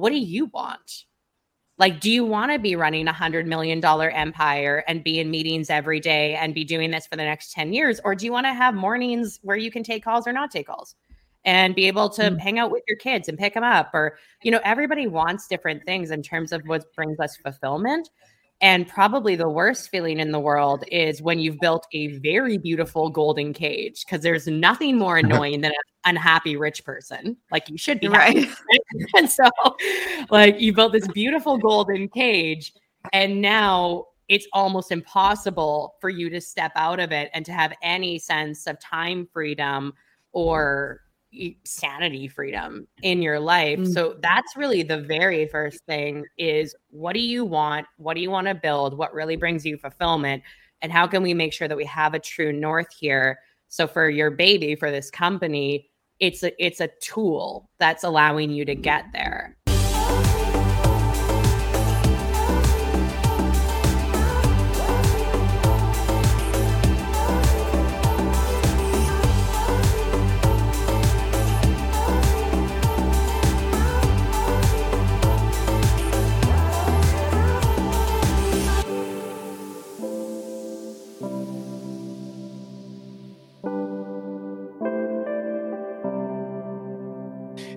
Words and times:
what 0.00 0.10
do 0.10 0.18
you 0.18 0.46
want? 0.46 1.04
Like, 1.78 2.00
do 2.00 2.10
you 2.10 2.26
want 2.26 2.52
to 2.52 2.58
be 2.58 2.76
running 2.76 3.08
a 3.08 3.12
hundred 3.12 3.46
million 3.46 3.80
dollar 3.80 4.10
empire 4.10 4.84
and 4.86 5.02
be 5.02 5.18
in 5.18 5.30
meetings 5.30 5.70
every 5.70 5.98
day 5.98 6.34
and 6.34 6.54
be 6.54 6.62
doing 6.62 6.90
this 6.90 7.06
for 7.06 7.16
the 7.16 7.24
next 7.24 7.52
10 7.52 7.72
years? 7.72 8.00
Or 8.04 8.14
do 8.14 8.26
you 8.26 8.32
want 8.32 8.46
to 8.46 8.52
have 8.52 8.74
mornings 8.74 9.40
where 9.42 9.56
you 9.56 9.70
can 9.70 9.82
take 9.82 10.04
calls 10.04 10.26
or 10.26 10.32
not 10.32 10.50
take 10.50 10.66
calls 10.66 10.94
and 11.46 11.74
be 11.74 11.86
able 11.86 12.10
to 12.10 12.22
mm. 12.22 12.38
hang 12.38 12.58
out 12.58 12.70
with 12.70 12.82
your 12.86 12.98
kids 12.98 13.30
and 13.30 13.38
pick 13.38 13.54
them 13.54 13.64
up? 13.64 13.90
Or, 13.94 14.18
you 14.42 14.50
know, 14.50 14.60
everybody 14.62 15.06
wants 15.06 15.48
different 15.48 15.82
things 15.86 16.10
in 16.10 16.22
terms 16.22 16.52
of 16.52 16.60
what 16.66 16.92
brings 16.94 17.18
us 17.18 17.36
fulfillment. 17.36 18.10
And 18.60 18.86
probably 18.86 19.36
the 19.36 19.48
worst 19.48 19.88
feeling 19.88 20.20
in 20.20 20.32
the 20.32 20.38
world 20.38 20.84
is 20.92 21.22
when 21.22 21.38
you've 21.38 21.60
built 21.60 21.86
a 21.94 22.18
very 22.18 22.58
beautiful 22.58 23.08
golden 23.08 23.54
cage, 23.54 24.04
because 24.04 24.22
there's 24.22 24.46
nothing 24.46 24.98
more 24.98 25.16
annoying 25.24 25.62
than 25.62 25.70
an 25.70 25.76
unhappy 26.04 26.56
rich 26.56 26.84
person. 26.84 27.36
Like 27.50 27.68
you 27.68 27.78
should 27.78 28.00
be 28.00 28.08
right. 28.08 28.48
and 29.16 29.30
so, 29.30 29.48
like, 30.30 30.60
you 30.60 30.72
built 30.72 30.92
this 30.92 31.08
beautiful 31.08 31.58
golden 31.58 32.08
cage, 32.08 32.72
and 33.12 33.40
now 33.40 34.06
it's 34.28 34.46
almost 34.52 34.92
impossible 34.92 35.96
for 36.00 36.08
you 36.08 36.30
to 36.30 36.40
step 36.40 36.72
out 36.76 37.00
of 37.00 37.10
it 37.10 37.30
and 37.34 37.44
to 37.44 37.52
have 37.52 37.72
any 37.82 38.18
sense 38.18 38.66
of 38.66 38.78
time 38.78 39.28
freedom 39.32 39.92
or 40.32 41.00
sanity 41.64 42.28
freedom 42.28 42.86
in 43.02 43.22
your 43.22 43.38
life. 43.38 43.78
Mm-hmm. 43.78 43.92
So 43.92 44.16
that's 44.20 44.56
really 44.56 44.82
the 44.82 45.00
very 45.00 45.46
first 45.46 45.84
thing 45.86 46.24
is 46.38 46.74
what 46.90 47.12
do 47.12 47.20
you 47.20 47.44
want? 47.44 47.86
What 47.96 48.14
do 48.14 48.20
you 48.20 48.30
want 48.30 48.46
to 48.46 48.54
build? 48.54 48.96
What 48.96 49.12
really 49.12 49.36
brings 49.36 49.64
you 49.64 49.76
fulfillment? 49.76 50.42
And 50.82 50.90
how 50.90 51.06
can 51.06 51.22
we 51.22 51.34
make 51.34 51.52
sure 51.52 51.68
that 51.68 51.76
we 51.76 51.84
have 51.84 52.14
a 52.14 52.18
true 52.18 52.52
north 52.52 52.94
here? 52.98 53.38
So 53.68 53.86
for 53.86 54.08
your 54.08 54.30
baby, 54.30 54.74
for 54.74 54.90
this 54.90 55.10
company, 55.10 55.89
it's 56.20 56.42
a 56.42 56.64
it's 56.64 56.80
a 56.80 56.88
tool 57.00 57.70
that's 57.78 58.04
allowing 58.04 58.50
you 58.50 58.64
to 58.66 58.74
get 58.74 59.06
there. 59.12 59.56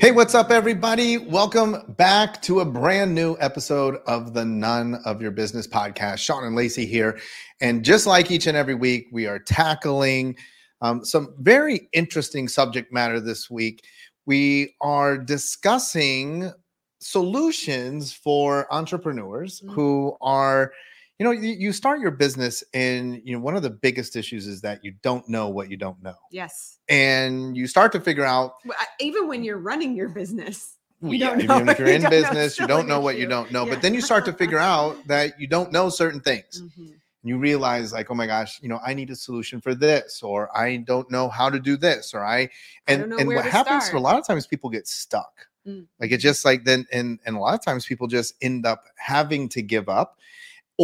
Hey, 0.04 0.12
what's 0.12 0.36
up, 0.36 0.52
everybody? 0.52 1.18
Welcome 1.18 1.78
back 1.96 2.42
to 2.42 2.60
a 2.60 2.66
brand 2.66 3.16
new 3.16 3.38
episode 3.40 4.00
of 4.06 4.34
the 4.34 4.44
None 4.44 4.96
of 5.06 5.22
Your 5.22 5.32
Business 5.32 5.66
podcast. 5.66 6.18
Shawn 6.18 6.44
and 6.44 6.58
Lacey 6.58 6.86
here. 6.86 7.18
And 7.62 7.86
just 7.86 8.06
like 8.06 8.30
each 8.30 8.46
and 8.46 8.58
every 8.58 8.76
week, 8.76 9.08
we 9.14 9.28
are 9.28 9.40
tackling 9.40 10.36
um, 10.82 11.06
some 11.06 11.34
very 11.40 11.88
interesting 11.94 12.50
subject 12.50 12.92
matter 12.92 13.22
this 13.22 13.50
week. 13.50 13.86
We 14.26 14.76
are 14.82 15.18
discussing 15.18 16.52
solutions 17.00 18.12
for 18.12 18.68
entrepreneurs 18.74 19.62
mm-hmm. 19.62 19.74
who 19.74 20.18
are 20.20 20.74
you 21.24 21.30
know 21.30 21.42
you, 21.42 21.54
you 21.54 21.72
start 21.72 22.02
your 22.02 22.12
business 22.12 22.66
and 22.74 23.22
you 23.24 23.34
know 23.34 23.40
one 23.40 23.56
of 23.56 23.62
the 23.62 23.70
biggest 23.70 24.18
issues 24.18 24.46
is 24.46 24.60
that 24.60 24.84
you 24.84 24.94
don't 25.04 25.28
know 25.30 25.48
what 25.48 25.72
you 25.72 25.78
don't 25.78 26.02
know. 26.04 26.16
Yes. 26.32 26.80
And 26.90 27.56
you 27.56 27.66
start 27.66 27.94
to 27.94 28.02
figure 28.02 28.26
out 28.26 28.56
even 29.00 29.30
when 29.30 29.42
you're 29.42 29.58
running 29.58 29.96
your 29.96 30.10
business 30.10 30.76
you 31.02 31.12
yeah, 31.12 31.30
don't 31.30 31.46
know 31.46 31.56
even 31.56 31.70
if 31.70 31.80
you're 31.80 31.88
in 31.88 32.02
you 32.02 32.10
business 32.10 32.60
you 32.60 32.68
don't 32.68 32.88
know 32.88 33.00
what 33.00 33.18
you 33.18 33.26
don't 33.26 33.52
know 33.52 33.66
yeah. 33.66 33.74
but 33.74 33.82
then 33.82 33.94
you 33.94 34.02
start 34.02 34.26
to 34.26 34.34
figure 34.34 34.58
out 34.58 34.96
that 35.08 35.40
you 35.40 35.48
don't 35.48 35.72
know 35.72 35.90
certain 35.90 36.20
things. 36.20 36.62
Mm-hmm. 36.62 36.82
and 36.82 37.00
you 37.24 37.38
realize 37.38 37.92
like 37.92 38.10
oh 38.10 38.14
my 38.14 38.26
gosh 38.26 38.62
you 38.62 38.70
know 38.70 38.80
i 38.86 38.94
need 38.94 39.10
a 39.10 39.16
solution 39.16 39.60
for 39.60 39.76
this 39.76 40.24
or 40.24 40.56
i 40.58 40.78
don't 40.78 41.12
know 41.12 41.28
how 41.28 41.50
to 41.50 41.60
do 41.60 41.76
this 41.76 42.14
or 42.14 42.24
i 42.24 42.50
and 42.88 43.12
and 43.14 43.28
what 43.28 43.46
happens 43.46 43.90
a 43.90 44.00
lot 44.00 44.18
of 44.18 44.26
times 44.26 44.48
people 44.48 44.70
get 44.70 44.88
stuck. 44.88 45.48
Mm-hmm. 45.68 45.84
like 46.00 46.12
it 46.12 46.18
just 46.18 46.46
like 46.46 46.64
then 46.64 46.86
and 46.94 47.20
and 47.26 47.36
a 47.36 47.40
lot 47.40 47.54
of 47.54 47.64
times 47.64 47.86
people 47.86 48.08
just 48.08 48.36
end 48.42 48.66
up 48.66 48.84
having 48.96 49.50
to 49.50 49.62
give 49.62 49.90
up 49.90 50.20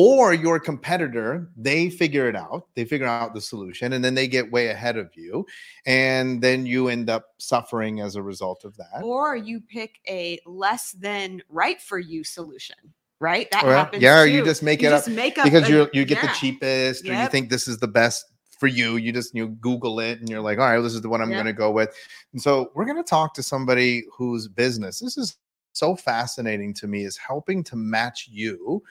or 0.01 0.33
your 0.33 0.61
competitor 0.61 1.49
they 1.57 1.89
figure 1.89 2.29
it 2.29 2.35
out 2.35 2.67
they 2.73 2.85
figure 2.85 3.05
out 3.05 3.33
the 3.33 3.41
solution 3.41 3.91
and 3.91 4.05
then 4.05 4.15
they 4.15 4.29
get 4.29 4.49
way 4.49 4.67
ahead 4.67 4.95
of 4.95 5.09
you 5.13 5.45
and 5.85 6.41
then 6.41 6.65
you 6.65 6.87
end 6.87 7.09
up 7.09 7.33
suffering 7.37 7.99
as 7.99 8.15
a 8.15 8.23
result 8.23 8.63
of 8.63 8.77
that 8.77 9.03
or 9.03 9.35
you 9.35 9.59
pick 9.59 9.99
a 10.07 10.39
less 10.45 10.93
than 10.93 11.41
right 11.49 11.81
for 11.81 11.99
you 11.99 12.23
solution 12.23 12.77
right 13.19 13.51
that 13.51 13.65
or, 13.65 13.73
happens 13.73 14.01
yeah 14.01 14.23
too. 14.23 14.31
you 14.31 14.45
just 14.45 14.63
make 14.63 14.81
you 14.81 14.87
it 14.87 14.91
just 14.91 15.09
up 15.09 15.13
make 15.13 15.37
up 15.37 15.43
because 15.43 15.67
you 15.67 15.89
you 15.91 16.05
get 16.05 16.23
yeah. 16.23 16.27
the 16.27 16.33
cheapest 16.33 17.03
yep. 17.03 17.17
or 17.17 17.21
you 17.23 17.27
think 17.27 17.49
this 17.49 17.67
is 17.67 17.77
the 17.79 17.87
best 17.87 18.23
for 18.57 18.67
you 18.67 18.95
you 18.95 19.11
just 19.11 19.35
you 19.35 19.49
google 19.49 19.99
it 19.99 20.17
and 20.21 20.29
you're 20.29 20.39
like 20.39 20.59
all 20.59 20.65
right 20.65 20.79
this 20.79 20.93
is 20.93 21.01
the 21.01 21.09
one 21.09 21.21
i'm 21.21 21.29
going 21.29 21.45
to 21.45 21.51
go 21.51 21.71
with 21.71 21.93
and 22.31 22.41
so 22.41 22.71
we're 22.73 22.85
going 22.85 22.95
to 22.95 23.03
talk 23.03 23.33
to 23.33 23.43
somebody 23.43 24.05
whose 24.13 24.47
business 24.47 24.99
this 24.99 25.17
is 25.17 25.35
so 25.73 25.93
fascinating 25.93 26.73
to 26.73 26.87
me 26.87 27.03
is 27.03 27.17
helping 27.17 27.63
to 27.65 27.75
match 27.75 28.29
you 28.31 28.81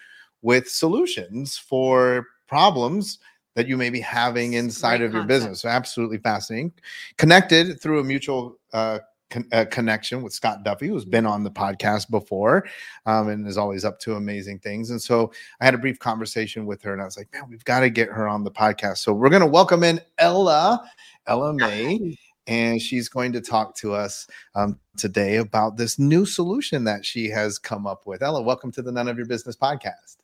with 0.43 0.69
solutions 0.69 1.59
for 1.59 2.27
problems 2.47 3.19
that 3.55 3.67
you 3.67 3.77
may 3.77 3.91
be 3.91 4.01
having 4.01 4.53
inside 4.53 5.03
of 5.03 5.13
your 5.13 5.25
business. 5.25 5.61
So 5.61 5.69
absolutely 5.69 6.19
fascinating. 6.19 6.73
Connected 7.17 7.81
through 7.81 7.99
a 7.99 8.05
mutual 8.05 8.57
uh, 8.73 9.01
con- 9.31 9.49
uh, 9.53 9.65
connection 9.71 10.23
with 10.23 10.33
Scott 10.33 10.63
Duffy, 10.63 10.87
who's 10.87 11.05
been 11.05 11.27
on 11.27 11.43
the 11.43 11.51
podcast 11.51 12.09
before 12.09 12.67
um, 13.07 13.29
and 13.29 13.47
is 13.49 13.59
always 13.59 13.85
up 13.85 13.99
to 14.01 14.15
amazing 14.15 14.61
things. 14.61 14.91
And 14.91 15.03
so 15.03 15.33
I 15.61 15.65
had 15.65 15.75
a 15.75 15.79
brief 15.79 15.99
conversation 15.99 16.67
with 16.67 16.81
her, 16.83 16.93
and 16.93 17.03
I 17.03 17.05
was 17.05 17.17
like, 17.17 17.33
man, 17.33 17.47
we've 17.49 17.65
got 17.65 17.81
to 17.81 17.91
get 17.91 18.09
her 18.11 18.29
on 18.29 18.45
the 18.45 18.51
podcast. 18.51 18.99
So 18.99 19.13
we're 19.13 19.31
going 19.31 19.43
to 19.43 19.47
welcome 19.47 19.83
in 19.83 20.01
Ella, 20.19 20.89
Ella 21.27 21.53
Mae. 21.53 22.17
And 22.47 22.81
she's 22.81 23.09
going 23.09 23.33
to 23.33 23.41
talk 23.41 23.75
to 23.79 23.93
us 23.93 24.27
um, 24.55 24.79
today 24.97 25.37
about 25.37 25.77
this 25.77 25.99
new 25.99 26.25
solution 26.25 26.85
that 26.85 27.05
she 27.05 27.29
has 27.29 27.59
come 27.59 27.87
up 27.87 28.07
with. 28.07 28.23
Ella, 28.23 28.41
welcome 28.41 28.73
to 28.73 28.83
the 28.83 28.93
None 28.93 29.09
of 29.09 29.19
Your 29.19 29.27
Business 29.27 29.57
podcast. 29.57 30.18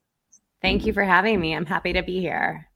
Thank 0.65 0.87
you 0.87 0.95
for 0.95 1.05
having 1.05 1.43
me. 1.43 1.55
I'm 1.55 1.67
happy 1.67 1.93
to 1.93 2.03
be 2.03 2.21
here. 2.21 2.67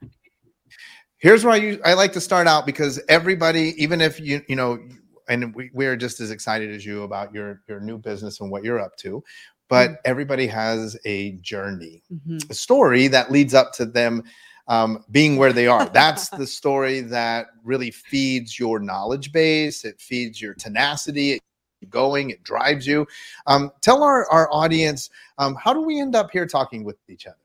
Here's 1.16 1.42
where 1.42 1.54
I, 1.54 1.78
I 1.86 1.94
like 1.94 2.12
to 2.12 2.20
start 2.20 2.46
out 2.46 2.66
because 2.66 3.00
everybody, 3.08 3.72
even 3.82 4.02
if 4.02 4.20
you, 4.20 4.42
you 4.46 4.56
know, 4.56 4.78
and 5.26 5.54
we, 5.54 5.70
we're 5.72 5.96
just 5.96 6.20
as 6.20 6.30
excited 6.30 6.70
as 6.70 6.84
you 6.84 7.04
about 7.04 7.32
your, 7.32 7.62
your 7.66 7.80
new 7.80 7.96
business 7.96 8.40
and 8.40 8.50
what 8.50 8.62
you're 8.62 8.78
up 8.78 8.94
to, 8.98 9.24
but 9.70 9.88
mm-hmm. 9.88 10.00
everybody 10.04 10.46
has 10.46 10.98
a 11.06 11.32
journey, 11.40 12.02
mm-hmm. 12.12 12.36
a 12.50 12.54
story 12.54 13.08
that 13.08 13.32
leads 13.32 13.54
up 13.54 13.72
to 13.72 13.86
them 13.86 14.22
um, 14.66 15.02
being 15.10 15.38
where 15.38 15.54
they 15.54 15.66
are. 15.66 15.88
That's 15.88 16.28
the 16.28 16.46
story 16.58 17.00
that 17.00 17.46
really 17.64 17.90
feeds 17.90 18.58
your 18.58 18.80
knowledge 18.80 19.32
base. 19.32 19.86
It 19.86 19.98
feeds 19.98 20.42
your 20.42 20.52
tenacity. 20.52 21.40
It 21.80 21.88
going, 21.88 22.28
it 22.28 22.42
drives 22.42 22.86
you. 22.86 23.06
Um, 23.46 23.72
tell 23.80 24.02
our, 24.02 24.30
our 24.30 24.52
audience, 24.52 25.08
um, 25.38 25.54
how 25.54 25.72
do 25.72 25.80
we 25.80 25.98
end 25.98 26.14
up 26.14 26.30
here 26.30 26.44
talking 26.44 26.84
with 26.84 26.98
each 27.08 27.26
other? 27.26 27.38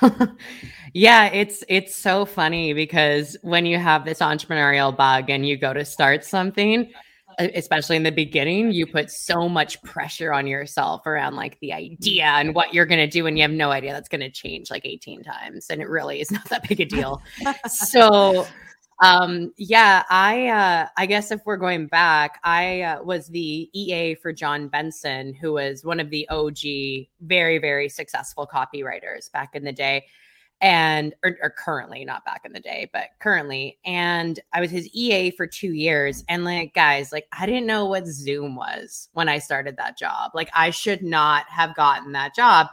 yeah, 0.94 1.26
it's 1.26 1.64
it's 1.68 1.94
so 1.94 2.24
funny 2.24 2.72
because 2.72 3.36
when 3.42 3.66
you 3.66 3.78
have 3.78 4.04
this 4.04 4.18
entrepreneurial 4.18 4.96
bug 4.96 5.30
and 5.30 5.46
you 5.46 5.56
go 5.56 5.72
to 5.72 5.84
start 5.84 6.24
something, 6.24 6.92
especially 7.38 7.96
in 7.96 8.02
the 8.02 8.12
beginning, 8.12 8.72
you 8.72 8.86
put 8.86 9.10
so 9.10 9.48
much 9.48 9.82
pressure 9.82 10.32
on 10.32 10.46
yourself 10.46 11.06
around 11.06 11.34
like 11.34 11.58
the 11.60 11.72
idea 11.72 12.24
and 12.24 12.54
what 12.54 12.74
you're 12.74 12.86
going 12.86 13.00
to 13.00 13.06
do 13.06 13.26
and 13.26 13.38
you 13.38 13.42
have 13.42 13.50
no 13.50 13.70
idea 13.70 13.92
that's 13.92 14.08
going 14.08 14.20
to 14.20 14.30
change 14.30 14.70
like 14.70 14.84
18 14.84 15.22
times 15.22 15.66
and 15.70 15.80
it 15.80 15.88
really 15.88 16.20
is 16.20 16.30
not 16.30 16.48
that 16.48 16.68
big 16.68 16.80
a 16.80 16.84
deal. 16.84 17.22
so 17.66 18.46
um, 19.02 19.52
yeah, 19.56 20.04
I 20.10 20.46
uh, 20.48 20.88
I 20.96 21.06
guess 21.06 21.32
if 21.32 21.40
we're 21.44 21.56
going 21.56 21.88
back, 21.88 22.38
I 22.44 22.82
uh, 22.82 23.02
was 23.02 23.26
the 23.28 23.68
EA 23.72 24.14
for 24.14 24.32
Jon 24.32 24.68
Benson, 24.68 25.34
who 25.34 25.54
was 25.54 25.84
one 25.84 26.00
of 26.00 26.10
the 26.10 26.28
OG, 26.28 26.58
very 27.22 27.58
very 27.58 27.88
successful 27.88 28.48
copywriters 28.52 29.30
back 29.32 29.56
in 29.56 29.64
the 29.64 29.72
day, 29.72 30.06
and 30.60 31.14
or, 31.24 31.36
or 31.42 31.50
currently 31.50 32.04
not 32.04 32.24
back 32.24 32.42
in 32.44 32.52
the 32.52 32.60
day, 32.60 32.88
but 32.92 33.08
currently. 33.20 33.76
And 33.84 34.38
I 34.52 34.60
was 34.60 34.70
his 34.70 34.88
EA 34.94 35.32
for 35.32 35.48
two 35.48 35.72
years, 35.74 36.22
and 36.28 36.44
like 36.44 36.72
guys, 36.74 37.10
like 37.10 37.26
I 37.32 37.46
didn't 37.46 37.66
know 37.66 37.86
what 37.86 38.06
Zoom 38.06 38.54
was 38.54 39.08
when 39.14 39.28
I 39.28 39.38
started 39.40 39.76
that 39.78 39.98
job. 39.98 40.30
Like 40.34 40.50
I 40.54 40.70
should 40.70 41.02
not 41.02 41.46
have 41.48 41.74
gotten 41.74 42.12
that 42.12 42.36
job, 42.36 42.68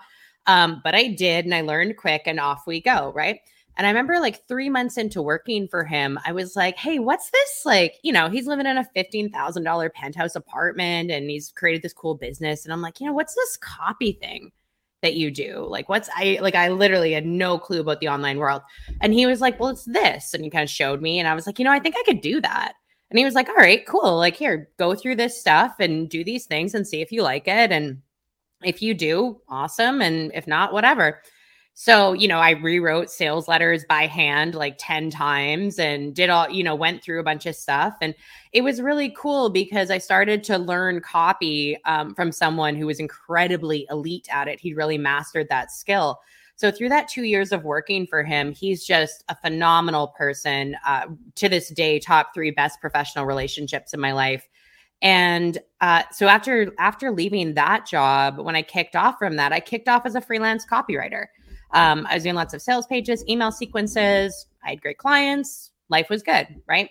um, 0.45 0.81
but 0.83 0.93
I 0.95 1.07
did, 1.07 1.45
and 1.45 1.55
I 1.55 1.61
learned 1.61 1.97
quick, 1.97 2.23
and 2.27 2.39
off 2.39 2.67
we 2.67 2.81
go, 2.81 3.11
right? 3.15 3.39
And 3.77 3.87
I 3.87 3.89
remember 3.89 4.19
like 4.19 4.45
three 4.47 4.69
months 4.69 4.97
into 4.97 5.21
working 5.21 5.67
for 5.67 5.85
him, 5.85 6.19
I 6.25 6.33
was 6.33 6.55
like, 6.55 6.77
hey, 6.77 6.99
what's 6.99 7.29
this? 7.29 7.61
Like, 7.65 7.95
you 8.03 8.11
know, 8.11 8.29
he's 8.29 8.47
living 8.47 8.65
in 8.65 8.77
a 8.77 8.87
$15,000 8.95 9.93
penthouse 9.93 10.35
apartment 10.35 11.11
and 11.11 11.29
he's 11.29 11.51
created 11.51 11.81
this 11.81 11.93
cool 11.93 12.15
business. 12.15 12.65
And 12.65 12.73
I'm 12.73 12.81
like, 12.81 12.99
you 12.99 13.07
know, 13.07 13.13
what's 13.13 13.35
this 13.35 13.57
copy 13.57 14.13
thing? 14.13 14.51
that 15.01 15.15
you 15.15 15.31
do 15.31 15.65
like 15.69 15.87
what's 15.87 16.09
i 16.17 16.37
like 16.41 16.55
i 16.55 16.67
literally 16.67 17.13
had 17.13 17.25
no 17.25 17.57
clue 17.57 17.79
about 17.79 18.01
the 18.01 18.09
online 18.09 18.37
world 18.37 18.61
and 18.99 19.13
he 19.13 19.25
was 19.25 19.39
like 19.39 19.57
well 19.57 19.69
it's 19.69 19.85
this 19.85 20.33
and 20.33 20.43
he 20.43 20.49
kind 20.49 20.61
of 20.61 20.69
showed 20.69 21.01
me 21.01 21.19
and 21.19 21.25
i 21.25 21.33
was 21.33 21.47
like 21.47 21.57
you 21.57 21.63
know 21.63 21.71
i 21.71 21.79
think 21.79 21.95
i 21.97 22.03
could 22.03 22.19
do 22.19 22.41
that 22.41 22.73
and 23.09 23.17
he 23.17 23.23
was 23.23 23.33
like 23.33 23.47
all 23.47 23.55
right 23.55 23.87
cool 23.87 24.17
like 24.17 24.35
here 24.35 24.69
go 24.77 24.93
through 24.93 25.15
this 25.15 25.39
stuff 25.39 25.75
and 25.79 26.09
do 26.09 26.21
these 26.21 26.47
things 26.47 26.73
and 26.75 26.85
see 26.85 26.99
if 26.99 27.13
you 27.13 27.23
like 27.23 27.47
it 27.47 27.71
and 27.71 28.01
If 28.63 28.81
you 28.81 28.93
do, 28.93 29.39
awesome. 29.47 30.01
And 30.01 30.31
if 30.33 30.47
not, 30.47 30.73
whatever. 30.73 31.21
So, 31.73 32.11
you 32.11 32.27
know, 32.27 32.39
I 32.39 32.51
rewrote 32.51 33.09
sales 33.09 33.47
letters 33.47 33.85
by 33.87 34.05
hand 34.05 34.53
like 34.53 34.75
10 34.77 35.09
times 35.09 35.79
and 35.79 36.13
did 36.13 36.29
all, 36.29 36.49
you 36.49 36.61
know, 36.61 36.75
went 36.75 37.01
through 37.01 37.21
a 37.21 37.23
bunch 37.23 37.45
of 37.45 37.55
stuff. 37.55 37.95
And 38.01 38.13
it 38.51 38.61
was 38.61 38.81
really 38.81 39.13
cool 39.17 39.49
because 39.49 39.89
I 39.89 39.97
started 39.97 40.43
to 40.45 40.57
learn 40.57 40.99
copy 40.99 41.77
um, 41.85 42.13
from 42.15 42.33
someone 42.33 42.75
who 42.75 42.85
was 42.87 42.99
incredibly 42.99 43.87
elite 43.89 44.27
at 44.29 44.49
it. 44.49 44.59
He 44.59 44.73
really 44.73 44.97
mastered 44.97 45.47
that 45.49 45.71
skill. 45.71 46.19
So, 46.57 46.69
through 46.69 46.89
that 46.89 47.07
two 47.07 47.23
years 47.23 47.53
of 47.53 47.63
working 47.63 48.05
for 48.05 48.23
him, 48.23 48.51
he's 48.51 48.85
just 48.85 49.23
a 49.29 49.35
phenomenal 49.35 50.09
person. 50.09 50.75
Uh, 50.85 51.05
to 51.35 51.47
this 51.47 51.69
day, 51.69 51.99
top 51.99 52.33
three 52.33 52.51
best 52.51 52.81
professional 52.81 53.25
relationships 53.25 53.93
in 53.93 54.01
my 54.01 54.11
life. 54.11 54.45
And 55.01 55.57
uh, 55.79 56.03
so 56.11 56.27
after 56.27 56.73
after 56.77 57.11
leaving 57.11 57.53
that 57.53 57.85
job, 57.85 58.39
when 58.39 58.55
I 58.55 58.61
kicked 58.61 58.97
off 58.97 59.17
from 59.17 59.37
that, 59.37 59.53
I 59.53 59.61
kicked 59.61 59.87
off 59.87 60.05
as 60.05 60.15
a 60.15 60.21
freelance 60.21 60.65
copywriter. 60.65 61.27
Um, 61.71 62.07
I 62.09 62.15
was 62.15 62.23
doing 62.23 62.35
lots 62.35 62.53
of 62.53 62.61
sales 62.61 62.87
pages, 62.87 63.23
email 63.27 63.51
sequences. 63.51 64.47
I 64.63 64.71
had 64.71 64.81
great 64.81 64.97
clients. 64.97 65.71
Life 65.89 66.09
was 66.09 66.23
good, 66.23 66.47
right? 66.67 66.89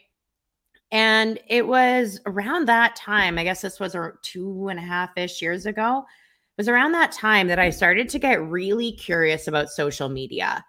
And 0.91 1.39
it 1.49 1.67
was 1.67 2.21
around 2.27 2.67
that 2.67 2.97
time, 2.97 3.39
I 3.39 3.45
guess 3.45 3.61
this 3.61 3.79
was 3.79 3.95
two 4.23 4.69
and 4.69 4.79
a 4.79 4.83
half 4.83 5.11
ish 5.17 5.43
years 5.43 5.67
ago. 5.67 5.99
It 5.99 6.61
was 6.61 6.69
around 6.69 6.93
that 6.93 7.13
time 7.13 7.49
that 7.49 7.59
I 7.59 7.71
started 7.71 8.09
to 8.11 8.19
get 8.19 8.43
really 8.43 8.93
curious 8.93 9.47
about 9.47 9.69
social 9.69 10.09
media. 10.09 10.65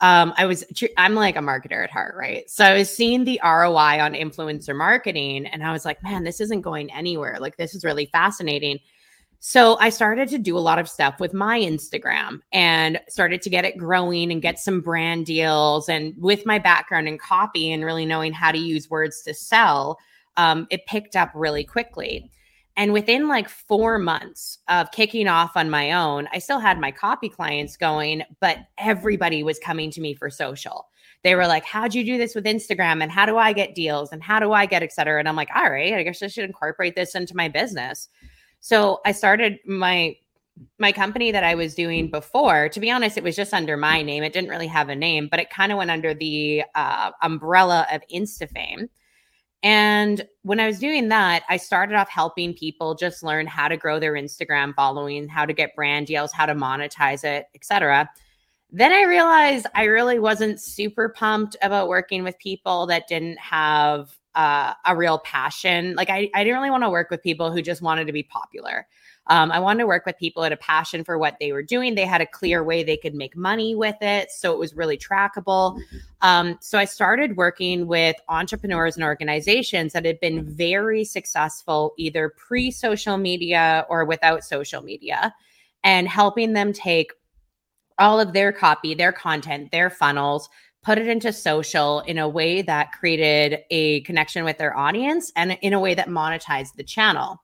Um, 0.00 0.32
I 0.38 0.46
was, 0.46 0.64
I'm 0.96 1.14
like 1.14 1.36
a 1.36 1.40
marketer 1.40 1.84
at 1.84 1.90
heart, 1.90 2.14
right? 2.16 2.48
So 2.48 2.64
I 2.64 2.78
was 2.78 2.88
seeing 2.88 3.24
the 3.24 3.38
ROI 3.44 4.00
on 4.00 4.14
influencer 4.14 4.74
marketing 4.74 5.46
and 5.46 5.62
I 5.62 5.72
was 5.72 5.84
like, 5.84 6.02
man, 6.02 6.24
this 6.24 6.40
isn't 6.40 6.62
going 6.62 6.90
anywhere. 6.90 7.36
Like, 7.38 7.58
this 7.58 7.74
is 7.74 7.84
really 7.84 8.06
fascinating. 8.06 8.78
So 9.42 9.78
I 9.80 9.88
started 9.88 10.28
to 10.28 10.38
do 10.38 10.56
a 10.56 10.60
lot 10.60 10.78
of 10.78 10.86
stuff 10.86 11.18
with 11.18 11.32
my 11.32 11.58
Instagram 11.58 12.40
and 12.52 13.00
started 13.08 13.40
to 13.40 13.50
get 13.50 13.64
it 13.64 13.78
growing 13.78 14.30
and 14.30 14.42
get 14.42 14.58
some 14.58 14.82
brand 14.82 15.24
deals. 15.24 15.88
And 15.88 16.14
with 16.18 16.44
my 16.44 16.58
background 16.58 17.08
in 17.08 17.16
copy 17.16 17.72
and 17.72 17.82
really 17.82 18.04
knowing 18.04 18.34
how 18.34 18.52
to 18.52 18.58
use 18.58 18.90
words 18.90 19.22
to 19.22 19.32
sell, 19.32 19.98
um, 20.36 20.66
it 20.70 20.84
picked 20.84 21.16
up 21.16 21.30
really 21.34 21.64
quickly. 21.64 22.30
And 22.76 22.92
within 22.92 23.28
like 23.28 23.48
four 23.48 23.98
months 23.98 24.58
of 24.68 24.92
kicking 24.92 25.26
off 25.26 25.56
on 25.56 25.70
my 25.70 25.92
own, 25.92 26.28
I 26.34 26.38
still 26.38 26.60
had 26.60 26.78
my 26.78 26.90
copy 26.90 27.30
clients 27.30 27.78
going, 27.78 28.22
but 28.40 28.58
everybody 28.76 29.42
was 29.42 29.58
coming 29.58 29.90
to 29.92 30.02
me 30.02 30.12
for 30.14 30.28
social. 30.28 30.86
They 31.24 31.34
were 31.34 31.46
like, 31.46 31.64
How'd 31.64 31.94
you 31.94 32.04
do 32.04 32.18
this 32.18 32.34
with 32.34 32.44
Instagram? 32.44 33.02
And 33.02 33.10
how 33.10 33.24
do 33.24 33.38
I 33.38 33.54
get 33.54 33.74
deals? 33.74 34.12
And 34.12 34.22
how 34.22 34.38
do 34.38 34.52
I 34.52 34.66
get, 34.66 34.82
et 34.82 34.92
cetera? 34.92 35.18
And 35.18 35.28
I'm 35.28 35.36
like, 35.36 35.50
All 35.54 35.70
right, 35.70 35.94
I 35.94 36.02
guess 36.02 36.22
I 36.22 36.26
should 36.26 36.44
incorporate 36.44 36.94
this 36.94 37.14
into 37.14 37.34
my 37.34 37.48
business. 37.48 38.08
So 38.60 39.00
I 39.04 39.12
started 39.12 39.58
my 39.66 40.16
my 40.78 40.92
company 40.92 41.32
that 41.32 41.44
I 41.44 41.54
was 41.54 41.74
doing 41.74 42.10
before, 42.10 42.68
to 42.68 42.80
be 42.80 42.90
honest, 42.90 43.16
it 43.16 43.24
was 43.24 43.34
just 43.34 43.54
under 43.54 43.78
my 43.78 44.02
name. 44.02 44.22
It 44.22 44.34
didn't 44.34 44.50
really 44.50 44.66
have 44.66 44.90
a 44.90 44.94
name, 44.94 45.26
but 45.30 45.40
it 45.40 45.48
kind 45.48 45.72
of 45.72 45.78
went 45.78 45.90
under 45.90 46.12
the 46.12 46.64
uh, 46.74 47.12
umbrella 47.22 47.86
of 47.90 48.02
InstaFame. 48.12 48.88
And 49.62 50.26
when 50.42 50.60
I 50.60 50.66
was 50.66 50.78
doing 50.78 51.08
that, 51.08 51.44
I 51.48 51.56
started 51.56 51.94
off 51.94 52.08
helping 52.08 52.54
people 52.54 52.94
just 52.94 53.22
learn 53.22 53.46
how 53.46 53.68
to 53.68 53.76
grow 53.76 53.98
their 53.98 54.14
Instagram 54.14 54.74
following, 54.74 55.28
how 55.28 55.44
to 55.44 55.52
get 55.52 55.74
brand 55.74 56.06
deals, 56.06 56.32
how 56.32 56.46
to 56.46 56.54
monetize 56.54 57.24
it, 57.24 57.46
etc. 57.54 58.08
Then 58.70 58.92
I 58.92 59.02
realized 59.02 59.66
I 59.74 59.84
really 59.84 60.18
wasn't 60.18 60.60
super 60.60 61.10
pumped 61.10 61.56
about 61.60 61.88
working 61.88 62.22
with 62.22 62.38
people 62.38 62.86
that 62.86 63.08
didn't 63.08 63.38
have 63.38 64.16
uh, 64.34 64.74
a 64.86 64.96
real 64.96 65.18
passion. 65.18 65.94
Like 65.94 66.10
I, 66.10 66.30
I 66.34 66.44
didn't 66.44 66.58
really 66.58 66.70
want 66.70 66.84
to 66.84 66.90
work 66.90 67.10
with 67.10 67.22
people 67.22 67.50
who 67.50 67.62
just 67.62 67.82
wanted 67.82 68.06
to 68.06 68.12
be 68.12 68.22
popular. 68.22 68.86
Um, 69.26 69.52
I 69.52 69.60
wanted 69.60 69.80
to 69.80 69.86
work 69.86 70.06
with 70.06 70.16
people 70.18 70.42
had 70.42 70.52
a 70.52 70.56
passion 70.56 71.04
for 71.04 71.16
what 71.16 71.36
they 71.38 71.52
were 71.52 71.62
doing. 71.62 71.94
They 71.94 72.06
had 72.06 72.20
a 72.20 72.26
clear 72.26 72.64
way 72.64 72.82
they 72.82 72.96
could 72.96 73.14
make 73.14 73.36
money 73.36 73.76
with 73.76 73.96
it. 74.00 74.30
So 74.30 74.52
it 74.52 74.58
was 74.58 74.74
really 74.74 74.98
trackable. 74.98 75.80
Um, 76.20 76.58
so 76.60 76.78
I 76.78 76.84
started 76.84 77.36
working 77.36 77.86
with 77.86 78.16
entrepreneurs 78.28 78.96
and 78.96 79.04
organizations 79.04 79.92
that 79.92 80.04
had 80.04 80.18
been 80.20 80.44
very 80.44 81.04
successful, 81.04 81.94
either 81.96 82.30
pre 82.30 82.70
social 82.70 83.18
media 83.18 83.86
or 83.88 84.04
without 84.04 84.42
social 84.42 84.82
media, 84.82 85.32
and 85.84 86.08
helping 86.08 86.52
them 86.54 86.72
take 86.72 87.12
all 88.00 88.18
of 88.18 88.32
their 88.32 88.50
copy, 88.50 88.94
their 88.94 89.12
content, 89.12 89.70
their 89.70 89.90
funnels, 89.90 90.48
put 90.82 90.98
it 90.98 91.06
into 91.06 91.32
social 91.32 92.00
in 92.00 92.18
a 92.18 92.28
way 92.28 92.62
that 92.62 92.92
created 92.92 93.60
a 93.70 94.00
connection 94.02 94.44
with 94.44 94.58
their 94.58 94.76
audience 94.76 95.30
and 95.36 95.58
in 95.60 95.72
a 95.72 95.80
way 95.80 95.94
that 95.94 96.08
monetized 96.08 96.74
the 96.76 96.84
channel. 96.84 97.42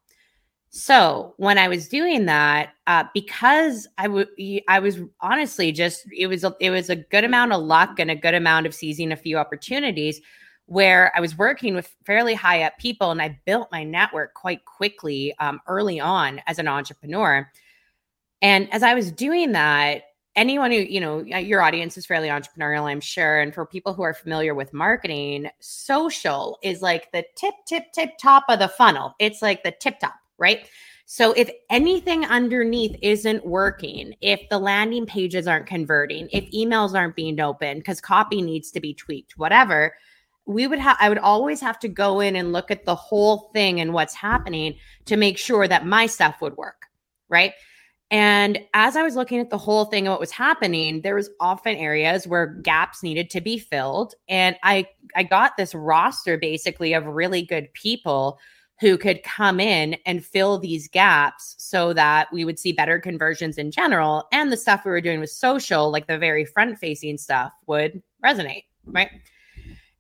So 0.71 1.35
when 1.37 1.59
I 1.59 1.69
was 1.69 1.89
doing 1.89 2.27
that, 2.27 2.75
uh, 2.87 3.05
because 3.15 3.87
I 3.99 4.09
would, 4.09 4.29
I 4.69 4.79
was 4.79 5.01
honestly 5.21 5.73
just 5.73 6.07
it 6.15 6.27
was 6.27 6.45
a, 6.45 6.55
it 6.61 6.71
was 6.71 6.91
a 6.91 6.97
good 6.97 7.25
amount 7.25 7.53
of 7.53 7.63
luck 7.63 7.99
and 7.99 8.11
a 8.11 8.17
good 8.17 8.35
amount 8.35 8.67
of 8.67 8.75
seizing 8.75 9.13
a 9.13 9.17
few 9.17 9.39
opportunities 9.39 10.21
where 10.67 11.13
I 11.17 11.21
was 11.21 11.39
working 11.39 11.75
with 11.75 11.95
fairly 12.05 12.35
high 12.35 12.65
up 12.65 12.77
people, 12.79 13.11
and 13.11 13.23
I 13.23 13.41
built 13.47 13.71
my 13.71 13.85
network 13.85 14.35
quite 14.35 14.65
quickly 14.65 15.33
um, 15.39 15.61
early 15.69 16.01
on 16.01 16.43
as 16.47 16.59
an 16.59 16.69
entrepreneur. 16.69 17.51
And 18.43 18.71
as 18.73 18.83
I 18.83 18.95
was 18.95 19.13
doing 19.13 19.53
that, 19.53 20.03
anyone 20.37 20.71
who 20.71 20.77
you 20.77 21.01
know 21.01 21.19
your 21.19 21.63
audience 21.63 21.97
is 21.97 22.07
fairly 22.07 22.29
entrepreneurial 22.29 22.83
i'm 22.83 23.01
sure 23.01 23.41
and 23.41 23.55
for 23.55 23.67
people 23.67 23.93
who 23.95 24.03
are 24.03 24.15
familiar 24.15 24.55
with 24.55 24.73
marketing 24.73 25.49
social 25.61 26.59
is 26.63 26.83
like 26.83 27.11
the 27.13 27.25
tip 27.37 27.55
tip 27.67 27.91
tip 27.93 28.17
top 28.19 28.45
of 28.49 28.59
the 28.59 28.69
funnel. 28.69 29.15
It's 29.19 29.43
like 29.43 29.63
the 29.63 29.73
tip 29.73 29.99
top 29.99 30.15
right? 30.39 30.69
So 31.09 31.33
if 31.33 31.49
anything 31.71 32.25
underneath 32.25 32.97
isn't 33.01 33.47
working 33.47 34.15
if 34.21 34.41
the 34.51 34.59
landing 34.59 35.07
pages 35.07 35.47
aren't 35.47 35.67
converting 35.67 36.29
if 36.33 36.51
emails 36.51 36.95
aren't 36.95 37.17
being 37.17 37.41
opened 37.41 37.81
because 37.81 38.01
copy 38.01 38.43
needs 38.43 38.71
to 38.73 38.81
be 38.81 38.93
tweaked 38.93 39.39
whatever 39.39 39.95
we 40.47 40.67
would 40.67 40.79
have 40.79 40.97
i 41.01 41.09
would 41.09 41.19
always 41.19 41.61
have 41.61 41.79
to 41.79 41.89
go 41.89 42.21
in 42.21 42.35
and 42.35 42.53
look 42.53 42.71
at 42.71 42.85
the 42.85 42.95
whole 42.95 43.51
thing 43.53 43.81
and 43.81 43.93
what's 43.93 44.15
happening 44.15 44.75
to 45.05 45.17
make 45.17 45.39
sure 45.39 45.69
that 45.69 45.87
my 45.87 46.07
stuff 46.07 46.41
would 46.41 46.57
work 46.57 46.87
right 47.29 47.53
and 48.11 48.59
as 48.73 48.97
I 48.97 49.03
was 49.03 49.17
looking 49.17 49.41
at 49.41 49.51
the 49.51 49.59
whole 49.59 49.87
thing 49.87 50.07
and 50.07 50.13
what 50.13 50.21
was 50.21 50.31
happening, 50.31 51.01
there 51.01 51.17
was 51.17 51.31
often 51.41 51.77
areas 51.77 52.27
where 52.27 52.47
gaps 52.47 53.03
needed 53.03 53.31
to 53.31 53.41
be 53.41 53.59
filled. 53.59 54.15
And 54.29 54.57
I 54.63 54.87
I 55.17 55.25
got 55.25 55.57
this 55.57 55.75
roster 55.75 56.39
basically 56.39 56.93
of 56.93 57.07
really 57.07 57.43
good 57.43 57.73
people 57.75 58.39
who 58.79 58.99
could 58.99 59.23
come 59.23 59.59
in 59.59 59.97
and 60.05 60.25
fill 60.25 60.59
these 60.59 60.87
gaps 60.87 61.55
so 61.59 61.93
that 61.95 62.29
we 62.33 62.45
would 62.45 62.59
see 62.59 62.73
better 62.73 63.01
conversions 63.01 63.57
in 63.57 63.71
general. 63.71 64.29
And 64.33 64.53
the 64.53 64.57
stuff 64.57 64.85
we 64.85 64.91
were 64.91 65.01
doing 65.01 65.19
with 65.19 65.31
social, 65.31 65.91
like 65.91 66.07
the 66.07 66.19
very 66.19 66.45
front 66.45 66.79
facing 66.79 67.17
stuff, 67.17 67.53
would 67.67 68.03
resonate. 68.23 68.65
Right. 68.85 69.11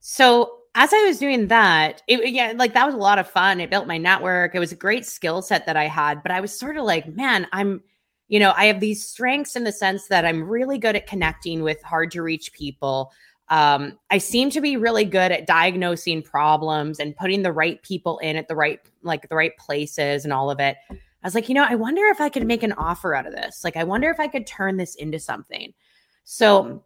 So 0.01 0.59
as 0.75 0.93
I 0.93 1.05
was 1.07 1.19
doing 1.19 1.47
that, 1.49 2.03
it, 2.07 2.33
yeah, 2.33 2.53
like 2.55 2.75
that 2.75 2.85
was 2.85 2.95
a 2.95 2.99
lot 2.99 3.19
of 3.19 3.29
fun. 3.29 3.61
It 3.61 3.71
built 3.71 3.87
my 3.87 3.97
network. 3.97 4.55
It 4.55 4.59
was 4.59 4.73
a 4.73 4.77
great 4.77 5.07
skill 5.07 5.41
set 5.41 5.65
that 5.65 5.77
I 5.77 5.89
had, 5.89 6.23
but 6.23 6.31
I 6.31 6.41
was 6.41 6.57
sort 6.57 6.77
of 6.77 6.85
like, 6.85 7.09
man, 7.09 7.47
I'm 7.53 7.83
you 8.29 8.41
know, 8.41 8.53
I 8.57 8.67
have 8.67 8.81
these 8.81 9.07
strengths 9.07 9.57
in 9.57 9.65
the 9.65 9.73
sense 9.73 10.09
that 10.09 10.25
I'm 10.25 10.49
really 10.49 10.79
good 10.79 10.97
at 10.97 11.07
connecting 11.07 11.63
with 11.63 11.83
hard 11.83 12.11
to 12.13 12.23
reach 12.23 12.53
people. 12.53 13.13
Um, 13.49 13.99
I 14.11 14.19
seem 14.19 14.51
to 14.51 14.61
be 14.61 14.77
really 14.77 15.05
good 15.05 15.31
at 15.31 15.47
diagnosing 15.47 16.23
problems 16.23 16.99
and 16.99 17.17
putting 17.17 17.43
the 17.43 17.53
right 17.53 17.81
people 17.83 18.19
in 18.19 18.37
at 18.37 18.49
the 18.49 18.57
right, 18.57 18.81
like 19.03 19.29
the 19.29 19.37
right 19.37 19.57
places 19.57 20.25
and 20.25 20.33
all 20.33 20.51
of 20.51 20.59
it. 20.59 20.77
I 20.91 21.27
was 21.27 21.35
like, 21.35 21.49
you 21.49 21.55
know, 21.55 21.67
I 21.69 21.77
wonder 21.77 22.03
if 22.07 22.21
I 22.21 22.29
could 22.29 22.47
make 22.47 22.63
an 22.63 22.73
offer 22.73 23.15
out 23.15 23.27
of 23.27 23.33
this. 23.33 23.63
Like, 23.63 23.77
I 23.77 23.85
wonder 23.85 24.11
if 24.11 24.19
I 24.19 24.29
could 24.29 24.47
turn 24.47 24.77
this 24.77 24.97
into 24.97 25.19
something. 25.21 25.73
So 26.25 26.85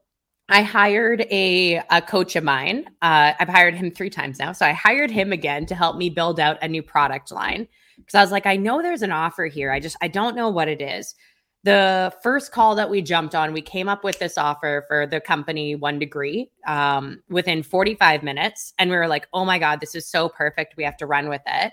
I 0.50 0.62
hired 0.62 1.26
a, 1.30 1.76
a 1.90 2.02
coach 2.02 2.37
of 2.37 2.44
mine. 2.44 2.87
Uh, 3.00 3.32
I've 3.38 3.49
hired 3.49 3.75
him 3.75 3.90
three 3.90 4.11
times 4.11 4.38
now. 4.38 4.52
So 4.52 4.66
I 4.66 4.73
hired 4.73 5.11
him 5.11 5.32
again 5.32 5.64
to 5.66 5.75
help 5.75 5.97
me 5.97 6.11
build 6.11 6.40
out 6.40 6.59
a 6.61 6.68
new 6.68 6.82
product 6.82 7.30
line 7.30 7.68
because 7.97 8.14
I 8.14 8.20
was 8.20 8.32
like, 8.32 8.47
I 8.47 8.56
know 8.56 8.82
there's 8.82 9.02
an 9.02 9.12
offer 9.12 9.47
here. 9.47 9.70
I 9.70 9.78
just, 9.78 9.97
I 10.02 10.09
don't 10.09 10.37
know 10.37 10.49
what 10.49 10.68
it 10.68 10.82
is 10.82 11.14
the 11.62 12.12
first 12.23 12.52
call 12.52 12.75
that 12.75 12.88
we 12.88 13.02
jumped 13.02 13.35
on, 13.35 13.52
we 13.52 13.61
came 13.61 13.88
up 13.88 14.02
with 14.02 14.19
this 14.19 14.38
offer 14.38 14.85
for 14.88 15.07
the 15.07 15.21
company 15.21 15.75
One 15.75 15.99
Degree 15.99 16.50
um, 16.67 17.23
within 17.29 17.62
45 17.62 18.23
minutes. 18.23 18.73
And 18.79 18.90
we 18.90 18.97
were 18.97 19.09
like, 19.09 19.29
oh 19.33 19.45
my 19.45 19.59
God, 19.59 19.81
this 19.81 19.95
is 19.95 20.07
so 20.07 20.29
perfect. 20.29 20.76
We 20.76 20.85
have 20.85 20.97
to 20.99 21.07
run 21.07 21.29
with 21.29 21.43
it. 21.47 21.73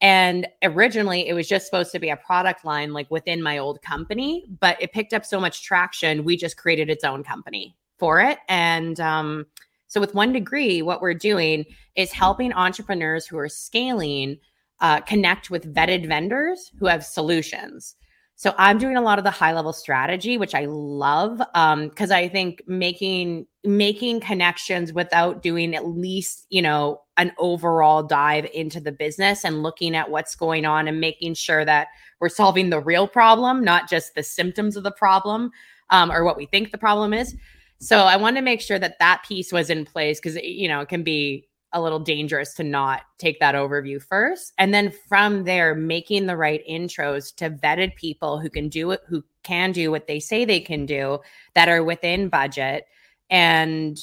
And 0.00 0.46
originally, 0.62 1.28
it 1.28 1.34
was 1.34 1.48
just 1.48 1.66
supposed 1.66 1.90
to 1.92 1.98
be 1.98 2.10
a 2.10 2.16
product 2.16 2.64
line 2.64 2.92
like 2.92 3.10
within 3.10 3.42
my 3.42 3.58
old 3.58 3.80
company, 3.82 4.44
but 4.60 4.80
it 4.80 4.92
picked 4.92 5.12
up 5.12 5.24
so 5.24 5.40
much 5.40 5.62
traction. 5.62 6.24
We 6.24 6.36
just 6.36 6.56
created 6.56 6.90
its 6.90 7.04
own 7.04 7.24
company 7.24 7.76
for 7.98 8.20
it. 8.20 8.38
And 8.48 9.00
um, 9.00 9.46
so, 9.86 10.00
with 10.00 10.14
One 10.14 10.32
Degree, 10.32 10.82
what 10.82 11.00
we're 11.00 11.14
doing 11.14 11.64
is 11.96 12.12
helping 12.12 12.52
entrepreneurs 12.52 13.26
who 13.26 13.38
are 13.38 13.48
scaling 13.48 14.38
uh, 14.80 15.00
connect 15.00 15.50
with 15.50 15.72
vetted 15.72 16.06
vendors 16.06 16.70
who 16.78 16.86
have 16.86 17.04
solutions. 17.04 17.96
So 18.36 18.52
I'm 18.58 18.78
doing 18.78 18.96
a 18.96 19.00
lot 19.00 19.18
of 19.18 19.24
the 19.24 19.30
high 19.30 19.52
level 19.52 19.72
strategy, 19.72 20.38
which 20.38 20.54
I 20.54 20.66
love 20.66 21.38
because 21.38 22.10
um, 22.10 22.16
I 22.16 22.28
think 22.28 22.62
making 22.66 23.46
making 23.62 24.20
connections 24.20 24.92
without 24.92 25.42
doing 25.42 25.74
at 25.74 25.86
least 25.86 26.46
you 26.50 26.60
know 26.60 27.00
an 27.16 27.32
overall 27.38 28.02
dive 28.02 28.46
into 28.52 28.80
the 28.80 28.90
business 28.90 29.44
and 29.44 29.62
looking 29.62 29.94
at 29.94 30.10
what's 30.10 30.34
going 30.34 30.66
on 30.66 30.88
and 30.88 31.00
making 31.00 31.34
sure 31.34 31.64
that 31.64 31.88
we're 32.20 32.28
solving 32.28 32.70
the 32.70 32.80
real 32.80 33.06
problem, 33.06 33.62
not 33.62 33.88
just 33.88 34.14
the 34.14 34.22
symptoms 34.22 34.76
of 34.76 34.82
the 34.82 34.90
problem 34.90 35.52
um, 35.90 36.10
or 36.10 36.24
what 36.24 36.36
we 36.36 36.46
think 36.46 36.72
the 36.72 36.78
problem 36.78 37.14
is. 37.14 37.36
So 37.78 37.98
I 37.98 38.16
wanted 38.16 38.40
to 38.40 38.44
make 38.44 38.60
sure 38.60 38.78
that 38.78 38.98
that 38.98 39.24
piece 39.28 39.52
was 39.52 39.70
in 39.70 39.84
place 39.84 40.18
because 40.18 40.36
you 40.42 40.66
know 40.66 40.80
it 40.80 40.88
can 40.88 41.04
be 41.04 41.48
a 41.74 41.82
little 41.82 41.98
dangerous 41.98 42.54
to 42.54 42.64
not 42.64 43.02
take 43.18 43.38
that 43.40 43.54
overview 43.54 44.02
first, 44.02 44.54
and 44.56 44.72
then 44.72 44.92
from 45.08 45.44
there 45.44 45.74
making 45.74 46.26
the 46.26 46.36
right 46.36 46.62
intros 46.66 47.34
to 47.36 47.50
vetted 47.50 47.94
people 47.96 48.40
who 48.40 48.48
can 48.48 48.68
do 48.70 48.92
it, 48.92 49.00
who 49.06 49.22
can 49.42 49.72
do 49.72 49.90
what 49.90 50.06
they 50.06 50.20
say 50.20 50.44
they 50.44 50.60
can 50.60 50.86
do, 50.86 51.18
that 51.54 51.68
are 51.68 51.84
within 51.84 52.28
budget, 52.28 52.86
and 53.28 53.98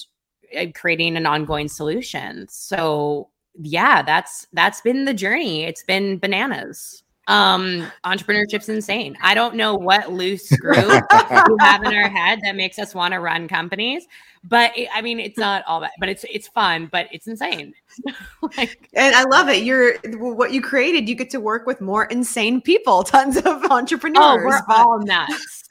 uh, 0.55 0.65
creating 0.75 1.17
an 1.17 1.25
ongoing 1.25 1.67
solution. 1.67 2.45
So 2.49 3.29
yeah, 3.55 4.01
that's 4.01 4.47
that's 4.53 4.81
been 4.81 5.05
the 5.05 5.13
journey. 5.13 5.63
It's 5.63 5.83
been 5.83 6.19
bananas. 6.19 7.03
Um, 7.27 7.89
entrepreneurship's 8.03 8.67
insane. 8.67 9.15
I 9.21 9.33
don't 9.33 9.55
know 9.55 9.75
what 9.75 10.11
loose 10.11 10.49
screw 10.49 10.73
we 10.89 11.55
have 11.59 11.83
in 11.83 11.93
our 11.93 12.09
head 12.09 12.39
that 12.43 12.55
makes 12.55 12.79
us 12.79 12.95
want 12.95 13.13
to 13.13 13.19
run 13.19 13.47
companies, 13.47 14.07
but 14.43 14.75
it, 14.77 14.89
I 14.93 15.01
mean, 15.01 15.19
it's 15.19 15.37
not 15.37 15.63
all 15.67 15.79
that, 15.81 15.91
but 15.99 16.09
it's 16.09 16.25
it's 16.31 16.47
fun, 16.47 16.89
but 16.91 17.07
it's 17.11 17.27
insane. 17.27 17.73
like, 18.57 18.89
and 18.93 19.15
I 19.15 19.23
love 19.23 19.49
it. 19.49 19.63
You're 19.63 19.97
what 20.17 20.51
you 20.51 20.61
created. 20.61 21.07
You 21.07 21.15
get 21.15 21.29
to 21.31 21.39
work 21.39 21.67
with 21.67 21.79
more 21.79 22.05
insane 22.05 22.59
people, 22.59 23.03
tons 23.03 23.37
of 23.37 23.63
entrepreneurs. 23.65 24.17
Oh, 24.19 24.35
we're 24.37 24.61
but- 24.67 24.77
all 24.77 24.99
nuts. 24.99 25.63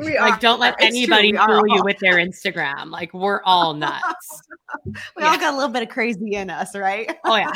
We 0.00 0.16
like, 0.16 0.34
are. 0.34 0.38
don't 0.38 0.60
let 0.60 0.76
it's 0.78 0.94
anybody 0.94 1.32
fool 1.32 1.66
you 1.66 1.82
with 1.82 1.98
their 1.98 2.18
Instagram. 2.18 2.88
Like, 2.90 3.12
we're 3.12 3.42
all 3.42 3.74
nuts. 3.74 4.42
we 4.84 4.92
yeah. 5.18 5.30
all 5.30 5.38
got 5.38 5.54
a 5.54 5.56
little 5.56 5.72
bit 5.72 5.82
of 5.82 5.88
crazy 5.88 6.34
in 6.34 6.50
us, 6.50 6.76
right? 6.76 7.10
oh 7.24 7.36
yeah, 7.36 7.52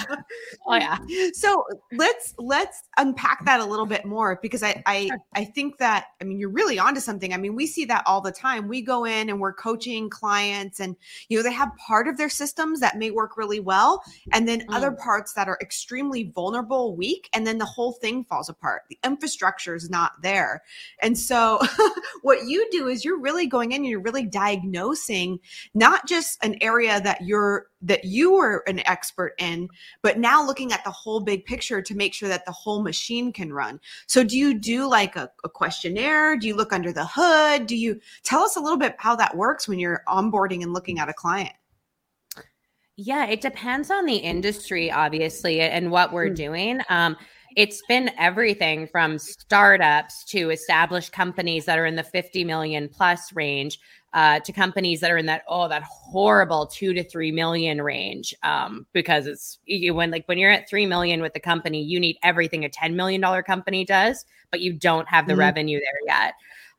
oh 0.67 0.75
yeah. 0.75 0.99
So 1.35 1.65
let's 1.93 2.35
let's 2.39 2.83
unpack 2.97 3.45
that 3.45 3.61
a 3.61 3.65
little 3.65 3.87
bit 3.87 4.05
more 4.05 4.39
because 4.43 4.63
I 4.63 4.83
I. 4.87 5.11
I 5.35 5.45
think 5.45 5.79
that 5.79 6.07
I 6.21 6.25
mean 6.25 6.39
you're 6.39 6.51
really 6.51 6.79
onto 6.79 7.01
something. 7.01 7.33
I 7.33 7.37
mean 7.37 7.55
we 7.55 7.67
see 7.67 7.85
that 7.87 8.03
all 8.07 8.21
the 8.21 8.33
time. 8.33 8.69
We 8.69 8.83
go 8.83 9.05
in 9.05 9.29
and 9.29 9.41
we're 9.41 9.53
coaching 9.53 10.11
clients, 10.11 10.81
and 10.81 10.97
you 11.29 11.37
know 11.37 11.43
they 11.43 11.53
have 11.53 11.71
part 11.77 12.09
of 12.09 12.17
their 12.17 12.29
systems 12.29 12.81
that 12.81 12.99
may 12.99 13.11
work 13.11 13.37
really 13.37 13.61
well, 13.61 14.03
and 14.33 14.47
then 14.47 14.61
mm. 14.61 14.67
other 14.71 14.93
parts 14.93 15.33
that 15.35 15.49
are 15.49 15.59
extremely 15.61 16.25
vulnerable, 16.25 16.97
weak, 16.97 17.29
and 17.35 17.47
then 17.47 17.59
the 17.59 17.65
whole 17.65 17.93
thing 17.93 18.25
falls 18.25 18.49
apart. 18.49 18.83
The 18.89 18.99
infrastructure 19.05 19.75
is 19.75 19.91
not 19.91 20.13
there, 20.23 20.63
and 21.01 21.17
so 21.17 21.61
what 22.23 22.47
you 22.47 22.67
do 22.71 22.89
is 22.89 23.05
you're 23.05 23.21
really 23.21 23.47
going 23.47 23.73
in 23.73 23.83
and 23.83 23.87
you're 23.87 24.01
really 24.01 24.27
diagnosing 24.27 25.39
not 25.75 26.07
just 26.07 26.43
an 26.45 26.57
area 26.61 27.01
that 27.03 27.21
you're 27.23 27.67
that 27.81 28.05
you 28.05 28.33
were 28.33 28.63
an 28.67 28.81
expert 28.87 29.35
in 29.39 29.69
but 30.03 30.19
now 30.19 30.45
looking 30.45 30.73
at 30.73 30.85
the 30.85 30.91
whole 30.91 31.21
big 31.21 31.45
picture 31.45 31.83
to 31.83 31.95
make 31.95 32.15
sure 32.15 32.29
that 32.29 32.47
the 32.47 32.53
whole 32.53 32.83
machine 32.83 33.33
can 33.33 33.53
run 33.53 33.79
so 34.07 34.25
do 34.25 34.37
you 34.37 34.55
do 34.55 34.89
like 34.89 35.17
a, 35.17 35.31
a 35.45 35.49
questionnaire 35.49 36.37
do 36.37 36.47
you 36.47 36.55
look 36.55 36.73
under 36.73 36.93
the 36.93 37.07
hood 37.07 37.67
do 37.67 37.77
you 37.77 38.01
tell 38.23 38.41
us 38.41 38.57
a 38.57 38.61
little 38.61 38.79
bit 38.79 38.95
how 38.99 39.15
that 39.17 39.37
works 39.37 39.69
when 39.69 39.79
you're 39.79 40.03
onboarding 40.09 40.63
and 40.63 40.73
looking 40.73 40.99
at 40.99 41.09
a 41.09 41.15
client 41.15 41.53
yeah, 42.97 43.27
it 43.27 43.41
depends 43.41 43.91
on 43.91 44.05
the 44.05 44.17
industry, 44.17 44.91
obviously, 44.91 45.61
and 45.61 45.91
what 45.91 46.13
we're 46.13 46.27
mm-hmm. 46.27 46.35
doing. 46.35 46.81
Um, 46.91 47.17
it's 47.57 47.83
been 47.89 48.11
everything 48.19 48.87
from 48.87 49.19
startups 49.19 50.25
to 50.25 50.51
established 50.51 51.13
companies 51.13 51.65
that 51.67 51.79
are 51.79 51.87
in 51.87 51.97
the 51.97 52.03
50 52.03 52.45
million 52.45 52.89
plus 52.89 53.33
range 53.35 53.79
uh, 54.15 54.41
to 54.41 54.53
companies 54.53 55.01
that 55.01 55.11
are 55.11 55.17
in 55.17 55.27
that 55.27 55.43
oh 55.49 55.69
that 55.69 55.83
horrible 55.83 56.67
two 56.67 56.93
to 56.93 57.03
three 57.03 57.33
million 57.33 57.81
range 57.81 58.35
um, 58.43 58.87
because 58.93 59.27
it's 59.27 59.59
you, 59.65 59.95
when 59.95 60.11
like 60.11 60.27
when 60.27 60.39
you're 60.39 60.51
at 60.51 60.69
three 60.69 60.87
million 60.87 61.23
with 61.23 61.33
the 61.33 61.41
company 61.41 61.83
you 61.83 61.99
need 61.99 62.17
everything 62.23 62.65
a 62.65 62.69
10 62.69 62.95
million 62.95 63.21
dollar 63.21 63.43
company 63.43 63.85
does 63.85 64.25
but 64.51 64.61
you 64.61 64.73
don't 64.73 65.09
have 65.09 65.27
the 65.27 65.33
mm-hmm. 65.33 65.41
revenue 65.41 65.79
there 65.79 66.17
yet 66.17 66.35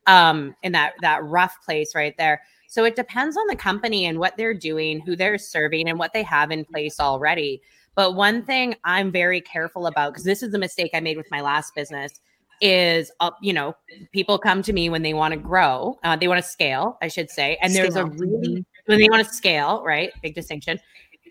um, 0.06 0.54
in 0.62 0.72
that 0.72 0.94
that 1.02 1.24
rough 1.24 1.56
place 1.64 1.94
right 1.94 2.16
there 2.18 2.40
so 2.68 2.84
it 2.84 2.96
depends 2.96 3.36
on 3.36 3.46
the 3.48 3.56
company 3.56 4.06
and 4.06 4.18
what 4.18 4.36
they're 4.36 4.54
doing 4.54 5.00
who 5.00 5.16
they're 5.16 5.38
serving 5.38 5.88
and 5.88 5.98
what 5.98 6.12
they 6.12 6.22
have 6.22 6.50
in 6.52 6.64
place 6.64 7.00
already 7.00 7.60
but 7.94 8.14
one 8.14 8.44
thing 8.44 8.74
I'm 8.84 9.10
very 9.10 9.40
careful 9.40 9.86
about, 9.86 10.12
because 10.12 10.24
this 10.24 10.42
is 10.42 10.52
a 10.54 10.58
mistake 10.58 10.90
I 10.94 11.00
made 11.00 11.16
with 11.16 11.30
my 11.30 11.40
last 11.40 11.74
business, 11.74 12.12
is 12.60 13.10
uh, 13.20 13.30
you 13.42 13.52
know 13.52 13.74
people 14.12 14.38
come 14.38 14.62
to 14.62 14.72
me 14.72 14.88
when 14.88 15.02
they 15.02 15.14
want 15.14 15.32
to 15.32 15.40
grow, 15.40 15.98
uh, 16.04 16.16
they 16.16 16.28
want 16.28 16.42
to 16.42 16.48
scale, 16.48 16.98
I 17.02 17.08
should 17.08 17.30
say, 17.30 17.58
and 17.60 17.74
there's 17.74 17.96
a 17.96 18.06
really 18.06 18.48
mm-hmm. 18.48 18.60
when 18.86 18.98
they 18.98 19.08
want 19.08 19.26
to 19.26 19.32
scale, 19.32 19.82
right? 19.84 20.10
Big 20.22 20.34
distinction. 20.34 20.78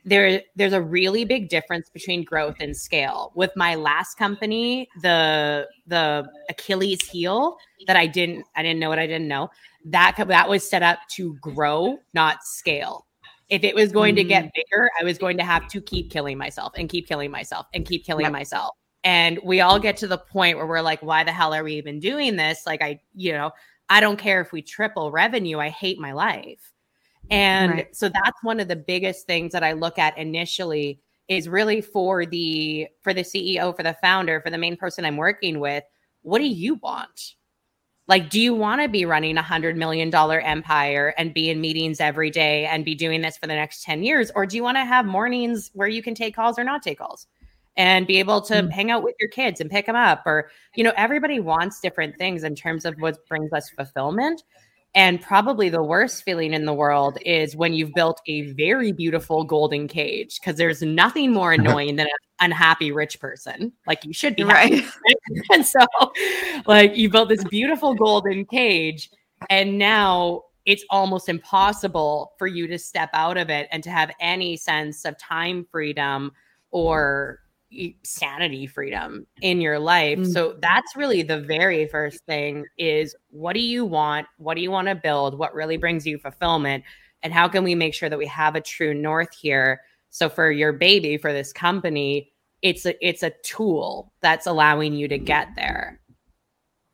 There, 0.06 0.42
there's 0.58 0.74
a 0.74 0.82
really 0.82 1.24
big 1.24 1.48
difference 1.48 1.90
between 1.90 2.26
growth 2.26 2.58
and 2.60 2.76
scale. 2.76 3.32
With 3.36 3.52
my 3.56 3.76
last 3.76 4.18
company, 4.18 4.90
the 5.02 5.68
the 5.88 6.28
Achilles 6.50 7.02
heel 7.10 7.58
that 7.88 7.96
I 7.96 8.08
didn't 8.08 8.46
I 8.56 8.64
didn't 8.64 8.80
know 8.80 8.90
what 8.90 9.00
I 9.00 9.08
didn't 9.08 9.30
know 9.30 9.50
that 9.86 10.16
that 10.28 10.50
was 10.50 10.68
set 10.68 10.84
up 10.84 11.00
to 11.10 11.36
grow, 11.36 12.00
not 12.14 12.44
scale 12.44 13.06
if 13.50 13.64
it 13.64 13.76
was 13.76 13.92
going 13.92 14.16
mm-hmm. 14.16 14.24
to 14.24 14.30
get 14.30 14.46
mm. 14.46 14.52
bigger, 14.56 14.90
I 15.00 15.04
was 15.04 15.18
going 15.18 15.38
to 15.38 15.44
have 15.44 15.68
to 15.70 15.82
keep 15.82 16.12
killing 16.12 16.38
myself 16.38 16.74
and 16.76 16.90
keep 16.90 17.08
killing 17.08 17.32
myself 17.32 17.68
and 17.74 17.86
keep 17.86 18.06
killing 18.06 18.26
yep. 18.26 18.32
myself. 18.32 18.76
And 19.04 19.40
we 19.44 19.62
all 19.62 19.80
get 19.80 19.98
to 19.98 20.08
the 20.08 20.18
point 20.18 20.58
where 20.58 20.66
we're 20.66 20.82
like, 20.82 21.02
why 21.02 21.24
the 21.24 21.32
hell 21.32 21.54
are 21.54 21.64
we 21.64 21.74
even 21.74 22.00
doing 22.00 22.38
this? 22.38 22.64
Like, 22.66 22.82
I, 22.82 23.02
you 23.14 23.34
know, 23.34 23.52
I 23.90 24.00
don't 24.00 24.18
care 24.18 24.42
if 24.42 24.52
we 24.52 24.62
triple 24.62 25.12
revenue. 25.12 25.60
I 25.60 25.70
hate 25.70 26.00
my 26.00 26.14
life. 26.14 26.72
And 27.30 27.72
right. 27.72 27.96
so 27.96 28.10
that's 28.10 28.44
one 28.44 28.60
of 28.60 28.68
the 28.68 28.76
biggest 28.76 29.28
things 29.28 29.52
that 29.54 29.64
I 29.64 29.74
look 29.74 30.00
at 30.00 30.18
initially 30.18 31.00
is 31.28 31.48
really 31.48 31.82
for 31.82 32.26
the 32.26 32.88
for 33.02 33.14
the 33.14 33.22
CEO, 33.22 33.76
for 33.76 33.84
the 33.84 33.96
founder, 34.02 34.42
for 34.42 34.50
the 34.50 34.58
main 34.58 34.76
person 34.76 35.06
I'm 35.06 35.18
working 35.18 35.60
with, 35.60 35.84
what 36.22 36.40
do 36.40 36.46
you 36.46 36.76
want? 36.76 37.36
Like, 38.08 38.30
do 38.30 38.40
you 38.40 38.54
want 38.54 38.82
to 38.82 38.90
be 38.90 39.06
running 39.06 39.38
a 39.38 39.42
hundred 39.42 39.78
million 39.78 40.10
dollar 40.10 40.42
empire 40.42 41.14
and 41.18 41.34
be 41.34 41.50
in 41.50 41.62
meetings 41.62 42.02
every 42.02 42.30
day 42.30 42.66
and 42.66 42.84
be 42.84 42.96
doing 42.96 43.22
this 43.22 43.38
for 43.38 43.48
the 43.48 43.56
next 43.56 43.84
10 43.84 44.04
years? 44.04 44.30
Or 44.36 44.46
do 44.46 44.58
you 44.58 44.64
want 44.64 44.78
to 44.78 44.84
have 44.86 45.06
mornings 45.06 45.72
where 45.74 45.88
you 45.88 46.04
can 46.04 46.14
take 46.14 46.36
calls 46.36 46.60
or 46.60 46.66
not 46.66 46.84
take 46.84 46.98
calls 46.98 47.28
and 47.78 48.06
be 48.06 48.20
able 48.20 48.42
to 48.42 48.56
mm. 48.56 48.70
hang 48.72 48.92
out 48.92 49.04
with 49.04 49.16
your 49.22 49.30
kids 49.30 49.62
and 49.62 49.72
pick 49.72 49.86
them 49.86 49.96
up? 49.96 50.24
Or, 50.26 50.50
you 50.76 50.84
know, 50.84 50.92
everybody 50.98 51.40
wants 51.40 51.80
different 51.80 52.18
things 52.18 52.44
in 52.44 52.56
terms 52.56 52.84
of 52.84 52.96
what 53.00 53.26
brings 53.28 53.54
us 53.54 53.70
fulfillment. 53.70 54.44
And 54.96 55.22
probably 55.22 55.70
the 55.70 55.82
worst 55.82 56.24
feeling 56.24 56.54
in 56.54 56.66
the 56.66 56.74
world 56.74 57.18
is 57.26 57.56
when 57.56 57.74
you've 57.74 57.94
built 57.94 58.22
a 58.28 58.52
very 58.52 58.92
beautiful 58.92 59.44
golden 59.44 59.88
cage, 59.88 60.40
because 60.40 60.58
there's 60.58 60.82
nothing 60.82 61.32
more 61.32 61.52
annoying 61.54 61.96
than 61.96 62.08
an 62.08 62.12
unhappy 62.44 62.92
rich 62.92 63.20
person. 63.20 63.72
Like 63.88 64.04
you 64.04 64.14
should 64.14 64.36
be 64.36 64.44
right. 64.44 64.84
and 65.52 65.66
so, 65.66 65.86
like, 66.66 66.96
you 66.96 67.10
built 67.10 67.30
this 67.30 67.44
beautiful 67.46 67.96
golden 67.96 68.46
cage, 68.46 69.10
and 69.50 69.78
now 69.78 70.44
it's 70.66 70.86
almost 70.90 71.30
impossible 71.30 72.34
for 72.38 72.48
you 72.48 72.68
to 72.68 72.80
step 72.80 73.10
out 73.14 73.38
of 73.38 73.50
it 73.50 73.68
and 73.72 73.84
to 73.84 73.90
have 73.90 74.12
any 74.20 74.56
sense 74.56 75.06
of 75.06 75.18
time 75.18 75.66
freedom 75.72 76.32
or 76.72 77.40
sanity 78.04 78.68
freedom 78.68 79.26
in 79.42 79.60
your 79.60 79.80
life. 79.80 80.20
Mm. 80.20 80.32
So 80.32 80.56
that's 80.62 80.96
really 80.96 81.24
the 81.24 81.40
very 81.40 81.88
first 81.88 82.24
thing 82.26 82.66
is 82.78 83.16
what 83.30 83.54
do 83.54 83.60
you 83.60 83.84
want? 83.84 84.28
What 84.38 84.56
do 84.56 84.62
you 84.62 84.72
want 84.72 84.88
to 84.88 84.96
build? 84.96 85.38
What 85.38 85.54
really 85.54 85.78
brings 85.78 86.06
you 86.06 86.18
fulfillment? 86.18 86.84
And 87.24 87.34
how 87.34 87.48
can 87.48 87.64
we 87.64 87.74
make 87.74 87.94
sure 87.94 88.10
that 88.10 88.18
we 88.18 88.28
have 88.28 88.56
a 88.56 88.62
true 88.62 88.94
north 88.94 89.36
here? 89.36 89.82
So 90.10 90.30
for 90.30 90.52
your 90.52 90.74
baby, 90.74 91.18
for 91.18 91.34
this 91.34 91.52
company, 91.52 92.33
it's 92.64 92.86
a 92.86 93.08
it's 93.08 93.22
a 93.22 93.30
tool 93.44 94.12
that's 94.22 94.48
allowing 94.48 94.94
you 94.94 95.08
to 95.08 95.20
get 95.20 95.50
there. 95.56 96.00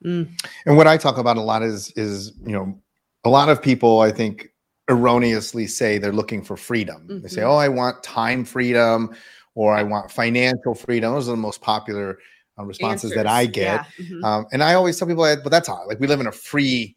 Mm. 0.06 0.30
And 0.66 0.78
what 0.78 0.88
I 0.88 0.98
talk 0.98 1.18
about 1.18 1.38
a 1.38 1.42
lot 1.42 1.64
is 1.64 1.92
is 1.96 2.34
you 2.46 2.52
know 2.52 2.78
a 3.24 3.30
lot 3.30 3.48
of 3.48 3.62
people 3.62 4.02
I 4.02 4.12
think 4.12 4.50
erroneously 4.90 5.68
say 5.68 5.98
they're 5.98 6.12
looking 6.12 6.44
for 6.44 6.58
freedom. 6.58 7.04
Mm-hmm. 7.04 7.22
They 7.22 7.30
say, 7.30 7.42
mm-hmm. 7.42 7.52
"Oh, 7.52 7.58
I 7.58 7.70
want 7.70 8.04
time 8.04 8.44
freedom." 8.44 9.16
or 9.60 9.76
I 9.76 9.84
want 9.84 10.10
financial 10.10 10.74
freedom. 10.74 11.14
Those 11.14 11.28
are 11.28 11.32
the 11.32 11.38
most 11.38 11.60
popular 11.60 12.20
uh, 12.58 12.64
responses 12.64 13.12
Answers. 13.12 13.16
that 13.18 13.28
I 13.28 13.46
get. 13.46 13.86
Yeah. 13.98 14.06
Mm-hmm. 14.06 14.24
Um, 14.24 14.46
and 14.54 14.64
I 14.64 14.74
always 14.74 14.98
tell 14.98 15.06
people, 15.06 15.24
but 15.44 15.50
that's 15.50 15.68
all. 15.68 15.86
Like 15.86 16.00
we 16.00 16.08
live 16.08 16.22
in 16.22 16.28
a 16.28 16.32
free, 16.32 16.96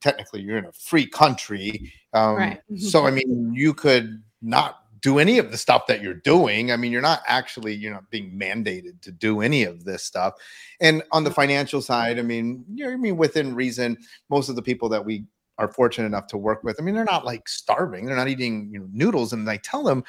technically, 0.00 0.42
you're 0.42 0.58
in 0.58 0.66
a 0.66 0.72
free 0.72 1.06
country. 1.06 1.92
Um, 2.12 2.36
right. 2.36 2.60
Mm-hmm. 2.70 2.76
So 2.76 3.06
I 3.06 3.10
mean, 3.10 3.52
you 3.54 3.74
could 3.74 4.22
not 4.40 4.84
do 5.06 5.20
any 5.20 5.38
of 5.38 5.52
the 5.52 5.56
stuff 5.56 5.86
that 5.86 6.02
you're 6.02 6.14
doing. 6.14 6.72
I 6.72 6.76
mean, 6.76 6.90
you're 6.90 7.00
not 7.00 7.22
actually, 7.28 7.72
you're 7.76 7.92
not 7.92 8.10
being 8.10 8.36
mandated 8.36 9.00
to 9.02 9.12
do 9.12 9.40
any 9.40 9.62
of 9.62 9.84
this 9.84 10.02
stuff. 10.02 10.34
And 10.80 11.00
on 11.12 11.22
the 11.22 11.30
mm-hmm. 11.30 11.36
financial 11.36 11.80
side, 11.80 12.18
I 12.18 12.22
mean, 12.22 12.64
you 12.74 12.84
know, 12.84 12.92
I 12.92 12.96
mean, 12.96 13.16
within 13.16 13.54
reason, 13.54 13.98
most 14.30 14.48
of 14.48 14.56
the 14.56 14.62
people 14.62 14.88
that 14.88 15.04
we 15.04 15.24
are 15.58 15.68
fortunate 15.68 16.06
enough 16.06 16.26
to 16.26 16.36
work 16.36 16.64
with, 16.64 16.80
I 16.80 16.82
mean, 16.82 16.96
they're 16.96 17.04
not 17.04 17.24
like 17.24 17.48
starving. 17.48 18.04
They're 18.04 18.16
not 18.16 18.26
eating, 18.26 18.68
you 18.72 18.80
know, 18.80 18.88
noodles. 18.90 19.32
And 19.32 19.48
I 19.48 19.58
tell 19.58 19.84
them, 19.84 20.02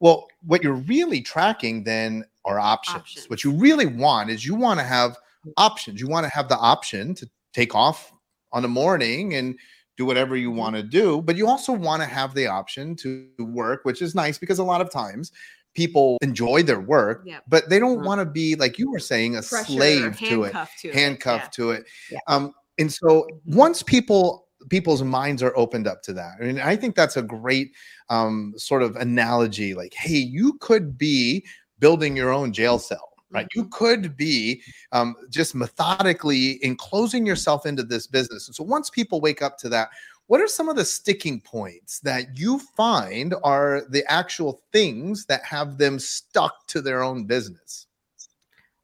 well, 0.00 0.28
what 0.42 0.62
you're 0.62 0.74
really 0.74 1.22
tracking 1.22 1.84
then 1.84 2.26
are 2.44 2.60
options. 2.60 2.98
options. 2.98 3.30
What 3.30 3.44
you 3.44 3.52
really 3.52 3.86
want 3.86 4.28
is 4.28 4.44
you 4.44 4.54
want 4.54 4.80
to 4.80 4.84
have 4.84 5.12
mm. 5.46 5.52
options. 5.56 5.98
You 5.98 6.08
want 6.08 6.24
to 6.24 6.30
have 6.30 6.50
the 6.50 6.58
option 6.58 7.14
to 7.14 7.30
take 7.54 7.74
off 7.74 8.12
on 8.52 8.60
the 8.60 8.68
morning 8.68 9.32
and 9.32 9.58
do 10.02 10.06
whatever 10.06 10.36
you 10.36 10.50
want 10.50 10.76
to 10.76 10.82
do, 10.82 11.22
but 11.22 11.36
you 11.36 11.46
also 11.46 11.72
want 11.72 12.02
to 12.02 12.08
have 12.08 12.34
the 12.34 12.46
option 12.46 12.96
to 12.96 13.28
work, 13.38 13.80
which 13.84 14.02
is 14.02 14.14
nice 14.14 14.38
because 14.38 14.58
a 14.58 14.64
lot 14.64 14.80
of 14.80 14.90
times 14.90 15.32
people 15.74 16.18
enjoy 16.22 16.62
their 16.62 16.80
work, 16.80 17.22
yep. 17.24 17.44
but 17.48 17.68
they 17.68 17.78
don't 17.78 17.98
mm-hmm. 17.98 18.06
want 18.06 18.20
to 18.20 18.26
be 18.26 18.56
like 18.56 18.78
you 18.78 18.90
were 18.90 18.98
saying 18.98 19.36
a 19.36 19.42
Pressure, 19.42 19.72
slave 19.72 20.18
to 20.18 20.44
it, 20.44 20.54
to 20.80 20.92
handcuffed 20.92 21.46
it. 21.58 21.62
to 21.62 21.70
it. 21.70 21.84
Yeah. 22.10 22.18
Um, 22.26 22.52
and 22.78 22.92
so 22.92 23.26
once 23.46 23.82
people 23.82 24.48
people's 24.68 25.02
minds 25.02 25.42
are 25.42 25.56
opened 25.56 25.86
up 25.86 26.02
to 26.02 26.12
that, 26.12 26.34
I 26.40 26.44
mean, 26.44 26.60
I 26.60 26.76
think 26.76 26.94
that's 26.94 27.16
a 27.16 27.22
great 27.22 27.72
um, 28.10 28.54
sort 28.56 28.82
of 28.82 28.96
analogy. 28.96 29.74
Like, 29.74 29.94
hey, 29.94 30.16
you 30.16 30.58
could 30.60 30.98
be 30.98 31.44
building 31.78 32.16
your 32.16 32.30
own 32.30 32.52
jail 32.52 32.78
cell 32.78 33.11
right? 33.32 33.46
You 33.54 33.62
mm-hmm. 33.62 33.72
could 33.72 34.16
be 34.16 34.62
um, 34.92 35.16
just 35.30 35.54
methodically 35.54 36.62
enclosing 36.64 37.26
yourself 37.26 37.66
into 37.66 37.82
this 37.82 38.06
business. 38.06 38.46
And 38.46 38.54
so 38.54 38.62
once 38.62 38.90
people 38.90 39.20
wake 39.20 39.42
up 39.42 39.58
to 39.58 39.68
that, 39.70 39.90
what 40.26 40.40
are 40.40 40.48
some 40.48 40.68
of 40.68 40.76
the 40.76 40.84
sticking 40.84 41.40
points 41.40 42.00
that 42.00 42.38
you 42.38 42.58
find 42.76 43.34
are 43.42 43.82
the 43.90 44.04
actual 44.10 44.62
things 44.72 45.26
that 45.26 45.44
have 45.44 45.78
them 45.78 45.98
stuck 45.98 46.66
to 46.68 46.80
their 46.80 47.02
own 47.02 47.24
business? 47.24 47.86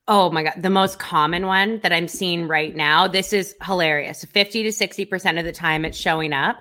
Oh 0.08 0.30
my 0.30 0.42
God. 0.42 0.54
The 0.58 0.70
most 0.70 0.98
common 0.98 1.46
one 1.46 1.80
that 1.80 1.92
I'm 1.92 2.08
seeing 2.08 2.48
right 2.48 2.74
now, 2.74 3.06
this 3.06 3.32
is 3.32 3.54
hilarious. 3.62 4.24
50 4.24 4.62
to 4.64 4.70
60% 4.70 5.38
of 5.38 5.44
the 5.44 5.52
time 5.52 5.84
it's 5.84 5.98
showing 5.98 6.32
up 6.32 6.58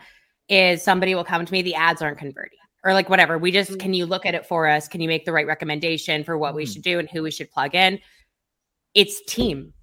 is 0.50 0.84
somebody 0.84 1.16
will 1.16 1.24
come 1.24 1.46
to 1.46 1.52
me, 1.52 1.62
the 1.62 1.76
ads 1.76 2.02
aren't 2.02 2.18
converting 2.18 2.57
or 2.84 2.94
like 2.94 3.10
whatever. 3.10 3.38
We 3.38 3.52
just, 3.52 3.80
can 3.80 3.94
you 3.94 4.06
look 4.06 4.26
at 4.26 4.36
it 4.36 4.46
for 4.46 4.68
us? 4.68 4.88
Can 4.88 5.02
you 5.02 5.08
make 5.08 5.26
the 5.26 5.34
right 5.34 5.48
recommendation 5.48 6.24
for 6.24 6.38
what 6.38 6.56
we 6.56 6.66
mm. 6.66 6.74
should 6.74 6.84
do 6.84 7.00
and 7.00 7.10
who 7.10 7.24
we 7.24 7.32
should 7.32 7.52
plug 7.52 7.76
in? 7.76 8.00
It's 8.94 9.22
team 9.26 9.74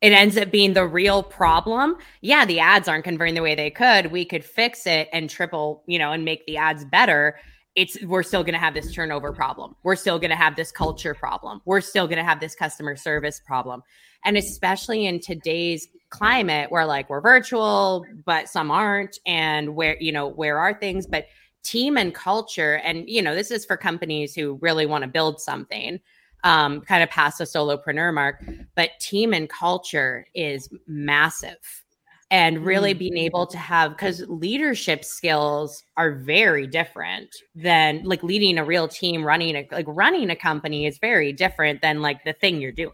it 0.00 0.12
ends 0.12 0.36
up 0.36 0.50
being 0.50 0.74
the 0.74 0.86
real 0.86 1.22
problem. 1.22 1.96
Yeah, 2.20 2.44
the 2.44 2.60
ads 2.60 2.86
aren't 2.88 3.04
converting 3.04 3.34
the 3.34 3.42
way 3.42 3.54
they 3.54 3.70
could. 3.70 4.12
We 4.12 4.24
could 4.24 4.44
fix 4.44 4.86
it 4.86 5.08
and 5.12 5.28
triple, 5.28 5.82
you 5.86 5.98
know, 5.98 6.12
and 6.12 6.24
make 6.24 6.46
the 6.46 6.56
ads 6.56 6.84
better. 6.84 7.38
It's 7.74 8.00
we're 8.04 8.22
still 8.22 8.42
going 8.42 8.54
to 8.54 8.60
have 8.60 8.74
this 8.74 8.92
turnover 8.92 9.32
problem. 9.32 9.74
We're 9.82 9.96
still 9.96 10.18
going 10.18 10.30
to 10.30 10.36
have 10.36 10.56
this 10.56 10.70
culture 10.70 11.14
problem. 11.14 11.60
We're 11.64 11.80
still 11.80 12.06
going 12.06 12.18
to 12.18 12.24
have 12.24 12.40
this 12.40 12.54
customer 12.54 12.96
service 12.96 13.40
problem. 13.44 13.82
And 14.24 14.36
especially 14.36 15.06
in 15.06 15.20
today's 15.20 15.88
climate 16.10 16.70
where 16.70 16.86
like 16.86 17.10
we're 17.10 17.20
virtual, 17.20 18.04
but 18.24 18.48
some 18.48 18.70
aren't 18.70 19.18
and 19.26 19.74
where, 19.74 19.96
you 20.00 20.12
know, 20.12 20.28
where 20.28 20.58
are 20.58 20.74
things, 20.74 21.06
but 21.06 21.26
team 21.62 21.96
and 21.96 22.14
culture 22.14 22.76
and 22.84 23.08
you 23.08 23.22
know, 23.22 23.34
this 23.34 23.50
is 23.50 23.64
for 23.64 23.76
companies 23.76 24.34
who 24.34 24.58
really 24.62 24.86
want 24.86 25.02
to 25.02 25.08
build 25.08 25.40
something 25.40 26.00
um, 26.44 26.80
kind 26.82 27.02
of 27.02 27.10
past 27.10 27.38
the 27.38 27.44
solopreneur 27.44 28.12
mark, 28.14 28.44
but 28.74 28.90
team 29.00 29.32
and 29.32 29.48
culture 29.48 30.26
is 30.34 30.68
massive. 30.86 31.84
And 32.30 32.62
really 32.62 32.92
being 32.92 33.14
mm. 33.14 33.22
able 33.22 33.46
to 33.46 33.56
have, 33.56 33.92
because 33.92 34.22
leadership 34.28 35.02
skills 35.02 35.82
are 35.96 36.12
very 36.12 36.66
different 36.66 37.34
than 37.54 38.02
like 38.04 38.22
leading 38.22 38.58
a 38.58 38.64
real 38.64 38.86
team, 38.86 39.24
running 39.24 39.56
a 39.56 39.66
like 39.72 39.86
running 39.88 40.28
a 40.28 40.36
company 40.36 40.84
is 40.84 40.98
very 40.98 41.32
different 41.32 41.80
than 41.80 42.02
like 42.02 42.22
the 42.24 42.34
thing 42.34 42.60
you're 42.60 42.70
doing, 42.70 42.92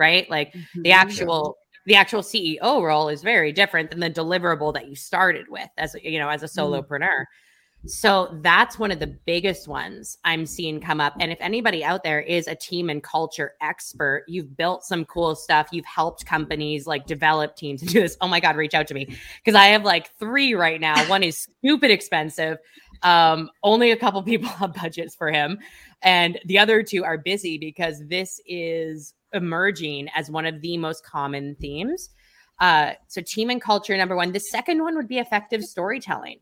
right? 0.00 0.28
Like 0.28 0.52
mm-hmm. 0.52 0.82
the 0.82 0.90
actual 0.90 1.58
the 1.84 1.94
actual 1.94 2.22
CEO 2.22 2.82
role 2.82 3.08
is 3.08 3.22
very 3.22 3.52
different 3.52 3.90
than 3.90 4.00
the 4.00 4.10
deliverable 4.10 4.74
that 4.74 4.88
you 4.88 4.96
started 4.96 5.46
with 5.48 5.68
as 5.78 5.94
you 6.02 6.18
know 6.18 6.28
as 6.28 6.42
a 6.42 6.46
mm. 6.46 6.56
solopreneur. 6.56 7.00
Mm-hmm. 7.00 7.45
So 7.86 8.36
that's 8.42 8.78
one 8.78 8.90
of 8.90 8.98
the 8.98 9.06
biggest 9.06 9.68
ones 9.68 10.18
I'm 10.24 10.46
seeing 10.46 10.80
come 10.80 11.00
up. 11.00 11.14
And 11.20 11.30
if 11.30 11.38
anybody 11.40 11.84
out 11.84 12.02
there 12.02 12.20
is 12.20 12.48
a 12.48 12.54
team 12.54 12.90
and 12.90 13.02
culture 13.02 13.52
expert, 13.60 14.24
you've 14.26 14.56
built 14.56 14.84
some 14.84 15.04
cool 15.04 15.34
stuff, 15.34 15.68
you've 15.70 15.84
helped 15.84 16.26
companies 16.26 16.86
like 16.86 17.06
develop 17.06 17.56
teams 17.56 17.82
and 17.82 17.90
do 17.90 18.00
this. 18.00 18.16
Oh 18.20 18.28
my 18.28 18.40
God, 18.40 18.56
reach 18.56 18.74
out 18.74 18.88
to 18.88 18.94
me. 18.94 19.16
Because 19.44 19.54
I 19.54 19.66
have 19.66 19.84
like 19.84 20.10
three 20.18 20.54
right 20.54 20.80
now. 20.80 21.08
One 21.08 21.22
is 21.22 21.48
stupid 21.58 21.90
expensive. 21.90 22.58
Um, 23.02 23.50
only 23.62 23.90
a 23.90 23.96
couple 23.96 24.22
people 24.22 24.48
have 24.48 24.74
budgets 24.74 25.14
for 25.14 25.30
him. 25.30 25.58
And 26.02 26.40
the 26.44 26.58
other 26.58 26.82
two 26.82 27.04
are 27.04 27.18
busy 27.18 27.58
because 27.58 28.02
this 28.08 28.40
is 28.46 29.14
emerging 29.32 30.08
as 30.14 30.30
one 30.30 30.46
of 30.46 30.60
the 30.60 30.78
most 30.78 31.04
common 31.04 31.56
themes. 31.60 32.10
Uh, 32.58 32.92
so 33.06 33.20
team 33.20 33.50
and 33.50 33.60
culture, 33.60 33.96
number 33.96 34.16
one. 34.16 34.32
The 34.32 34.40
second 34.40 34.82
one 34.82 34.96
would 34.96 35.08
be 35.08 35.18
effective 35.18 35.62
storytelling 35.62 36.38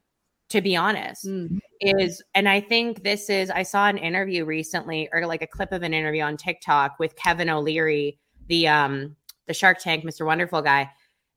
to 0.49 0.61
be 0.61 0.77
honest 0.77 1.27
mm-hmm. 1.27 1.59
is 1.81 2.23
and 2.35 2.49
i 2.49 2.61
think 2.61 3.03
this 3.03 3.31
is 3.31 3.51
i 3.51 3.63
saw 3.63 3.87
an 3.87 3.99
interview 3.99 4.45
recently 4.45 5.09
or 5.13 5.27
like 5.27 5.43
a 5.43 5.47
clip 5.47 5.73
of 5.73 5.83
an 5.83 5.95
interview 5.95 6.23
on 6.23 6.37
tiktok 6.37 6.99
with 6.99 7.17
kevin 7.17 7.49
o'leary 7.49 8.19
the 8.49 8.69
um 8.69 9.17
the 9.47 9.55
shark 9.55 9.79
tank 9.79 10.05
mr 10.05 10.25
wonderful 10.25 10.63
guy 10.63 10.91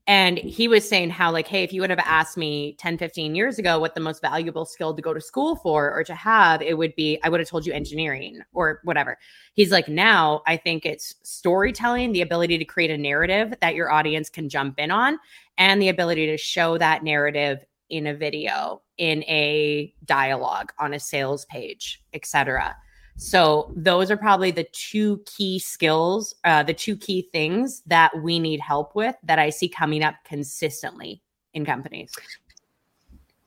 and 0.08 0.38
he 0.38 0.68
was 0.68 0.88
saying 0.88 1.10
how 1.10 1.30
like 1.30 1.46
hey 1.46 1.62
if 1.62 1.72
you 1.72 1.80
would 1.82 1.90
have 1.90 1.98
asked 2.00 2.36
me 2.36 2.74
10 2.78 2.98
15 2.98 3.34
years 3.34 3.58
ago 3.58 3.78
what 3.78 3.94
the 3.94 4.00
most 4.00 4.20
valuable 4.22 4.64
skill 4.64 4.94
to 4.94 5.02
go 5.02 5.14
to 5.14 5.20
school 5.20 5.54
for 5.56 5.92
or 5.92 6.02
to 6.02 6.14
have 6.14 6.60
it 6.62 6.76
would 6.76 6.94
be 6.96 7.18
i 7.22 7.28
would 7.28 7.38
have 7.38 7.48
told 7.48 7.64
you 7.64 7.72
engineering 7.72 8.40
or 8.54 8.80
whatever 8.84 9.16
he's 9.52 9.70
like 9.70 9.88
now 9.88 10.42
i 10.46 10.56
think 10.56 10.84
it's 10.84 11.14
storytelling 11.22 12.10
the 12.12 12.22
ability 12.22 12.58
to 12.58 12.64
create 12.64 12.90
a 12.90 12.98
narrative 12.98 13.54
that 13.60 13.74
your 13.74 13.92
audience 13.92 14.28
can 14.28 14.48
jump 14.48 14.78
in 14.78 14.90
on 14.90 15.18
and 15.58 15.80
the 15.80 15.88
ability 15.90 16.26
to 16.26 16.36
show 16.36 16.78
that 16.78 17.04
narrative 17.04 17.64
in 17.90 18.06
a 18.06 18.14
video, 18.14 18.82
in 18.96 19.22
a 19.24 19.92
dialogue, 20.04 20.72
on 20.78 20.94
a 20.94 21.00
sales 21.00 21.44
page, 21.46 22.02
etc. 22.12 22.76
So 23.16 23.72
those 23.74 24.10
are 24.10 24.16
probably 24.16 24.52
the 24.52 24.68
two 24.72 25.22
key 25.26 25.58
skills, 25.58 26.34
uh, 26.44 26.62
the 26.62 26.74
two 26.74 26.96
key 26.96 27.28
things 27.32 27.82
that 27.86 28.22
we 28.22 28.38
need 28.38 28.60
help 28.60 28.94
with 28.94 29.16
that 29.24 29.38
I 29.40 29.50
see 29.50 29.68
coming 29.68 30.04
up 30.04 30.14
consistently 30.24 31.22
in 31.52 31.64
companies. 31.64 32.12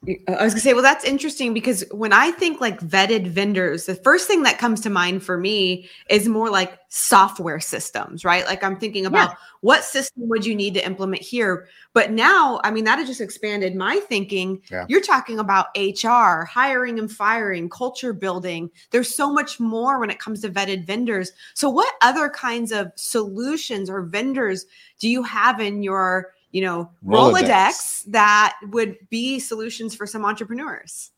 I 0.08 0.44
was 0.44 0.54
gonna 0.54 0.62
say, 0.62 0.74
well, 0.74 0.82
that's 0.82 1.06
interesting 1.06 1.54
because 1.54 1.84
when 1.92 2.12
I 2.12 2.32
think 2.32 2.60
like 2.60 2.80
vetted 2.80 3.28
vendors, 3.28 3.86
the 3.86 3.94
first 3.94 4.28
thing 4.28 4.42
that 4.44 4.58
comes 4.58 4.82
to 4.82 4.90
mind 4.90 5.22
for 5.22 5.38
me 5.38 5.88
is 6.10 6.28
more 6.28 6.50
like 6.50 6.80
software 6.90 7.60
systems, 7.60 8.26
right? 8.26 8.44
Like 8.48 8.64
I'm 8.64 8.80
thinking 8.80 9.06
about 9.06 9.30
yeah. 9.30 9.36
what 9.60 9.84
system 9.84 10.28
would 10.28 10.44
you 10.44 10.56
need 10.56 10.74
to 10.74 10.84
implement 10.84 11.22
here. 11.22 11.68
But 11.94 12.10
now, 12.10 12.60
I 12.64 12.72
mean, 12.72 12.84
that 12.86 12.98
has 12.98 13.08
just 13.08 13.22
expanded 13.22 13.76
my 13.76 13.98
thinking. 14.10 14.64
Yeah. 14.72 14.86
You're 14.90 15.02
talking 15.02 15.38
about 15.38 15.68
HR, 15.78 16.46
hiring 16.46 16.98
and 16.98 17.12
firing, 17.12 17.70
culture 17.70 18.12
building. 18.12 18.72
There's 18.90 19.14
so 19.14 19.32
much 19.32 19.60
more 19.60 20.00
when 20.00 20.10
it 20.10 20.18
comes 20.18 20.42
to 20.42 20.50
vetted 20.50 20.88
vendors. 20.88 21.32
So, 21.54 21.70
what 21.70 21.94
other 22.02 22.28
kinds 22.28 22.72
of 22.72 22.92
solutions 22.96 23.88
or 23.88 24.02
vendors 24.02 24.66
do 25.00 25.08
you 25.08 25.22
have 25.22 25.60
in 25.60 25.84
your 25.84 26.34
you 26.52 26.62
know, 26.62 26.92
Rolodex, 27.06 27.44
Rolodex 27.44 28.04
that 28.08 28.58
would 28.70 28.98
be 29.10 29.40
solutions 29.40 29.96
for 29.96 30.06
some 30.06 30.26
entrepreneurs? 30.26 31.12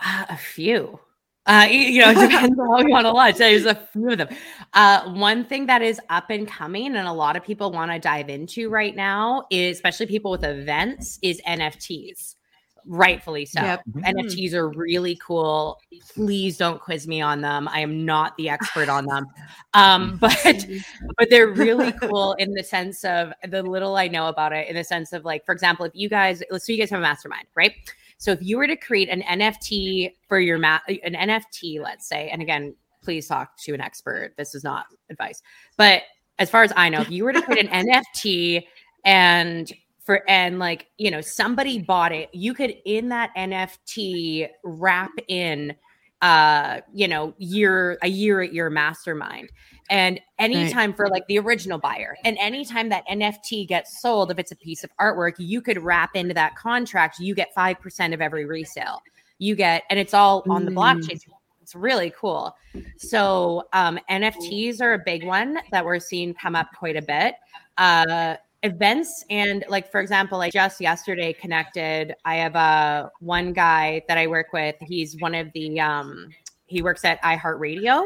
Uh, 0.00 0.26
a 0.28 0.36
few. 0.36 1.00
Uh, 1.46 1.66
you 1.70 2.02
know, 2.02 2.10
it 2.10 2.28
depends 2.28 2.58
on 2.58 2.68
how 2.68 2.78
you 2.78 2.90
want 2.90 3.06
to 3.06 3.10
launch. 3.10 3.36
There's 3.36 3.64
a 3.64 3.74
few 3.74 4.10
of 4.10 4.18
them. 4.18 4.28
Uh, 4.74 5.10
one 5.12 5.46
thing 5.46 5.64
that 5.66 5.80
is 5.80 5.98
up 6.10 6.28
and 6.28 6.46
coming, 6.46 6.94
and 6.94 7.08
a 7.08 7.12
lot 7.12 7.36
of 7.36 7.42
people 7.42 7.72
want 7.72 7.90
to 7.90 7.98
dive 7.98 8.28
into 8.28 8.68
right 8.68 8.94
now, 8.94 9.46
is 9.50 9.76
especially 9.78 10.06
people 10.06 10.30
with 10.30 10.44
events, 10.44 11.18
is 11.22 11.40
NFTs 11.46 12.34
rightfully 12.88 13.44
so. 13.44 13.60
Yep. 13.60 13.82
NFTs 13.96 14.54
are 14.54 14.68
really 14.70 15.16
cool. 15.16 15.78
Please 16.14 16.56
don't 16.56 16.80
quiz 16.80 17.06
me 17.06 17.20
on 17.20 17.40
them. 17.42 17.68
I 17.68 17.80
am 17.80 18.04
not 18.04 18.36
the 18.36 18.48
expert 18.48 18.88
on 18.88 19.06
them. 19.06 19.26
Um, 19.74 20.16
but 20.20 20.66
but 21.16 21.30
they're 21.30 21.48
really 21.48 21.92
cool 22.00 22.32
in 22.34 22.52
the 22.54 22.64
sense 22.64 23.04
of 23.04 23.32
the 23.48 23.62
little 23.62 23.96
I 23.96 24.08
know 24.08 24.28
about 24.28 24.52
it, 24.52 24.68
in 24.68 24.74
the 24.74 24.84
sense 24.84 25.12
of 25.12 25.24
like, 25.24 25.44
for 25.44 25.52
example, 25.52 25.84
if 25.84 25.92
you 25.94 26.08
guys 26.08 26.42
let's 26.50 26.66
say 26.66 26.72
you 26.72 26.78
guys 26.78 26.90
have 26.90 27.00
a 27.00 27.02
mastermind, 27.02 27.46
right? 27.54 27.74
So 28.16 28.32
if 28.32 28.40
you 28.42 28.56
were 28.56 28.66
to 28.66 28.76
create 28.76 29.08
an 29.08 29.22
NFT 29.22 30.14
for 30.26 30.40
your 30.40 30.58
ma- 30.58 30.80
an 30.88 31.14
NFT, 31.14 31.80
let's 31.80 32.08
say, 32.08 32.30
and 32.30 32.42
again, 32.42 32.74
please 33.02 33.28
talk 33.28 33.56
to 33.58 33.74
an 33.74 33.80
expert. 33.80 34.34
This 34.36 34.54
is 34.54 34.64
not 34.64 34.86
advice. 35.08 35.40
But 35.76 36.02
as 36.38 36.50
far 36.50 36.62
as 36.62 36.72
I 36.74 36.88
know, 36.88 37.00
if 37.00 37.10
you 37.10 37.24
were 37.24 37.32
to 37.32 37.42
create 37.42 37.68
an 37.70 37.86
NFT 38.18 38.64
and 39.04 39.72
for 40.08 40.22
and 40.26 40.58
like 40.58 40.86
you 40.96 41.10
know 41.10 41.20
somebody 41.20 41.82
bought 41.82 42.12
it. 42.12 42.30
You 42.32 42.54
could 42.54 42.74
in 42.86 43.10
that 43.10 43.30
nft 43.36 44.48
wrap 44.64 45.10
in 45.28 45.76
uh 46.22 46.80
you 46.94 47.06
know 47.06 47.34
year 47.36 47.98
a 48.00 48.08
year 48.08 48.40
at 48.40 48.54
your 48.54 48.70
mastermind. 48.70 49.50
And 49.90 50.18
anytime 50.38 50.90
right. 50.92 50.96
for 50.96 51.10
like 51.10 51.26
the 51.26 51.38
original 51.38 51.76
buyer 51.76 52.16
and 52.24 52.38
anytime 52.38 52.88
that 52.88 53.06
nft 53.06 53.68
gets 53.68 54.00
sold 54.00 54.30
if 54.30 54.38
it's 54.38 54.50
a 54.50 54.56
piece 54.56 54.82
of 54.82 54.88
artwork 54.98 55.34
you 55.36 55.60
could 55.60 55.76
wrap 55.76 56.16
into 56.16 56.32
that 56.32 56.56
contract 56.56 57.18
you 57.18 57.34
get 57.34 57.54
5% 57.54 58.14
of 58.14 58.22
every 58.22 58.46
resale. 58.46 59.02
You 59.36 59.56
get 59.56 59.82
and 59.90 59.98
it's 59.98 60.14
all 60.14 60.42
on 60.48 60.64
the 60.64 60.70
blockchain. 60.70 61.20
Mm. 61.20 61.32
it's 61.60 61.74
really 61.74 62.14
cool. 62.18 62.56
So 62.96 63.68
um 63.74 63.98
nfts 64.10 64.80
are 64.80 64.94
a 64.94 64.98
big 65.04 65.26
one 65.26 65.58
that 65.70 65.84
we're 65.84 66.00
seeing 66.00 66.32
come 66.32 66.56
up 66.56 66.68
quite 66.78 66.96
a 66.96 67.02
bit. 67.02 67.34
Uh 67.76 68.36
events 68.64 69.24
and 69.30 69.64
like 69.68 69.90
for 69.90 70.00
example 70.00 70.40
i 70.40 70.50
just 70.50 70.80
yesterday 70.80 71.32
connected 71.32 72.14
i 72.24 72.34
have 72.36 72.56
a 72.56 72.58
uh, 72.58 73.08
one 73.20 73.52
guy 73.52 74.02
that 74.08 74.18
i 74.18 74.26
work 74.26 74.52
with 74.52 74.74
he's 74.80 75.16
one 75.20 75.34
of 75.34 75.52
the 75.52 75.78
um 75.78 76.28
he 76.66 76.82
works 76.82 77.04
at 77.04 77.22
iheartradio 77.22 78.04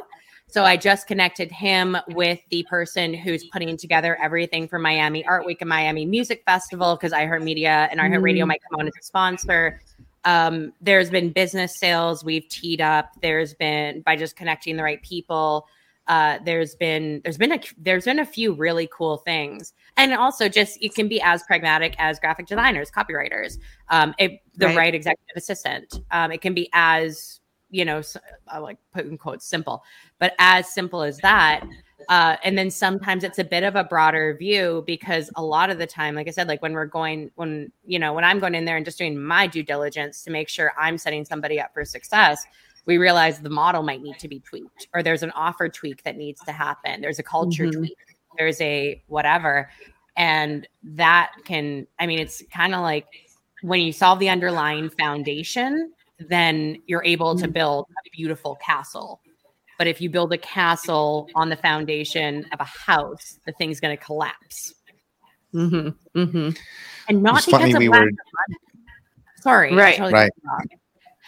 so 0.48 0.62
i 0.62 0.76
just 0.76 1.06
connected 1.06 1.50
him 1.50 1.96
with 2.08 2.38
the 2.50 2.62
person 2.64 3.14
who's 3.14 3.44
putting 3.44 3.78
together 3.78 4.18
everything 4.22 4.68
for 4.68 4.78
miami 4.78 5.24
art 5.24 5.46
week 5.46 5.62
and 5.62 5.70
miami 5.70 6.04
music 6.04 6.42
festival 6.44 6.96
because 6.96 7.12
iheartmedia 7.12 7.88
and 7.90 7.98
iheartradio 7.98 8.42
mm. 8.42 8.48
might 8.48 8.60
come 8.68 8.78
on 8.78 8.86
as 8.86 8.92
a 9.00 9.02
sponsor 9.02 9.80
um, 10.24 10.72
there's 10.80 11.10
been 11.10 11.32
business 11.32 11.78
sales 11.78 12.24
we've 12.24 12.48
teed 12.48 12.80
up. 12.80 13.10
There's 13.22 13.54
been 13.54 14.02
by 14.02 14.16
just 14.16 14.36
connecting 14.36 14.76
the 14.76 14.82
right 14.82 15.02
people. 15.02 15.66
Uh, 16.08 16.38
there's 16.44 16.74
been 16.74 17.20
there's 17.22 17.38
been 17.38 17.52
a 17.52 17.60
there's 17.78 18.04
been 18.04 18.18
a 18.18 18.26
few 18.26 18.52
really 18.52 18.88
cool 18.92 19.18
things, 19.18 19.72
and 19.96 20.12
also 20.12 20.48
just 20.48 20.76
it 20.82 20.94
can 20.94 21.08
be 21.08 21.20
as 21.22 21.42
pragmatic 21.44 21.94
as 21.98 22.18
graphic 22.18 22.46
designers, 22.46 22.90
copywriters, 22.90 23.58
um, 23.88 24.12
it, 24.18 24.40
the 24.56 24.66
right. 24.66 24.76
right 24.76 24.94
executive 24.94 25.36
assistant. 25.36 26.00
Um, 26.10 26.32
it 26.32 26.40
can 26.40 26.54
be 26.54 26.68
as 26.72 27.40
you 27.72 27.84
know, 27.86 28.02
I 28.46 28.58
like 28.58 28.76
put 28.92 29.06
in 29.06 29.18
quotes 29.18 29.44
simple, 29.46 29.82
but 30.20 30.34
as 30.38 30.72
simple 30.72 31.02
as 31.02 31.18
that. 31.18 31.66
Uh, 32.08 32.36
and 32.44 32.58
then 32.58 32.70
sometimes 32.70 33.24
it's 33.24 33.38
a 33.38 33.44
bit 33.44 33.62
of 33.62 33.76
a 33.76 33.84
broader 33.84 34.36
view 34.38 34.84
because 34.86 35.30
a 35.36 35.42
lot 35.42 35.70
of 35.70 35.78
the 35.78 35.86
time, 35.86 36.14
like 36.14 36.28
I 36.28 36.32
said, 36.32 36.48
like 36.48 36.60
when 36.60 36.74
we're 36.74 36.84
going, 36.84 37.30
when, 37.36 37.72
you 37.84 37.98
know, 37.98 38.12
when 38.12 38.24
I'm 38.24 38.40
going 38.40 38.54
in 38.54 38.64
there 38.64 38.76
and 38.76 38.84
just 38.84 38.98
doing 38.98 39.18
my 39.18 39.46
due 39.46 39.62
diligence 39.62 40.22
to 40.24 40.30
make 40.30 40.48
sure 40.48 40.72
I'm 40.78 40.98
setting 40.98 41.24
somebody 41.24 41.60
up 41.60 41.72
for 41.72 41.84
success, 41.84 42.44
we 42.86 42.98
realize 42.98 43.40
the 43.40 43.50
model 43.50 43.82
might 43.82 44.02
need 44.02 44.18
to 44.18 44.28
be 44.28 44.40
tweaked 44.40 44.88
or 44.94 45.02
there's 45.02 45.22
an 45.22 45.30
offer 45.32 45.68
tweak 45.68 46.02
that 46.04 46.16
needs 46.16 46.40
to 46.44 46.52
happen. 46.52 47.00
There's 47.00 47.18
a 47.18 47.22
culture 47.22 47.64
mm-hmm. 47.64 47.78
tweak, 47.78 47.98
there's 48.36 48.60
a 48.60 49.02
whatever. 49.06 49.70
And 50.16 50.66
that 50.82 51.32
can, 51.44 51.86
I 51.98 52.06
mean, 52.06 52.18
it's 52.18 52.42
kind 52.52 52.74
of 52.74 52.82
like 52.82 53.06
when 53.62 53.80
you 53.80 53.92
solve 53.92 54.18
the 54.18 54.28
underlying 54.28 54.90
foundation, 54.90 55.92
then 56.18 56.82
you're 56.86 57.04
able 57.04 57.34
to 57.36 57.44
mm-hmm. 57.44 57.52
build 57.52 57.86
a 58.06 58.10
beautiful 58.10 58.58
castle. 58.64 59.20
But 59.78 59.86
if 59.86 60.00
you 60.00 60.10
build 60.10 60.32
a 60.32 60.38
castle 60.38 61.28
on 61.34 61.48
the 61.48 61.56
foundation 61.56 62.46
of 62.52 62.60
a 62.60 62.64
house, 62.64 63.38
the 63.46 63.52
thing's 63.52 63.80
going 63.80 63.96
to 63.96 64.04
collapse. 64.04 64.74
Mm-hmm. 65.54 66.18
Mm-hmm. 66.20 66.50
And 67.08 67.22
not 67.22 67.38
it's 67.38 67.46
because 67.46 67.74
of 67.74 67.78
we 67.78 67.88
were... 67.88 68.10
Sorry, 69.40 69.74
right, 69.74 69.98
right. 69.98 70.30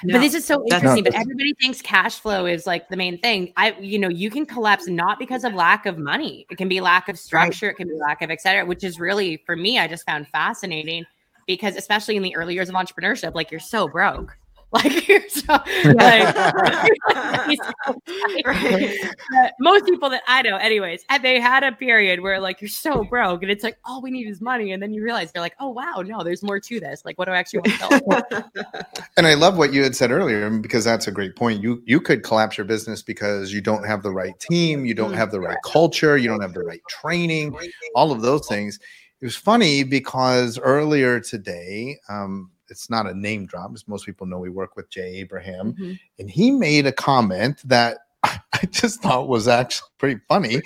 No, 0.03 0.15
but 0.15 0.21
this 0.21 0.35
is 0.35 0.45
so 0.45 0.65
interesting. 0.65 1.05
but 1.05 1.15
everybody 1.15 1.55
thinks 1.61 1.81
cash 1.81 2.19
flow 2.19 2.47
is 2.47 2.67
like 2.67 2.89
the 2.89 2.97
main 2.97 3.19
thing. 3.19 3.53
I, 3.57 3.73
you 3.79 3.99
know, 3.99 4.09
you 4.09 4.31
can 4.31 4.45
collapse 4.45 4.89
not 4.89 5.19
because 5.19 5.45
of 5.45 5.55
lack 5.55 5.87
of 5.87 5.99
money. 5.99 6.47
It 6.51 6.59
can 6.59 6.69
be 6.69 6.81
lack 6.81 7.09
of 7.09 7.19
structure. 7.19 7.67
Right. 7.67 7.73
It 7.73 7.77
can 7.77 7.89
be 7.89 7.95
lack 7.95 8.21
of 8.23 8.31
et 8.31 8.41
cetera, 8.41 8.65
which 8.67 8.83
is 8.83 8.99
really 8.99 9.43
for 9.47 9.55
me. 9.55 9.79
I 9.79 9.87
just 9.87 10.05
found 10.05 10.27
fascinating 10.29 11.05
because 11.47 11.77
especially 11.77 12.17
in 12.17 12.23
the 12.23 12.35
early 12.35 12.55
years 12.55 12.69
of 12.69 12.75
entrepreneurship, 12.75 13.35
like 13.35 13.51
you're 13.51 13.61
so 13.61 13.87
broke 13.87 14.37
like 14.75 15.09
you're 15.09 15.29
so 15.29 15.53
like, 15.85 16.35
right. 18.45 18.99
most 19.61 19.87
people 19.87 20.11
that 20.11 20.23
I 20.27 20.43
know, 20.43 20.57
anyways, 20.57 21.05
and 21.09 21.23
they 21.23 21.41
had 21.41 21.63
a 21.63 21.73
period 21.73 22.21
where 22.21 22.41
like 22.41 22.61
you're 22.61 22.69
so 22.69 23.05
broke, 23.05 23.43
and 23.43 23.51
it's 23.51 23.63
like 23.63 23.79
all 23.85 24.03
we 24.03 24.11
need 24.11 24.27
is 24.27 24.41
money, 24.41 24.73
and 24.73 24.83
then 24.83 24.93
you 24.93 25.03
realize 25.03 25.31
you're 25.35 25.43
like, 25.43 25.55
oh 25.61 25.69
wow, 25.69 26.03
no, 26.05 26.25
there's 26.25 26.43
more 26.43 26.59
to 26.59 26.81
this. 26.81 27.03
Like, 27.05 27.17
what 27.19 27.27
do 27.27 27.33
I 27.33 27.37
actually 27.37 27.61
want 27.61 28.03
to 28.03 28.25
sell? 28.31 28.51
and 29.17 29.27
I 29.27 29.35
love 29.35 29.57
what 29.57 29.73
you 29.73 29.83
had 29.83 29.95
said 29.95 30.11
earlier 30.11 30.51
because 30.51 30.85
that's 30.85 31.07
a 31.07 31.13
great 31.13 31.37
point. 31.37 31.63
You 31.63 31.83
you 31.87 32.01
could 32.01 32.25
collapse 32.25 32.59
your 32.59 32.65
business 32.65 33.03
because 33.03 33.53
you 33.53 33.61
don't 33.61 33.87
have 33.87 34.03
the 34.03 34.11
right 34.11 34.39
team, 34.41 34.85
you 34.85 34.95
don't 34.95 35.15
have 35.15 35.31
the 35.31 35.41
right 35.41 35.59
culture, 35.65 36.17
you 36.17 36.29
don't 36.29 36.43
have 36.43 36.55
the 36.55 36.65
right 36.65 36.83
training, 36.89 37.57
all 37.95 38.11
of 38.11 38.23
those 38.23 38.47
things. 38.49 38.79
It 39.21 39.25
was 39.25 39.37
funny 39.37 39.85
because 39.85 40.59
earlier 40.59 41.21
today, 41.21 41.99
um, 42.09 42.51
it's 42.69 42.91
not 42.91 43.07
a 43.07 43.15
name 43.15 43.47
drop, 43.47 43.73
as 43.75 43.87
most 43.89 44.07
people 44.07 44.27
know 44.27 44.39
we 44.39 44.51
work 44.51 44.77
with 44.77 44.91
Jay 44.91 45.17
Abraham, 45.17 45.73
mm-hmm. 45.73 45.93
and 46.19 46.31
he 46.31 46.51
made 46.51 46.87
a 46.87 46.93
comment 46.93 47.61
that 47.65 47.99
I 48.23 48.67
just 48.71 49.03
thought 49.03 49.29
was 49.29 49.49
actually 49.49 49.89
pretty 49.99 50.21
funny. 50.29 50.63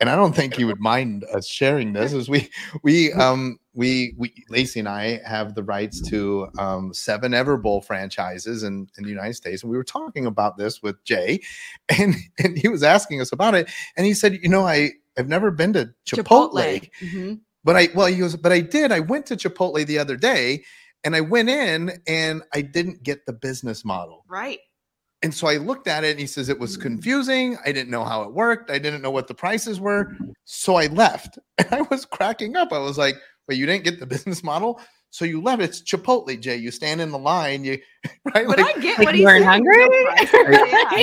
And 0.00 0.08
I 0.08 0.16
don't 0.16 0.34
think 0.34 0.54
he 0.54 0.64
would 0.64 0.80
mind 0.80 1.24
us 1.24 1.46
sharing 1.46 1.92
this. 1.92 2.14
As 2.14 2.28
we 2.28 2.48
we 2.82 3.12
um 3.14 3.58
we 3.74 4.14
we 4.16 4.32
Lacey 4.48 4.80
and 4.80 4.88
I 4.88 5.20
have 5.26 5.54
the 5.54 5.62
rights 5.62 6.00
to 6.08 6.48
um, 6.58 6.92
seven 6.92 7.32
Everbowl 7.32 7.84
franchises 7.84 8.62
in, 8.62 8.88
in 8.98 9.04
the 9.04 9.10
United 9.10 9.34
States, 9.34 9.62
and 9.62 9.70
we 9.70 9.76
were 9.76 9.84
talking 9.84 10.26
about 10.26 10.56
this 10.56 10.82
with 10.82 11.02
Jay, 11.04 11.40
and 11.98 12.14
and 12.38 12.58
he 12.58 12.68
was 12.68 12.82
asking 12.82 13.20
us 13.20 13.32
about 13.32 13.54
it, 13.54 13.70
and 13.96 14.06
he 14.06 14.14
said, 14.14 14.38
you 14.42 14.48
know, 14.48 14.66
I 14.66 14.90
I've 15.18 15.28
never 15.28 15.50
been 15.50 15.72
to 15.74 15.90
Chipotle, 16.06 16.52
Chipotle. 16.52 16.90
Mm-hmm. 17.00 17.34
but 17.62 17.76
I 17.76 17.88
well 17.94 18.06
he 18.06 18.16
goes, 18.16 18.36
but 18.36 18.52
I 18.52 18.60
did. 18.60 18.90
I 18.90 19.00
went 19.00 19.26
to 19.26 19.36
Chipotle 19.36 19.86
the 19.86 19.98
other 19.98 20.16
day, 20.16 20.64
and 21.04 21.16
I 21.16 21.20
went 21.20 21.48
in 21.48 21.92
and 22.06 22.42
I 22.54 22.62
didn't 22.62 23.02
get 23.02 23.26
the 23.26 23.32
business 23.32 23.84
model. 23.84 24.24
Right. 24.28 24.60
And 25.22 25.34
so 25.34 25.48
I 25.48 25.56
looked 25.58 25.86
at 25.86 26.02
it 26.02 26.12
and 26.12 26.20
he 26.20 26.26
says 26.26 26.48
it 26.48 26.58
was 26.58 26.76
confusing. 26.76 27.58
I 27.64 27.72
didn't 27.72 27.90
know 27.90 28.04
how 28.04 28.22
it 28.22 28.32
worked. 28.32 28.70
I 28.70 28.78
didn't 28.78 29.02
know 29.02 29.10
what 29.10 29.28
the 29.28 29.34
prices 29.34 29.78
were. 29.78 30.16
So 30.44 30.76
I 30.76 30.86
left. 30.86 31.38
And 31.58 31.74
I 31.74 31.82
was 31.82 32.06
cracking 32.06 32.56
up. 32.56 32.72
I 32.72 32.78
was 32.78 32.96
like, 32.96 33.16
"But 33.46 33.58
you 33.58 33.66
didn't 33.66 33.84
get 33.84 34.00
the 34.00 34.06
business 34.14 34.42
model? 34.42 34.80
So 35.10 35.26
you 35.26 35.42
left. 35.42 35.60
It's 35.60 35.82
Chipotle, 35.82 36.40
Jay. 36.40 36.56
You 36.56 36.70
stand 36.70 37.02
in 37.02 37.10
the 37.10 37.18
line. 37.18 37.64
You 37.64 37.78
right. 38.34 38.46
But 38.46 38.58
like, 38.58 38.78
I 38.78 38.80
get 38.80 38.98
like 38.98 39.06
what 39.06 39.18
you 39.18 39.26
weren't 39.26 39.44
hungry. 39.44 39.86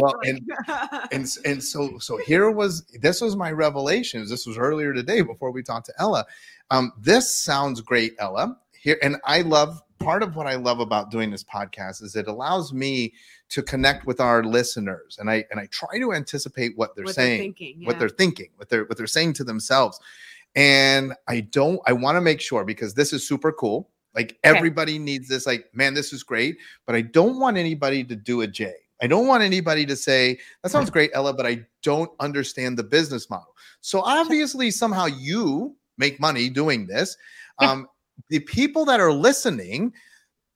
well, 0.01 0.15
and, 0.23 0.41
and 1.11 1.27
and 1.45 1.63
so 1.63 1.99
so 1.99 2.17
here 2.17 2.49
was 2.49 2.87
this 3.01 3.21
was 3.21 3.35
my 3.35 3.51
revelations. 3.51 4.31
This 4.31 4.47
was 4.47 4.57
earlier 4.57 4.93
today 4.95 5.21
before 5.21 5.51
we 5.51 5.61
talked 5.61 5.85
to 5.87 5.93
Ella. 5.99 6.25
Um, 6.71 6.91
this 6.99 7.35
sounds 7.35 7.81
great, 7.81 8.15
Ella. 8.17 8.57
Here 8.81 8.97
and 9.03 9.17
I 9.25 9.41
love 9.41 9.79
part 10.07 10.23
of 10.23 10.37
what 10.37 10.47
I 10.47 10.55
love 10.55 10.79
about 10.79 11.11
doing 11.11 11.31
this 11.31 11.43
podcast 11.43 12.01
is 12.01 12.15
it 12.15 12.29
allows 12.29 12.71
me 12.71 13.13
to 13.49 13.61
connect 13.61 14.05
with 14.05 14.21
our 14.21 14.41
listeners 14.41 15.17
and 15.19 15.29
I 15.29 15.43
and 15.51 15.59
I 15.59 15.65
try 15.65 15.99
to 15.99 16.13
anticipate 16.13 16.77
what 16.77 16.95
they're 16.95 17.03
what 17.03 17.13
saying, 17.13 17.39
they're 17.39 17.43
thinking, 17.43 17.81
yeah. 17.81 17.87
what 17.87 17.99
they're 17.99 18.07
thinking, 18.07 18.47
what 18.55 18.69
they're 18.69 18.85
what 18.85 18.97
they're 18.97 19.05
saying 19.05 19.33
to 19.33 19.43
themselves. 19.43 19.99
And 20.55 21.13
I 21.27 21.41
don't 21.41 21.81
I 21.85 21.91
want 21.91 22.15
to 22.15 22.21
make 22.21 22.39
sure 22.39 22.63
because 22.63 22.93
this 22.93 23.11
is 23.11 23.27
super 23.27 23.51
cool. 23.51 23.89
Like 24.15 24.37
everybody 24.45 24.97
needs 24.97 25.27
this 25.27 25.45
like 25.45 25.65
man 25.73 25.93
this 25.93 26.13
is 26.13 26.23
great, 26.23 26.55
but 26.85 26.95
I 26.95 27.01
don't 27.01 27.37
want 27.37 27.57
anybody 27.57 28.05
to 28.05 28.15
do 28.15 28.43
a 28.43 28.47
Jay. 28.47 28.75
I 29.01 29.07
don't 29.07 29.27
want 29.27 29.43
anybody 29.43 29.85
to 29.87 29.97
say 29.97 30.39
that 30.63 30.69
sounds 30.69 30.89
great 30.89 31.11
Ella, 31.13 31.33
but 31.33 31.45
I 31.45 31.65
don't 31.83 32.11
understand 32.21 32.77
the 32.77 32.83
business 32.83 33.29
model. 33.29 33.53
So 33.81 33.99
obviously 34.03 34.71
somehow 34.71 35.07
you 35.07 35.75
make 35.97 36.17
money 36.21 36.47
doing 36.47 36.87
this. 36.87 37.17
Um, 37.59 37.87
the 38.29 38.39
people 38.39 38.85
that 38.85 38.99
are 38.99 39.13
listening, 39.13 39.93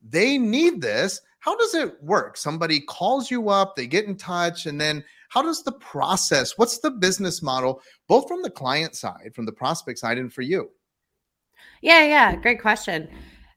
they 0.06 0.38
need 0.38 0.80
this. 0.80 1.20
How 1.40 1.56
does 1.56 1.74
it 1.74 2.02
work? 2.02 2.36
Somebody 2.36 2.80
calls 2.80 3.30
you 3.30 3.48
up, 3.48 3.74
they 3.74 3.86
get 3.86 4.06
in 4.06 4.16
touch, 4.16 4.66
and 4.66 4.80
then 4.80 5.04
how 5.28 5.42
does 5.42 5.62
the 5.62 5.72
process, 5.72 6.58
what's 6.58 6.78
the 6.78 6.90
business 6.90 7.42
model, 7.42 7.80
both 8.06 8.28
from 8.28 8.42
the 8.42 8.50
client 8.50 8.94
side, 8.94 9.32
from 9.34 9.46
the 9.46 9.52
prospect 9.52 9.98
side, 9.98 10.18
and 10.18 10.32
for 10.32 10.42
you? 10.42 10.70
Yeah, 11.80 12.04
yeah, 12.04 12.36
great 12.36 12.60
question. 12.60 13.08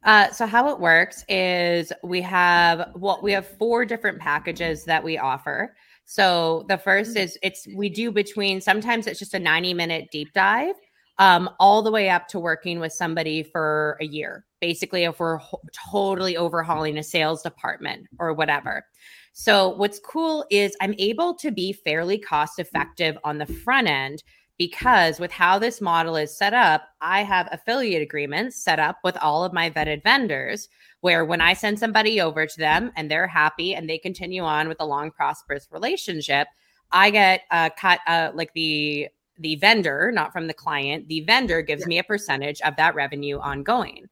Uh, 0.04 0.32
so 0.32 0.46
how 0.46 0.70
it 0.70 0.80
works 0.80 1.26
is 1.28 1.91
we 2.04 2.22
have 2.22 2.91
well, 2.96 3.20
we 3.24 3.32
have 3.32 3.48
four 3.58 3.86
different 3.86 4.20
packages 4.20 4.86
that 4.86 5.04
we 5.04 5.18
offer. 5.18 5.76
So 6.06 6.65
the 6.70 6.78
first 6.78 7.15
mm. 7.15 7.24
is 7.24 7.38
it's 7.41 7.68
we 7.76 7.89
do 7.89 8.12
between 8.12 8.62
sometimes 8.62 9.08
it's 9.08 9.20
just 9.20 9.34
a 9.34 9.39
90 9.39 9.74
minute 9.74 10.08
deep 10.12 10.32
dive 10.34 10.76
um, 11.17 11.49
all 11.60 11.82
the 11.82 11.91
way 11.91 12.10
up 12.10 12.28
to 12.30 12.39
working 12.39 12.80
with 12.80 12.91
somebody 12.91 13.43
for 13.43 13.97
a 14.01 14.06
year. 14.06 14.45
Basically, 14.60 15.04
if 15.04 15.19
we're 15.19 15.38
ho- 15.38 15.62
totally 15.91 16.36
overhauling 16.36 16.97
a 16.97 17.04
sales 17.04 17.41
department 17.41 18.08
or 18.19 18.34
whatever. 18.34 18.86
So, 19.34 19.69
what's 19.69 19.99
cool 19.99 20.45
is 20.49 20.75
I'm 20.82 20.95
able 20.97 21.34
to 21.36 21.51
be 21.51 21.73
fairly 21.73 22.17
cost 22.17 22.60
effective 22.60 23.17
on 23.23 23.38
the 23.38 23.45
front 23.45 23.88
end 23.88 24.23
because 24.58 25.19
with 25.19 25.32
how 25.32 25.60
this 25.60 25.82
model 25.82 26.15
is 26.15 26.36
set 26.36 26.54
up, 26.54 26.84
I 27.01 27.23
have 27.23 27.49
affiliate 27.51 28.01
agreements 28.01 28.63
set 28.63 28.80
up 28.80 28.97
with 29.04 29.17
all 29.17 29.43
of 29.43 29.51
my 29.51 29.69
vetted 29.69 30.04
vendors 30.04 30.69
where 31.01 31.25
when 31.25 31.41
I 31.41 31.54
send 31.54 31.78
somebody 31.78 32.21
over 32.21 32.45
to 32.45 32.58
them 32.58 32.91
and 32.95 33.12
they're 33.12 33.28
happy 33.28 33.75
and 33.75 33.89
they 33.89 33.97
continue 33.97 34.43
on 34.43 34.67
with 34.69 34.78
a 34.80 34.86
long, 34.86 35.12
prosperous 35.12 35.67
relationship, 35.71 36.47
I 36.91 37.10
get 37.10 37.41
uh, 37.51 37.69
cut 37.78 37.99
uh, 38.08 38.32
like 38.34 38.54
the 38.54 39.10
the 39.38 39.56
vendor, 39.58 40.12
not 40.13 40.32
from 40.32 40.48
the 40.48 40.54
client, 40.54 41.08
the 41.08 41.21
vendor 41.21 41.62
gives 41.62 41.82
yeah. 41.82 41.88
me 41.88 42.00
a 42.00 42.04
percentage 42.04 42.62
of 42.62 42.76
that 42.78 42.95
revenue 42.95 43.39
ongoing. 43.39 44.08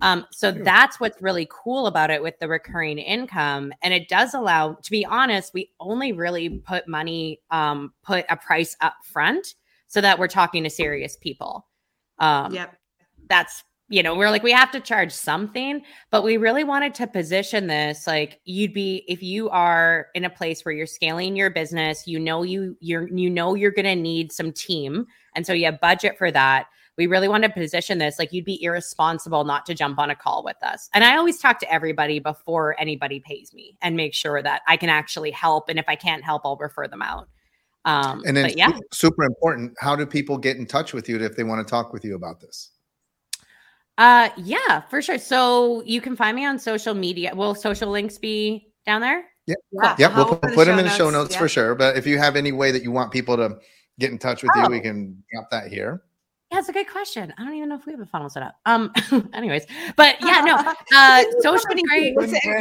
Um, 0.00 0.26
so 0.32 0.50
that's 0.50 0.98
what's 0.98 1.22
really 1.22 1.46
cool 1.48 1.86
about 1.86 2.10
it 2.10 2.20
with 2.20 2.36
the 2.40 2.48
recurring 2.48 2.98
income. 2.98 3.72
And 3.84 3.94
it 3.94 4.08
does 4.08 4.34
allow, 4.34 4.74
to 4.74 4.90
be 4.90 5.06
honest, 5.06 5.54
we 5.54 5.70
only 5.78 6.12
really 6.12 6.48
put 6.48 6.88
money, 6.88 7.40
um, 7.52 7.92
put 8.02 8.24
a 8.28 8.36
price 8.36 8.76
up 8.80 8.94
front 9.04 9.54
so 9.86 10.00
that 10.00 10.18
we're 10.18 10.26
talking 10.26 10.64
to 10.64 10.70
serious 10.70 11.16
people. 11.16 11.68
Um, 12.18 12.52
yep. 12.52 12.76
That's 13.28 13.62
you 13.92 14.02
know, 14.02 14.14
we're 14.14 14.30
like, 14.30 14.42
we 14.42 14.52
have 14.52 14.70
to 14.70 14.80
charge 14.80 15.12
something, 15.12 15.82
but 16.10 16.24
we 16.24 16.38
really 16.38 16.64
wanted 16.64 16.94
to 16.94 17.06
position 17.06 17.66
this 17.66 18.06
like 18.06 18.40
you'd 18.46 18.72
be 18.72 19.04
if 19.06 19.22
you 19.22 19.50
are 19.50 20.06
in 20.14 20.24
a 20.24 20.30
place 20.30 20.64
where 20.64 20.72
you're 20.72 20.86
scaling 20.86 21.36
your 21.36 21.50
business, 21.50 22.06
you 22.06 22.18
know 22.18 22.42
you 22.42 22.74
you're 22.80 23.06
you 23.08 23.28
know 23.28 23.54
you're 23.54 23.70
gonna 23.70 23.94
need 23.94 24.32
some 24.32 24.50
team. 24.50 25.06
And 25.34 25.46
so 25.46 25.52
you 25.52 25.66
have 25.66 25.78
budget 25.78 26.16
for 26.16 26.30
that. 26.30 26.68
We 26.96 27.06
really 27.06 27.28
want 27.28 27.44
to 27.44 27.50
position 27.50 27.98
this 27.98 28.18
like 28.18 28.32
you'd 28.32 28.46
be 28.46 28.62
irresponsible 28.62 29.44
not 29.44 29.66
to 29.66 29.74
jump 29.74 29.98
on 29.98 30.08
a 30.08 30.16
call 30.16 30.42
with 30.42 30.56
us. 30.62 30.88
And 30.94 31.04
I 31.04 31.18
always 31.18 31.38
talk 31.38 31.58
to 31.58 31.70
everybody 31.70 32.18
before 32.18 32.74
anybody 32.80 33.20
pays 33.20 33.52
me 33.52 33.76
and 33.82 33.94
make 33.94 34.14
sure 34.14 34.42
that 34.42 34.62
I 34.68 34.78
can 34.78 34.88
actually 34.88 35.32
help. 35.32 35.68
And 35.68 35.78
if 35.78 35.84
I 35.86 35.96
can't 35.96 36.24
help, 36.24 36.42
I'll 36.46 36.56
refer 36.56 36.88
them 36.88 37.02
out. 37.02 37.28
Um, 37.84 38.22
and 38.26 38.34
then, 38.34 38.52
yeah, 38.56 38.72
super 38.90 39.24
important. 39.24 39.74
How 39.78 39.96
do 39.96 40.06
people 40.06 40.38
get 40.38 40.56
in 40.56 40.64
touch 40.64 40.94
with 40.94 41.10
you 41.10 41.18
if 41.22 41.36
they 41.36 41.44
want 41.44 41.66
to 41.66 41.70
talk 41.70 41.92
with 41.92 42.06
you 42.06 42.14
about 42.14 42.40
this? 42.40 42.70
Uh, 43.98 44.30
yeah, 44.36 44.80
for 44.88 45.02
sure. 45.02 45.18
So 45.18 45.82
you 45.84 46.00
can 46.00 46.16
find 46.16 46.34
me 46.34 46.44
on 46.44 46.58
social 46.58 46.94
media. 46.94 47.34
Will 47.34 47.54
social 47.54 47.90
links 47.90 48.18
be 48.18 48.68
down 48.86 49.00
there? 49.00 49.24
Yeah, 49.46 49.54
yeah. 49.72 49.96
Yep. 49.98 50.16
We'll 50.16 50.26
put, 50.36 50.54
put 50.54 50.66
them 50.66 50.78
in 50.78 50.84
the 50.84 50.90
show 50.90 51.10
notes 51.10 51.34
yeah. 51.34 51.38
for 51.38 51.48
sure. 51.48 51.74
But 51.74 51.96
if 51.96 52.06
you 52.06 52.18
have 52.18 52.36
any 52.36 52.52
way 52.52 52.70
that 52.70 52.82
you 52.82 52.90
want 52.90 53.12
people 53.12 53.36
to 53.36 53.58
get 53.98 54.10
in 54.10 54.18
touch 54.18 54.42
with 54.42 54.52
oh. 54.56 54.62
you, 54.62 54.70
we 54.70 54.80
can 54.80 55.22
drop 55.32 55.50
that 55.50 55.68
here. 55.68 56.02
Yeah, 56.52 56.58
it's 56.58 56.68
a 56.68 56.72
good 56.72 56.90
question. 56.90 57.32
I 57.38 57.44
don't 57.44 57.54
even 57.54 57.70
know 57.70 57.76
if 57.76 57.86
we 57.86 57.92
have 57.92 58.00
a 58.02 58.06
funnel 58.06 58.28
set 58.28 58.42
up. 58.42 58.56
Um, 58.66 58.92
anyways, 59.32 59.64
but 59.96 60.16
yeah, 60.20 60.42
no, 60.42 60.56
uh, 60.94 61.24
social 61.40 61.64
great. 61.88 62.14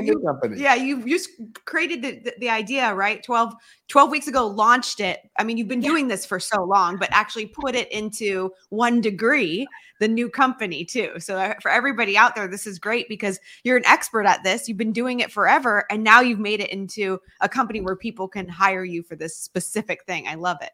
You, 0.06 0.56
yeah, 0.56 0.76
you 0.76 1.06
just 1.06 1.30
created 1.66 2.02
the, 2.02 2.12
the, 2.24 2.34
the, 2.40 2.50
idea, 2.50 2.94
right? 2.96 3.22
12, 3.22 3.54
12 3.90 4.10
weeks 4.10 4.30
ago, 4.30 4.48
launched 4.48 5.02
it. 5.02 5.20
I 5.38 5.44
mean, 5.44 5.58
you've 5.58 5.68
been 5.68 5.82
yeah. 5.82 5.90
doing 5.90 6.08
this 6.08 6.26
for 6.26 6.40
so 6.40 6.64
long, 6.64 6.96
but 7.00 7.10
actually 7.12 7.48
put 7.48 7.76
it 7.76 7.92
into 7.92 8.54
one 8.70 9.02
degree, 9.02 9.68
the 10.02 10.08
new 10.08 10.30
company 10.30 10.84
too. 10.84 11.14
So 11.20 11.38
uh, 11.38 11.54
for 11.62 11.70
everybody 11.70 12.18
out 12.18 12.36
there, 12.36 12.48
this 12.48 12.66
is 12.66 12.80
great 12.80 13.08
because 13.08 13.40
you're 13.64 13.78
an 13.78 13.86
expert 13.86 14.26
at 14.26 14.44
this. 14.44 14.68
You've 14.68 14.78
been 14.78 14.92
doing 14.92 15.20
it 15.20 15.32
forever, 15.32 15.86
and 15.92 16.04
now 16.04 16.22
you've 16.22 16.40
made 16.40 16.60
it 16.60 16.72
into 16.72 17.20
a 17.40 17.48
company 17.48 17.82
where 17.82 17.96
people 17.96 18.28
can 18.28 18.50
hire 18.50 18.84
you 18.84 19.04
for 19.04 19.16
this 19.16 19.38
specific 19.38 20.04
thing. 20.06 20.28
I 20.28 20.36
love 20.36 20.58
it. 20.62 20.72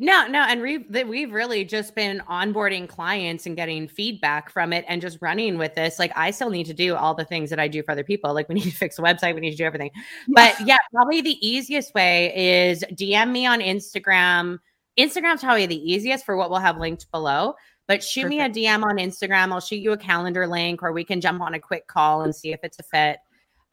No, 0.00 0.28
no, 0.28 0.42
and 0.42 0.60
we've 0.60 0.84
we've 1.08 1.32
really 1.32 1.64
just 1.64 1.94
been 1.94 2.22
onboarding 2.30 2.86
clients 2.86 3.46
and 3.46 3.56
getting 3.56 3.88
feedback 3.88 4.50
from 4.50 4.74
it, 4.74 4.84
and 4.86 5.00
just 5.00 5.16
running 5.22 5.56
with 5.56 5.74
this. 5.74 5.98
Like, 5.98 6.12
I 6.14 6.30
still 6.30 6.50
need 6.50 6.66
to 6.66 6.74
do 6.74 6.94
all 6.94 7.14
the 7.14 7.24
things 7.24 7.48
that 7.48 7.58
I 7.58 7.68
do 7.68 7.82
for 7.82 7.92
other 7.92 8.04
people. 8.04 8.34
Like, 8.34 8.50
we 8.50 8.56
need 8.56 8.70
to 8.70 8.70
fix 8.70 8.98
a 8.98 9.02
website, 9.02 9.34
we 9.34 9.40
need 9.40 9.52
to 9.52 9.56
do 9.56 9.64
everything. 9.64 9.90
But 10.28 10.54
yeah, 10.66 10.76
probably 10.92 11.22
the 11.22 11.38
easiest 11.44 11.94
way 11.94 12.68
is 12.68 12.84
DM 12.92 13.32
me 13.32 13.46
on 13.46 13.60
Instagram. 13.60 14.58
Instagram's 14.98 15.42
probably 15.42 15.66
the 15.66 15.90
easiest 15.90 16.26
for 16.26 16.36
what 16.36 16.50
we'll 16.50 16.58
have 16.58 16.76
linked 16.76 17.10
below. 17.10 17.54
But 17.88 18.04
shoot 18.04 18.24
Perfect. 18.24 18.54
me 18.56 18.64
a 18.66 18.68
DM 18.68 18.84
on 18.84 18.98
Instagram. 18.98 19.50
I'll 19.50 19.60
shoot 19.60 19.76
you 19.76 19.90
a 19.92 19.96
calendar 19.96 20.46
link, 20.46 20.82
or 20.82 20.92
we 20.92 21.02
can 21.02 21.20
jump 21.20 21.40
on 21.40 21.54
a 21.54 21.58
quick 21.58 21.88
call 21.88 22.22
and 22.22 22.32
see 22.32 22.52
if 22.52 22.60
it's 22.62 22.78
a 22.78 22.84
fit. 22.84 23.18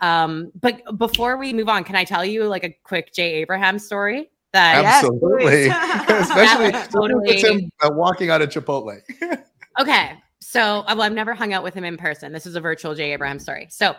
Um, 0.01 0.51
but 0.59 0.97
before 0.97 1.37
we 1.37 1.53
move 1.53 1.69
on, 1.69 1.83
can 1.83 1.95
I 1.95 2.03
tell 2.03 2.25
you 2.25 2.45
like 2.45 2.63
a 2.63 2.75
quick 2.83 3.13
Jay 3.13 3.35
Abraham 3.35 3.77
story? 3.77 4.31
that 4.55 4.85
absolutely, 4.85 5.67
especially 6.15 6.71
totally. 6.89 7.41
him 7.41 7.69
uh, 7.83 7.89
walking 7.91 8.29
out 8.29 8.41
of 8.41 8.49
Chipotle. 8.49 9.01
okay, 9.79 10.13
so 10.39 10.61
uh, 10.61 10.83
well, 10.87 11.01
I've 11.01 11.13
never 11.13 11.33
hung 11.33 11.53
out 11.53 11.61
with 11.61 11.73
him 11.73 11.83
in 11.83 11.97
person. 11.97 12.31
This 12.31 12.45
is 12.45 12.55
a 12.55 12.61
virtual 12.61 12.95
Jay 12.95 13.11
Abraham 13.11 13.37
story. 13.37 13.67
So 13.69 13.95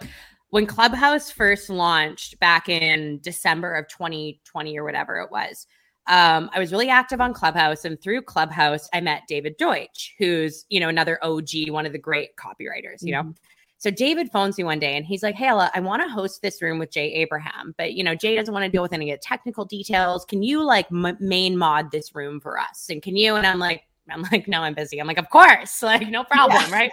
when 0.49 0.67
Clubhouse 0.67 1.31
first 1.31 1.69
launched 1.69 2.41
back 2.41 2.69
in 2.69 3.21
December 3.23 3.75
of 3.75 3.87
2020 3.89 4.79
or 4.79 4.85
whatever 4.85 5.21
it 5.21 5.31
was, 5.31 5.67
um, 6.09 6.51
I 6.55 6.59
was 6.59 6.73
really 6.73 6.89
active 6.89 7.21
on 7.21 7.35
Clubhouse, 7.35 7.85
and 7.85 8.01
through 8.01 8.23
Clubhouse, 8.23 8.89
I 8.93 9.01
met 9.01 9.23
David 9.29 9.57
Deutsch, 9.57 10.15
who's 10.19 10.65
you 10.69 10.81
know 10.81 10.89
another 10.89 11.19
OG, 11.23 11.69
one 11.69 11.87
of 11.87 11.93
the 11.93 11.99
great 11.99 12.37
copywriters. 12.37 13.03
You 13.03 13.15
mm-hmm. 13.15 13.29
know, 13.29 13.35
so 13.79 13.91
David 13.91 14.31
phones 14.33 14.57
me 14.57 14.65
one 14.65 14.79
day 14.79 14.97
and 14.97 15.05
he's 15.05 15.23
like, 15.23 15.35
Hey, 15.35 15.49
Ella, 15.49 15.71
I 15.75 15.81
want 15.81 16.03
to 16.03 16.09
host 16.09 16.43
this 16.43 16.63
room 16.63 16.79
with 16.79 16.91
Jay 16.91 17.13
Abraham, 17.13 17.75
but 17.77 17.93
you 17.93 18.03
know, 18.03 18.15
Jay 18.15 18.35
doesn't 18.35 18.53
want 18.53 18.65
to 18.65 18.71
deal 18.71 18.83
with 18.83 18.93
any 18.93 19.11
of 19.11 19.19
the 19.19 19.23
technical 19.23 19.65
details. 19.65 20.25
Can 20.25 20.43
you 20.43 20.65
like 20.65 20.87
m- 20.91 21.17
main 21.21 21.57
mod 21.57 21.91
this 21.91 22.15
room 22.15 22.41
for 22.41 22.59
us? 22.59 22.87
And 22.89 23.03
can 23.03 23.17
you? 23.17 23.37
And 23.37 23.47
I'm 23.47 23.59
like, 23.59 23.83
I'm 24.11 24.23
like, 24.33 24.49
no, 24.49 24.63
I'm 24.63 24.75
busy. 24.75 24.99
I'm 25.01 25.07
like, 25.07 25.19
of 25.19 25.29
course, 25.31 25.83
like 25.83 26.09
no 26.09 26.25
problem, 26.25 26.65
yeah. 26.69 26.73
right? 26.73 26.91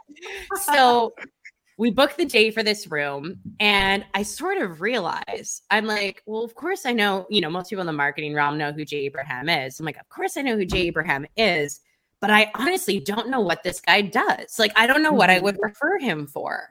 So 0.62 1.14
we 1.78 1.92
booked 1.92 2.18
the 2.18 2.26
day 2.26 2.52
for 2.52 2.64
this 2.64 2.88
room 2.88 3.40
and 3.60 4.06
I 4.14 4.24
sort 4.24 4.60
of 4.60 4.82
realize 4.82 5.62
I'm 5.72 5.86
like, 5.86 6.22
well, 6.26 6.44
of 6.44 6.56
course 6.56 6.86
I 6.86 6.94
know, 6.94 7.26
you 7.30 7.42
know, 7.42 7.50
most 7.50 7.70
people 7.70 7.82
in 7.82 7.88
the 7.88 7.94
marketing 7.94 8.34
realm 8.34 8.58
know 8.58 8.72
who 8.72 8.86
Jay 8.86 9.06
Abraham 9.06 9.50
is. 9.50 9.80
I'm 9.80 9.86
like, 9.86 10.00
of 10.00 10.08
course 10.10 10.38
I 10.38 10.42
know 10.42 10.56
who 10.56 10.66
Jay 10.66 10.88
Abraham 10.88 11.26
is 11.36 11.82
but 12.24 12.32
I 12.32 12.50
honestly 12.56 13.02
don't 13.02 13.28
know 13.28 13.42
what 13.42 13.64
this 13.64 13.82
guy 13.82 14.00
does. 14.00 14.58
Like, 14.58 14.72
I 14.78 14.88
don't 14.88 15.04
know 15.04 15.12
what 15.12 15.30
I 15.30 15.40
would 15.40 15.56
mm-hmm. 15.56 15.66
refer 15.66 16.00
him 16.00 16.26
for. 16.26 16.70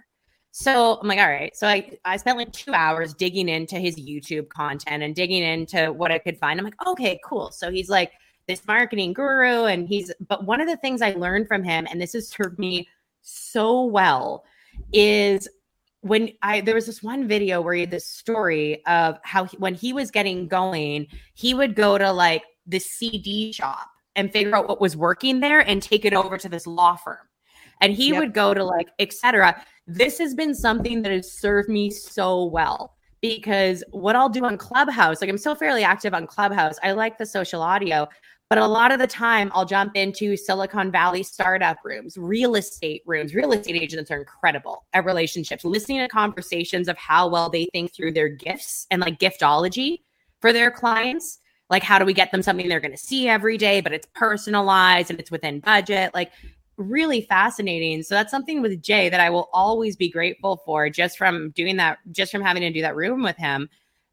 So 0.50 0.98
I'm 0.98 1.06
like, 1.06 1.18
all 1.18 1.28
right. 1.28 1.54
So 1.54 1.66
I, 1.66 1.98
I 2.06 2.16
spent 2.16 2.38
like 2.38 2.52
two 2.52 2.72
hours 2.72 3.12
digging 3.12 3.50
into 3.50 3.78
his 3.78 3.96
YouTube 3.96 4.48
content 4.48 5.02
and 5.02 5.14
digging 5.14 5.42
into 5.42 5.92
what 5.92 6.10
I 6.10 6.16
could 6.16 6.38
find. 6.38 6.58
I'm 6.58 6.64
like, 6.64 6.86
okay, 6.86 7.20
cool. 7.22 7.50
So 7.50 7.70
he's 7.70 7.90
like 7.90 8.12
this 8.48 8.66
marketing 8.66 9.12
guru. 9.12 9.64
And 9.64 9.86
he's, 9.86 10.10
but 10.26 10.46
one 10.46 10.62
of 10.62 10.68
the 10.68 10.78
things 10.78 11.02
I 11.02 11.12
learned 11.12 11.48
from 11.48 11.62
him, 11.62 11.86
and 11.90 12.00
this 12.00 12.14
has 12.14 12.30
served 12.30 12.58
me 12.58 12.88
so 13.20 13.84
well, 13.84 14.44
is 14.92 15.48
when 16.02 16.30
I 16.42 16.60
there 16.60 16.74
was 16.74 16.86
this 16.86 17.02
one 17.02 17.28
video 17.28 17.60
where 17.60 17.74
he 17.74 17.80
had 17.80 17.90
this 17.90 18.06
story 18.06 18.84
of 18.86 19.18
how 19.22 19.44
he, 19.44 19.56
when 19.56 19.74
he 19.74 19.92
was 19.92 20.10
getting 20.10 20.48
going, 20.48 21.06
he 21.34 21.54
would 21.54 21.74
go 21.74 21.96
to 21.96 22.12
like 22.12 22.42
the 22.66 22.78
CD 22.78 23.52
shop 23.52 23.88
and 24.16 24.32
figure 24.32 24.54
out 24.54 24.68
what 24.68 24.80
was 24.80 24.96
working 24.96 25.40
there 25.40 25.60
and 25.60 25.82
take 25.82 26.04
it 26.04 26.12
over 26.12 26.36
to 26.38 26.48
this 26.48 26.66
law 26.66 26.96
firm. 26.96 27.18
And 27.80 27.92
he 27.92 28.10
yep. 28.10 28.20
would 28.20 28.34
go 28.34 28.54
to 28.54 28.64
like, 28.64 28.88
etc. 28.98 29.64
This 29.86 30.18
has 30.18 30.34
been 30.34 30.54
something 30.54 31.02
that 31.02 31.12
has 31.12 31.32
served 31.32 31.68
me 31.68 31.90
so 31.90 32.44
well 32.44 32.94
because 33.20 33.82
what 33.90 34.16
I'll 34.16 34.28
do 34.28 34.44
on 34.44 34.58
Clubhouse, 34.58 35.20
like 35.20 35.30
I'm 35.30 35.38
still 35.38 35.54
fairly 35.54 35.84
active 35.84 36.14
on 36.14 36.26
Clubhouse. 36.26 36.76
I 36.82 36.92
like 36.92 37.18
the 37.18 37.26
social 37.26 37.62
audio, 37.62 38.08
but 38.52 38.58
a 38.58 38.66
lot 38.66 38.92
of 38.92 38.98
the 38.98 39.06
time 39.06 39.50
I'll 39.54 39.64
jump 39.64 39.96
into 39.96 40.36
Silicon 40.36 40.90
Valley 40.92 41.22
startup 41.22 41.78
rooms, 41.84 42.18
real 42.18 42.54
estate 42.54 43.00
rooms. 43.06 43.34
Real 43.34 43.50
estate 43.52 43.76
agents 43.76 44.10
are 44.10 44.18
incredible 44.18 44.84
at 44.92 45.06
relationships, 45.06 45.64
listening 45.64 46.00
to 46.00 46.08
conversations 46.08 46.86
of 46.86 46.98
how 46.98 47.28
well 47.28 47.48
they 47.48 47.66
think 47.72 47.94
through 47.94 48.12
their 48.12 48.28
gifts 48.28 48.86
and 48.90 49.00
like 49.00 49.18
giftology 49.18 50.00
for 50.42 50.52
their 50.52 50.70
clients. 50.70 51.38
Like 51.70 51.82
how 51.82 51.98
do 51.98 52.04
we 52.04 52.12
get 52.12 52.30
them 52.30 52.42
something 52.42 52.68
they're 52.68 52.78
going 52.78 52.92
to 52.92 52.98
see 52.98 53.26
every 53.26 53.56
day 53.56 53.80
but 53.80 53.94
it's 53.94 54.06
personalized 54.14 55.08
and 55.08 55.18
it's 55.18 55.30
within 55.30 55.60
budget? 55.60 56.12
Like 56.12 56.32
really 56.76 57.22
fascinating. 57.22 58.02
So 58.02 58.14
that's 58.16 58.30
something 58.30 58.60
with 58.60 58.82
jay 58.82 59.08
that 59.08 59.20
i 59.20 59.30
will 59.30 59.48
always 59.54 59.96
be 59.96 60.10
grateful 60.10 60.60
for 60.66 60.90
just 60.90 61.16
from 61.16 61.52
doing 61.52 61.78
that 61.78 62.00
just 62.10 62.30
from 62.30 62.42
having 62.42 62.60
to 62.60 62.70
do 62.70 62.82
that 62.82 62.96
room 62.96 63.22
with 63.22 63.38
him 63.38 63.70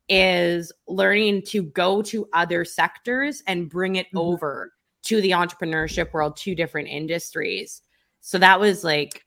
is 0.10 0.72
learning 0.88 1.44
to 1.44 1.64
go 1.64 2.02
to 2.02 2.28
other 2.34 2.66
sectors 2.66 3.44
and 3.48 3.70
bring 3.70 3.96
it 3.96 4.08
mm-hmm. 4.08 4.20
over 4.20 4.74
to 5.04 5.22
the 5.22 5.32
entrepreneurship 5.32 6.12
world 6.14 6.36
to 6.36 6.56
different 6.56 6.88
industries 6.88 7.82
so 8.22 8.38
that 8.38 8.60
was 8.60 8.84
like 8.84 9.26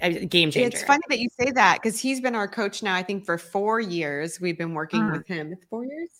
a 0.00 0.26
game 0.26 0.50
changer. 0.50 0.76
It's 0.76 0.84
funny 0.84 1.02
that 1.08 1.20
you 1.20 1.28
say 1.38 1.50
that 1.52 1.80
because 1.80 2.00
he's 2.00 2.20
been 2.20 2.34
our 2.34 2.48
coach 2.48 2.82
now, 2.82 2.94
I 2.94 3.02
think, 3.02 3.24
for 3.24 3.38
four 3.38 3.80
years. 3.80 4.40
We've 4.40 4.58
been 4.58 4.74
working 4.74 5.02
uh, 5.02 5.12
with 5.12 5.26
him. 5.26 5.52
It's 5.52 5.64
four 5.66 5.84
years 5.84 6.10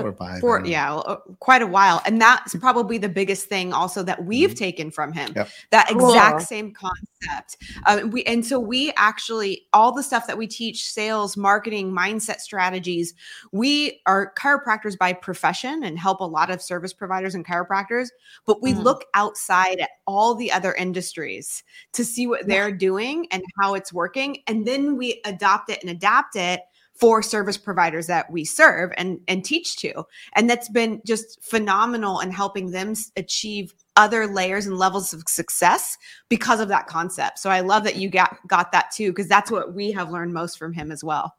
four 0.00 0.10
or 0.10 0.12
five. 0.12 0.40
Four, 0.40 0.64
yeah, 0.64 0.94
uh, 0.94 1.16
quite 1.40 1.62
a 1.62 1.66
while. 1.66 2.02
And 2.06 2.20
that's 2.20 2.54
probably 2.56 2.98
the 2.98 3.08
biggest 3.08 3.48
thing 3.48 3.72
also 3.72 4.02
that 4.02 4.24
we've 4.24 4.50
mm-hmm. 4.50 4.56
taken 4.56 4.90
from 4.90 5.12
him. 5.12 5.32
Yep. 5.36 5.48
That 5.70 5.90
exact 5.90 6.38
cool. 6.38 6.46
same 6.46 6.72
concept. 6.72 7.56
Uh, 7.86 8.06
we 8.10 8.24
and 8.24 8.44
so 8.44 8.58
we 8.58 8.92
actually 8.96 9.66
all 9.72 9.92
the 9.92 10.02
stuff 10.02 10.26
that 10.26 10.38
we 10.38 10.46
teach, 10.46 10.90
sales, 10.90 11.36
marketing, 11.36 11.92
mindset 11.92 12.40
strategies. 12.40 13.14
We 13.52 14.00
are 14.06 14.32
chiropractors 14.36 14.98
by 14.98 15.12
profession 15.12 15.84
and 15.84 15.98
help 15.98 16.20
a 16.20 16.24
lot 16.24 16.50
of 16.50 16.62
service 16.62 16.92
providers 16.92 17.34
and 17.34 17.46
chiropractors, 17.46 18.08
but 18.46 18.62
we 18.62 18.72
mm-hmm. 18.72 18.82
look 18.82 19.04
outside 19.14 19.78
at 19.78 19.90
all 20.06 20.34
the 20.34 20.50
other 20.50 20.74
industries 20.74 21.62
to 21.92 22.04
see 22.04 22.26
what 22.26 22.46
they're 22.46 22.72
doing 22.72 23.26
and 23.30 23.42
how 23.60 23.74
it's 23.74 23.92
working, 23.92 24.38
and 24.46 24.66
then 24.66 24.96
we 24.96 25.20
adopt 25.24 25.70
it 25.70 25.80
and 25.82 25.90
adapt 25.90 26.36
it 26.36 26.60
for 26.94 27.22
service 27.22 27.56
providers 27.56 28.06
that 28.06 28.30
we 28.30 28.44
serve 28.44 28.92
and 28.96 29.20
and 29.28 29.44
teach 29.44 29.76
to. 29.76 30.04
And 30.34 30.48
that's 30.48 30.68
been 30.68 31.00
just 31.06 31.42
phenomenal 31.42 32.20
in 32.20 32.30
helping 32.30 32.70
them 32.70 32.94
achieve 33.16 33.74
other 33.96 34.26
layers 34.26 34.66
and 34.66 34.78
levels 34.78 35.12
of 35.12 35.22
success 35.26 35.96
because 36.28 36.60
of 36.60 36.68
that 36.68 36.86
concept. 36.86 37.38
So 37.38 37.50
i 37.50 37.60
love 37.60 37.84
that 37.84 37.96
you 37.96 38.08
got 38.08 38.36
got 38.46 38.72
that 38.72 38.90
too 38.90 39.10
because 39.10 39.28
that's 39.28 39.50
what 39.50 39.74
we 39.74 39.90
have 39.92 40.10
learned 40.10 40.32
most 40.32 40.58
from 40.58 40.72
him 40.72 40.90
as 40.92 41.02
well. 41.02 41.34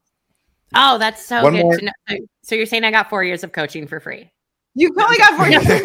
Oh 0.76 0.98
that's 0.98 1.26
so 1.26 1.44
One 1.44 1.54
good 1.54 1.64
more. 1.64 1.78
to 1.78 1.86
know. 1.86 2.18
So 2.44 2.56
you're 2.56 2.66
saying 2.66 2.84
i 2.84 2.92
got 2.92 3.10
four 3.10 3.24
years 3.24 3.44
of 3.44 3.52
coaching 3.52 3.88
for 3.88 4.00
free 4.00 4.32
you 4.76 4.92
probably 4.94 5.18
got 5.18 5.38
four 5.38 5.48
years. 5.48 5.66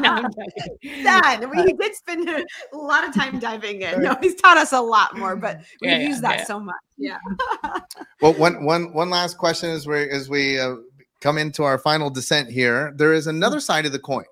no, 0.00 1.02
Dad, 1.02 1.50
we 1.50 1.72
did 1.74 1.94
spend 1.94 2.28
a 2.28 2.76
lot 2.76 3.06
of 3.06 3.14
time 3.14 3.38
diving 3.38 3.82
in. 3.82 4.02
No, 4.02 4.16
he's 4.20 4.34
taught 4.36 4.56
us 4.56 4.72
a 4.72 4.80
lot 4.80 5.16
more, 5.16 5.36
but 5.36 5.60
we 5.82 5.88
yeah, 5.88 5.98
use 5.98 6.20
that 6.22 6.38
yeah. 6.38 6.44
so 6.44 6.60
much. 6.60 6.74
Yeah. 6.96 7.18
well, 8.22 8.32
one 8.34 8.64
one 8.64 8.92
one 8.92 9.10
last 9.10 9.36
question 9.36 9.70
as 9.70 9.86
we 9.86 10.08
as 10.08 10.28
we 10.28 10.58
uh, 10.58 10.76
come 11.20 11.36
into 11.36 11.62
our 11.62 11.78
final 11.78 12.08
descent 12.08 12.50
here. 12.50 12.94
There 12.96 13.12
is 13.12 13.26
another 13.26 13.58
mm. 13.58 13.62
side 13.62 13.84
of 13.84 13.92
the 13.92 13.98
coin. 13.98 14.24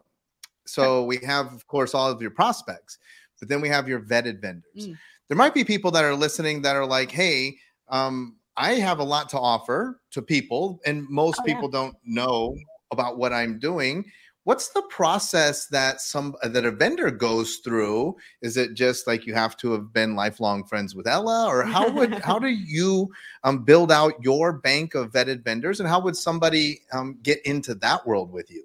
So 0.66 1.04
we 1.04 1.18
have, 1.24 1.52
of 1.54 1.66
course, 1.66 1.94
all 1.94 2.10
of 2.10 2.20
your 2.20 2.30
prospects, 2.30 2.98
but 3.40 3.48
then 3.48 3.62
we 3.62 3.68
have 3.68 3.88
your 3.88 4.00
vetted 4.00 4.40
vendors. 4.40 4.86
Mm. 4.86 4.96
There 5.28 5.36
might 5.36 5.54
be 5.54 5.64
people 5.64 5.90
that 5.92 6.04
are 6.04 6.14
listening 6.14 6.62
that 6.62 6.76
are 6.76 6.86
like, 6.86 7.10
"Hey, 7.10 7.56
um, 7.88 8.36
I 8.56 8.74
have 8.74 8.98
a 8.98 9.04
lot 9.04 9.28
to 9.30 9.38
offer 9.38 10.00
to 10.12 10.22
people, 10.22 10.80
and 10.86 11.06
most 11.08 11.40
oh, 11.40 11.44
people 11.44 11.70
yeah. 11.72 11.80
don't 11.80 11.96
know 12.04 12.56
about 12.90 13.18
what 13.18 13.32
I'm 13.32 13.58
doing. 13.58 14.04
What's 14.44 14.70
the 14.70 14.82
process 14.88 15.66
that 15.66 16.00
some 16.00 16.34
that 16.42 16.64
a 16.64 16.70
vendor 16.70 17.10
goes 17.10 17.56
through? 17.56 18.16
Is 18.40 18.56
it 18.56 18.72
just 18.72 19.06
like 19.06 19.26
you 19.26 19.34
have 19.34 19.58
to 19.58 19.72
have 19.72 19.92
been 19.92 20.16
lifelong 20.16 20.64
friends 20.64 20.94
with 20.94 21.06
Ella, 21.06 21.46
or 21.46 21.64
how 21.64 21.90
would 21.90 22.14
how 22.14 22.38
do 22.38 22.48
you 22.48 23.10
um, 23.44 23.64
build 23.64 23.92
out 23.92 24.14
your 24.22 24.54
bank 24.54 24.94
of 24.94 25.12
vetted 25.12 25.44
vendors, 25.44 25.80
and 25.80 25.88
how 25.88 26.00
would 26.00 26.16
somebody 26.16 26.80
um, 26.92 27.18
get 27.22 27.44
into 27.44 27.74
that 27.74 28.06
world 28.06 28.32
with 28.32 28.50
you? 28.50 28.64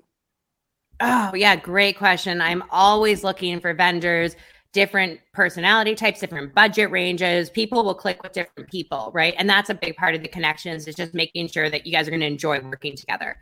Oh 1.02 1.34
yeah, 1.36 1.58
great 1.58 1.98
question. 1.98 2.40
I'm 2.40 2.64
always 2.70 3.24
looking 3.24 3.60
for 3.60 3.74
vendors 3.74 4.38
different 4.74 5.20
personality 5.34 5.94
types, 5.96 6.20
different 6.20 6.54
budget 6.54 6.90
ranges. 6.92 7.50
People 7.50 7.84
will 7.84 7.94
click 7.94 8.22
with 8.24 8.34
different 8.34 8.70
people, 8.70 9.12
right? 9.14 9.36
And 9.38 9.50
that's 9.50 9.70
a 9.70 9.74
big 9.76 9.96
part 9.96 10.16
of 10.16 10.24
the 10.24 10.28
connections 10.28 10.88
is 10.88 10.96
just 10.96 11.14
making 11.14 11.48
sure 11.48 11.70
that 11.70 11.86
you 11.86 11.92
guys 11.92 12.08
are 12.08 12.12
going 12.12 12.22
to 12.22 12.28
enjoy 12.28 12.60
working 12.60 12.96
together. 12.96 13.38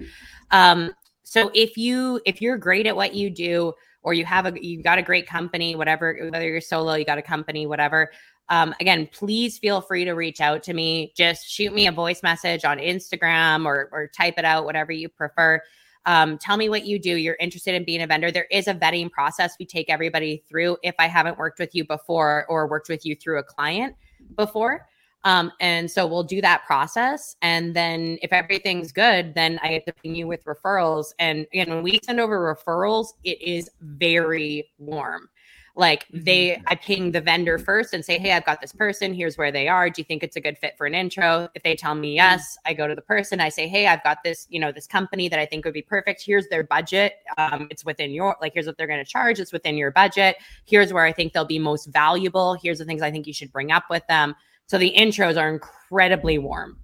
Um, 0.52 0.94
so 1.24 1.50
if 1.54 1.78
you 1.78 2.20
if 2.26 2.42
you're 2.42 2.58
great 2.58 2.86
at 2.86 2.96
what 2.96 3.16
you 3.16 3.30
do, 3.30 3.74
or 4.04 4.14
you 4.14 4.26
have 4.26 4.46
a 4.46 4.54
you 4.62 4.84
got 4.84 4.98
a 4.98 5.02
great 5.02 5.28
company, 5.28 5.76
whatever, 5.76 6.30
whether 6.32 6.48
you're 6.48 6.62
solo, 6.62 6.96
you 6.96 7.06
got 7.06 7.18
a 7.18 7.22
company, 7.22 7.66
whatever. 7.66 8.12
Um, 8.50 8.76
again, 8.82 9.08
please 9.14 9.58
feel 9.58 9.80
free 9.80 10.04
to 10.04 10.12
reach 10.12 10.42
out 10.42 10.64
to 10.64 10.74
me. 10.74 11.14
Just 11.16 11.50
shoot 11.50 11.74
me 11.74 11.88
a 11.88 11.92
voice 11.92 12.22
message 12.22 12.66
on 12.66 12.80
Instagram 12.80 13.66
or 13.66 13.90
or 13.94 14.08
type 14.08 14.34
it 14.38 14.44
out, 14.44 14.66
whatever 14.66 14.92
you 14.92 15.08
prefer. 15.08 15.62
Um, 16.06 16.38
tell 16.38 16.58
me 16.58 16.70
what 16.70 16.86
you 16.86 17.00
do. 17.00 17.16
You're 17.16 17.38
interested 17.40 17.76
in 17.76 17.84
being 17.84 18.02
a 18.02 18.08
vendor. 18.08 18.32
There 18.32 18.48
is 18.52 18.68
a 18.68 18.74
vetting 18.74 19.12
process 19.12 19.56
we 19.60 19.66
take 19.66 19.90
everybody 19.90 20.44
through 20.50 20.78
if 20.84 20.96
I 20.98 21.08
haven't 21.08 21.38
worked 21.38 21.60
with 21.60 21.76
you 21.76 21.86
before 21.86 22.46
or 22.50 22.68
worked 22.68 22.90
with 22.90 23.06
you 23.06 23.16
through 23.16 23.40
a 23.40 23.44
client 23.44 23.96
before. 24.36 24.88
Um, 25.24 25.52
and 25.60 25.90
so 25.90 26.08
we'll 26.08 26.24
do 26.24 26.42
that 26.42 26.66
process. 26.66 27.36
And 27.42 27.76
then 27.76 28.18
if 28.24 28.34
everything's 28.34 28.92
good, 28.92 29.36
then 29.36 29.60
I 29.62 29.70
get 29.70 29.86
to 29.86 29.94
ping 29.94 30.16
you 30.16 30.28
with 30.28 30.44
referrals. 30.46 31.14
And 31.20 31.46
again, 31.54 31.70
when 31.70 31.84
we 31.84 32.00
send 32.04 32.20
over 32.20 32.56
referrals, 32.56 33.10
it 33.24 33.40
is 33.42 33.70
very 33.82 34.72
warm. 34.80 35.30
Like 35.76 36.06
they, 36.12 36.50
mm-hmm. 36.50 36.64
I 36.68 36.76
ping 36.76 37.12
the 37.12 37.22
vendor 37.22 37.58
first 37.58 37.94
and 37.94 38.04
say, 38.04 38.18
Hey, 38.18 38.34
I've 38.34 38.46
got 38.46 38.62
this 38.62 38.74
person. 38.74 39.14
Here's 39.14 39.38
where 39.38 39.52
they 39.52 39.68
are. 39.68 39.90
Do 39.90 40.02
you 40.02 40.06
think 40.06 40.24
it's 40.24 40.36
a 40.36 40.42
good 40.42 40.58
fit 40.58 40.76
for 40.78 40.86
an 40.86 40.94
intro? 40.94 41.50
If 41.56 41.64
they 41.64 41.76
tell 41.76 41.96
me 41.96 42.10
mm-hmm. 42.10 42.16
yes, 42.16 42.58
I 42.66 42.74
go 42.74 42.88
to 42.88 42.96
the 42.96 43.02
person. 43.02 43.40
I 43.40 43.50
say, 43.50 43.68
Hey, 43.68 43.88
I've 43.88 44.04
got 44.04 44.20
this, 44.24 44.48
you 44.50 44.60
know, 44.60 44.72
this 44.72 44.88
company 44.88 45.30
that 45.30 45.40
I 45.40 45.46
think 45.46 45.66
would 45.66 45.74
be 45.74 45.82
perfect. 45.82 46.22
Here's 46.26 46.48
their 46.48 46.64
budget. 46.64 47.14
Um, 47.38 47.68
it's 47.72 47.86
within 47.86 48.12
your, 48.12 48.36
like, 48.42 48.54
here's 48.54 48.66
what 48.66 48.78
they're 48.78 48.88
going 48.88 49.04
to 49.04 49.10
charge. 49.10 49.40
It's 49.40 49.54
within 49.54 49.78
your 49.78 49.92
budget. 49.92 50.38
Here's 50.66 50.92
where 50.92 51.06
I 51.06 51.12
think 51.12 51.34
they'll 51.34 51.46
be 51.46 51.60
most 51.60 51.88
valuable. 51.88 52.56
Here's 52.62 52.80
the 52.80 52.86
things 52.86 53.02
I 53.02 53.12
think 53.12 53.28
you 53.28 53.34
should 53.34 53.52
bring 53.52 53.72
up 53.72 53.86
with 53.90 54.06
them. 54.08 54.36
So 54.68 54.78
the 54.78 54.94
intros 54.98 55.38
are 55.38 55.50
incredibly 55.50 56.38
warm. 56.38 56.78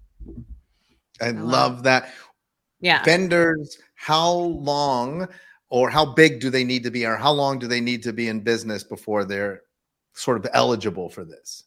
I, 1.21 1.28
I 1.28 1.32
love 1.32 1.84
that. 1.84 2.12
Yeah. 2.80 3.04
Vendors, 3.04 3.78
how 3.95 4.32
long 4.32 5.28
or 5.69 5.89
how 5.89 6.06
big 6.06 6.39
do 6.39 6.49
they 6.49 6.63
need 6.63 6.84
to 6.84 6.91
be 6.91 7.06
or 7.06 7.15
how 7.15 7.32
long 7.32 7.60
do 7.60 7.67
they 7.67 7.82
need 7.82 8.03
to 8.03 8.13
be 8.13 8.30
in 8.30 8.39
business 8.39 8.84
before 8.84 9.25
they're 9.25 9.63
sort 10.13 10.38
of 10.38 10.47
eligible 10.53 11.10
for 11.10 11.25
this? 11.25 11.63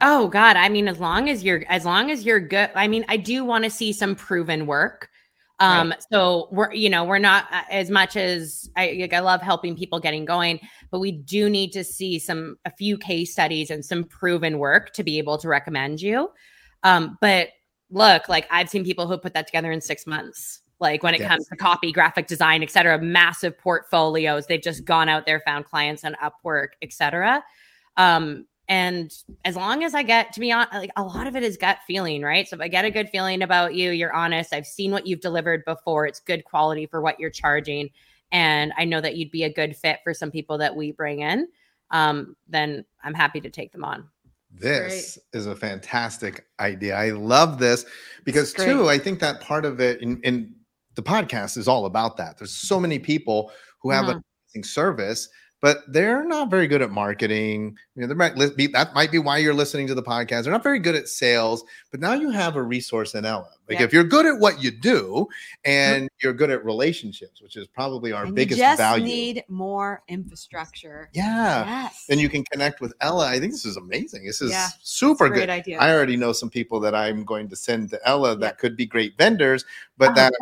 Oh 0.00 0.28
god. 0.28 0.56
I 0.56 0.68
mean 0.68 0.88
as 0.88 1.00
long 1.00 1.28
as 1.28 1.42
you're 1.42 1.64
as 1.68 1.84
long 1.84 2.10
as 2.10 2.24
you're 2.24 2.40
good 2.40 2.70
i 2.74 2.86
mean 2.86 3.04
i 3.08 3.16
do 3.16 3.44
want 3.44 3.64
to 3.64 3.70
see 3.70 3.92
some 3.92 4.14
proven 4.14 4.66
work. 4.66 5.08
Um 5.60 5.90
right. 5.90 6.04
so 6.12 6.48
we're 6.52 6.72
you 6.72 6.88
know 6.88 7.04
we're 7.04 7.18
not 7.18 7.46
uh, 7.52 7.62
as 7.70 7.90
much 7.90 8.16
as 8.16 8.70
i 8.76 8.96
like, 9.00 9.12
i 9.12 9.18
love 9.18 9.42
helping 9.42 9.76
people 9.76 9.98
getting 9.98 10.24
going 10.24 10.60
but 10.90 11.00
we 11.00 11.10
do 11.10 11.50
need 11.50 11.72
to 11.72 11.82
see 11.82 12.18
some 12.18 12.56
a 12.64 12.70
few 12.70 12.96
case 12.96 13.32
studies 13.32 13.70
and 13.70 13.84
some 13.84 14.04
proven 14.04 14.58
work 14.58 14.92
to 14.92 15.02
be 15.02 15.18
able 15.18 15.38
to 15.38 15.48
recommend 15.48 16.00
you. 16.00 16.30
Um 16.84 17.18
but 17.20 17.48
look 17.90 18.28
like 18.28 18.46
i've 18.50 18.68
seen 18.68 18.84
people 18.84 19.08
who 19.08 19.16
put 19.18 19.34
that 19.34 19.46
together 19.46 19.72
in 19.72 19.80
six 19.80 20.06
months 20.06 20.60
like 20.80 21.02
when 21.02 21.14
it 21.14 21.20
yes. 21.20 21.28
comes 21.28 21.46
to 21.48 21.56
copy 21.56 21.92
graphic 21.92 22.26
design 22.26 22.62
et 22.62 22.70
cetera 22.70 23.00
massive 23.00 23.56
portfolios 23.58 24.46
they've 24.46 24.62
just 24.62 24.84
gone 24.84 25.08
out 25.08 25.26
there 25.26 25.40
found 25.40 25.64
clients 25.64 26.04
on 26.04 26.16
upwork 26.22 26.68
et 26.82 26.92
cetera 26.92 27.42
um, 27.96 28.46
and 28.68 29.12
as 29.44 29.56
long 29.56 29.82
as 29.82 29.94
i 29.94 30.02
get 30.02 30.32
to 30.32 30.40
be 30.40 30.52
on 30.52 30.66
like 30.72 30.90
a 30.96 31.02
lot 31.02 31.26
of 31.26 31.36
it 31.36 31.42
is 31.42 31.56
gut 31.56 31.78
feeling 31.86 32.22
right 32.22 32.48
so 32.48 32.56
if 32.56 32.62
i 32.62 32.68
get 32.68 32.84
a 32.84 32.90
good 32.90 33.08
feeling 33.08 33.42
about 33.42 33.74
you 33.74 33.90
you're 33.90 34.12
honest 34.12 34.52
i've 34.52 34.66
seen 34.66 34.90
what 34.90 35.06
you've 35.06 35.20
delivered 35.20 35.64
before 35.64 36.06
it's 36.06 36.20
good 36.20 36.44
quality 36.44 36.86
for 36.86 37.00
what 37.00 37.18
you're 37.18 37.30
charging 37.30 37.88
and 38.32 38.72
i 38.76 38.84
know 38.84 39.00
that 39.00 39.16
you'd 39.16 39.30
be 39.30 39.44
a 39.44 39.52
good 39.52 39.76
fit 39.76 40.00
for 40.04 40.12
some 40.12 40.30
people 40.30 40.58
that 40.58 40.74
we 40.74 40.92
bring 40.92 41.20
in 41.20 41.48
um, 41.90 42.36
then 42.48 42.84
i'm 43.02 43.14
happy 43.14 43.40
to 43.40 43.50
take 43.50 43.72
them 43.72 43.84
on 43.84 44.04
this 44.50 45.18
Great. 45.32 45.38
is 45.38 45.46
a 45.46 45.54
fantastic 45.54 46.46
idea. 46.58 46.96
I 46.96 47.10
love 47.10 47.58
this 47.58 47.84
because 48.24 48.52
too, 48.52 48.88
I 48.88 48.98
think 48.98 49.20
that 49.20 49.40
part 49.40 49.64
of 49.64 49.80
it 49.80 50.00
in, 50.00 50.20
in 50.22 50.54
the 50.98 51.02
podcast 51.04 51.56
is 51.56 51.68
all 51.68 51.86
about 51.86 52.16
that. 52.16 52.36
There's 52.36 52.56
so 52.56 52.80
many 52.80 52.98
people 52.98 53.52
who 53.82 53.90
have 53.90 54.06
mm-hmm. 54.06 54.60
a 54.60 54.64
service 54.64 55.28
but 55.60 55.78
they're 55.88 56.24
not 56.24 56.50
very 56.50 56.66
good 56.66 56.82
at 56.82 56.90
marketing. 56.90 57.76
You 57.96 58.06
know, 58.06 58.14
might 58.14 58.36
be 58.56 58.68
that 58.68 58.94
might 58.94 59.10
be 59.10 59.18
why 59.18 59.38
you're 59.38 59.54
listening 59.54 59.86
to 59.88 59.94
the 59.94 60.02
podcast. 60.02 60.44
They're 60.44 60.52
not 60.52 60.62
very 60.62 60.78
good 60.78 60.94
at 60.94 61.08
sales, 61.08 61.64
but 61.90 62.00
now 62.00 62.14
you 62.14 62.30
have 62.30 62.56
a 62.56 62.62
resource 62.62 63.14
in 63.14 63.24
Ella. 63.24 63.48
Like 63.68 63.80
yeah. 63.80 63.84
if 63.84 63.92
you're 63.92 64.04
good 64.04 64.24
at 64.24 64.38
what 64.38 64.62
you 64.62 64.70
do 64.70 65.28
and 65.64 66.04
mm-hmm. 66.04 66.14
you're 66.22 66.32
good 66.32 66.50
at 66.50 66.64
relationships, 66.64 67.42
which 67.42 67.56
is 67.56 67.66
probably 67.66 68.12
our 68.12 68.24
and 68.24 68.34
biggest 68.34 68.58
just 68.58 68.78
value. 68.78 69.04
Need 69.04 69.44
more 69.48 70.02
infrastructure. 70.08 71.10
Yeah. 71.12 71.66
Yes. 71.66 72.06
And 72.08 72.20
you 72.20 72.28
can 72.28 72.44
connect 72.44 72.80
with 72.80 72.94
Ella. 73.00 73.26
I 73.26 73.38
think 73.38 73.52
this 73.52 73.66
is 73.66 73.76
amazing. 73.76 74.24
This 74.24 74.40
is 74.40 74.52
yeah, 74.52 74.68
super 74.82 75.28
good. 75.28 75.50
Idea. 75.50 75.78
I 75.78 75.92
already 75.92 76.16
know 76.16 76.32
some 76.32 76.48
people 76.48 76.80
that 76.80 76.94
I'm 76.94 77.24
going 77.24 77.48
to 77.48 77.56
send 77.56 77.90
to 77.90 78.08
Ella 78.08 78.36
that 78.36 78.46
yep. 78.46 78.58
could 78.58 78.76
be 78.76 78.86
great 78.86 79.18
vendors, 79.18 79.64
but 79.98 80.12
oh, 80.12 80.14
that 80.14 80.32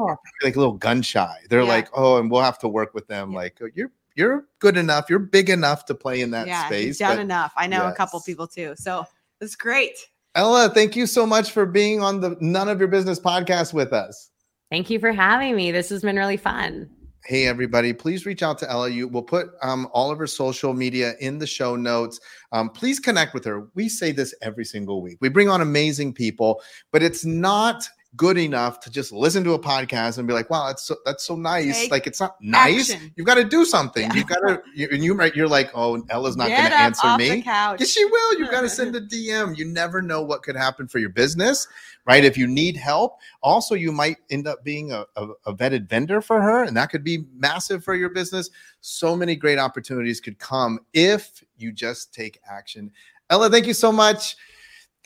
like 0.43 0.55
a 0.55 0.59
little 0.59 0.75
gun 0.75 1.03
shy. 1.03 1.37
They're 1.49 1.63
yeah. 1.63 1.69
like, 1.69 1.89
oh, 1.95 2.19
and 2.19 2.31
we'll 2.31 2.43
have 2.43 2.59
to 2.61 2.69
work 2.69 2.95
with 2.95 3.09
them. 3.09 3.33
Like 3.33 3.59
oh, 3.61 3.69
you're 3.75 3.91
you're 4.17 4.47
good 4.59 4.77
enough. 4.77 5.09
You're 5.09 5.21
big 5.21 5.51
enough 5.51 5.85
to 5.87 5.95
play 5.95 6.23
in 6.23 6.31
that 6.33 6.47
space. 6.47 6.51
yeah, 6.51 6.67
space. 6.67 6.99
Done 6.99 7.21
enough. 7.21 7.53
I 7.57 7.67
know 7.67 7.85
yes. 7.85 7.93
a 7.93 7.97
couple 7.97 8.21
people 8.21 8.49
too. 8.49 8.75
So 8.77 9.07
it's 9.41 9.55
great. 9.55 9.97
Ella, 10.35 10.71
thank 10.75 10.97
you 10.97 11.07
so 11.07 11.25
much 11.25 11.53
for 11.53 11.65
being 11.65 12.01
on 12.01 12.21
the 12.21 12.37
None 12.41 12.69
of 12.69 12.79
Your 12.79 12.89
Business 12.89 13.21
podcast 13.21 13.73
with 13.73 13.93
us. 13.93 14.31
Thank 14.71 14.91
you 14.91 14.99
for 14.99 15.13
having 15.13 15.55
me. 15.55 15.71
This 15.71 15.89
has 15.91 16.03
been 16.03 16.17
really 16.17 16.37
fun. 16.37 16.91
Hey, 17.25 17.47
everybody, 17.47 17.93
please 17.93 18.25
reach 18.25 18.43
out 18.43 18.59
to 18.59 18.71
Ella. 18.71 18.89
You, 18.89 19.09
we'll 19.09 19.23
put 19.23 19.49
um, 19.63 19.89
all 19.93 20.11
of 20.11 20.19
her 20.19 20.27
social 20.27 20.73
media 20.75 21.15
in 21.21 21.39
the 21.39 21.47
show 21.47 21.75
notes. 21.75 22.21
Um, 22.53 22.71
please 22.71 23.01
connect 23.01 23.35
with 23.35 23.45
her. 23.45 23.69
We 23.75 23.89
say 23.89 24.13
this 24.13 24.35
every 24.43 24.65
single 24.65 25.03
week. 25.03 25.19
We 25.21 25.29
bring 25.29 25.49
on 25.49 25.61
amazing 25.61 26.13
people, 26.13 26.63
but 26.93 27.03
it's 27.03 27.25
not 27.25 27.89
good 28.17 28.39
enough 28.39 28.81
to 28.81 28.91
just 28.91 29.13
listen 29.13 29.45
to 29.45 29.53
a 29.53 29.59
podcast 29.59 30.19
and 30.19 30.27
be 30.27 30.35
like, 30.35 30.49
"Wow, 30.51 30.69
that's 30.69 30.83
so, 30.83 30.97
that's 31.05 31.25
so 31.25 31.37
nice." 31.37 31.83
Take 31.83 31.91
like 31.91 32.07
it's 32.07 32.21
not 32.21 32.37
nice. 32.41 32.91
Action. 32.91 33.13
You've 33.17 33.27
got 33.27 33.35
to 33.35 33.45
do 33.45 33.65
something. 33.65 34.03
Yeah. 34.05 34.15
You've 34.15 34.27
got 34.27 34.41
to. 34.41 34.63
You, 34.75 34.89
and 34.91 35.05
you 35.05 35.21
you're 35.35 35.49
like, 35.49 35.71
"Oh, 35.75 36.03
Ella's 36.11 36.37
not 36.37 36.49
going 36.49 36.71
to 36.71 36.79
answer 36.79 37.17
me." 37.17 37.43
Yes, 37.45 37.91
she 37.91 38.05
will. 38.05 38.39
You've 38.39 38.51
got 38.51 38.63
to 38.63 38.69
send 38.69 38.97
a 38.97 39.01
DM. 39.01 39.57
You 39.57 39.67
never 39.67 40.01
know 40.03 40.23
what 40.23 40.43
could 40.43 40.57
happen 40.57 40.89
for 40.89 40.99
your 40.99 41.11
business, 41.11 41.69
right? 42.07 42.25
If 42.25 42.39
you 42.39 42.47
need 42.47 42.77
help, 42.77 43.19
also 43.43 43.75
you 43.75 43.93
might 43.93 44.17
end 44.31 44.47
up 44.47 44.65
being 44.65 44.93
a, 44.93 45.05
a, 45.17 45.29
a 45.47 45.55
vetted 45.55 45.89
vendor 45.89 46.21
for 46.21 46.41
her, 46.41 46.65
and 46.65 46.77
that 46.77 46.91
could 46.91 47.05
be 47.05 47.25
massive 47.35 47.85
for 47.85 47.95
your 47.95 48.11
business. 48.11 48.51
So 48.81 49.17
many 49.17 49.37
great 49.37 49.59
opportunities 49.59 50.21
could 50.21 50.39
come 50.39 50.81
if 50.93 51.45
you 51.57 51.73
just 51.73 52.15
take 52.15 52.41
action. 52.49 52.91
Ella, 53.31 53.51
thank 53.51 53.67
you 53.67 53.75
so 53.75 53.91
much. 53.91 54.37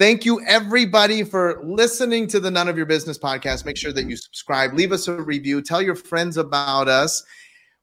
Thank 0.01 0.25
you, 0.25 0.41
everybody, 0.47 1.23
for 1.25 1.63
listening 1.63 2.27
to 2.29 2.41
the 2.41 2.51
None 2.51 2.69
of 2.69 2.77
Your 2.79 2.87
Business 2.87 3.19
podcast. 3.19 3.67
Make 3.67 3.77
sure 3.77 3.93
that 3.93 4.09
you 4.09 4.17
subscribe, 4.17 4.73
leave 4.73 4.93
us 4.93 5.09
a 5.09 5.21
review, 5.21 5.61
tell 5.61 5.83
your 5.83 5.95
friends 5.95 6.39
about 6.39 6.89
us. 6.89 7.23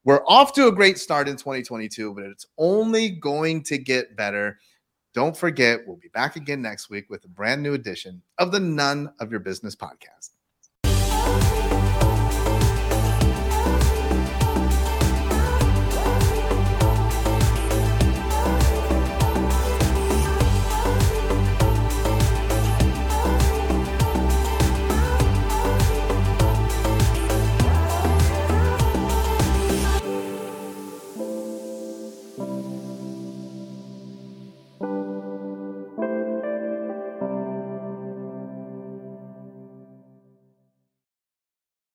We're 0.03 0.25
off 0.25 0.51
to 0.53 0.65
a 0.65 0.71
great 0.71 0.97
start 0.97 1.27
in 1.27 1.35
2022, 1.35 2.15
but 2.15 2.23
it's 2.23 2.47
only 2.57 3.11
going 3.11 3.61
to 3.65 3.77
get 3.77 4.15
better. 4.15 4.57
Don't 5.13 5.37
forget, 5.37 5.81
we'll 5.85 5.97
be 5.97 6.07
back 6.07 6.35
again 6.35 6.59
next 6.59 6.89
week 6.89 7.07
with 7.07 7.23
a 7.23 7.27
brand 7.27 7.61
new 7.61 7.75
edition 7.75 8.23
of 8.39 8.51
the 8.51 8.59
None 8.59 9.13
of 9.19 9.29
Your 9.29 9.39
Business 9.39 9.75
podcast. 9.75 10.31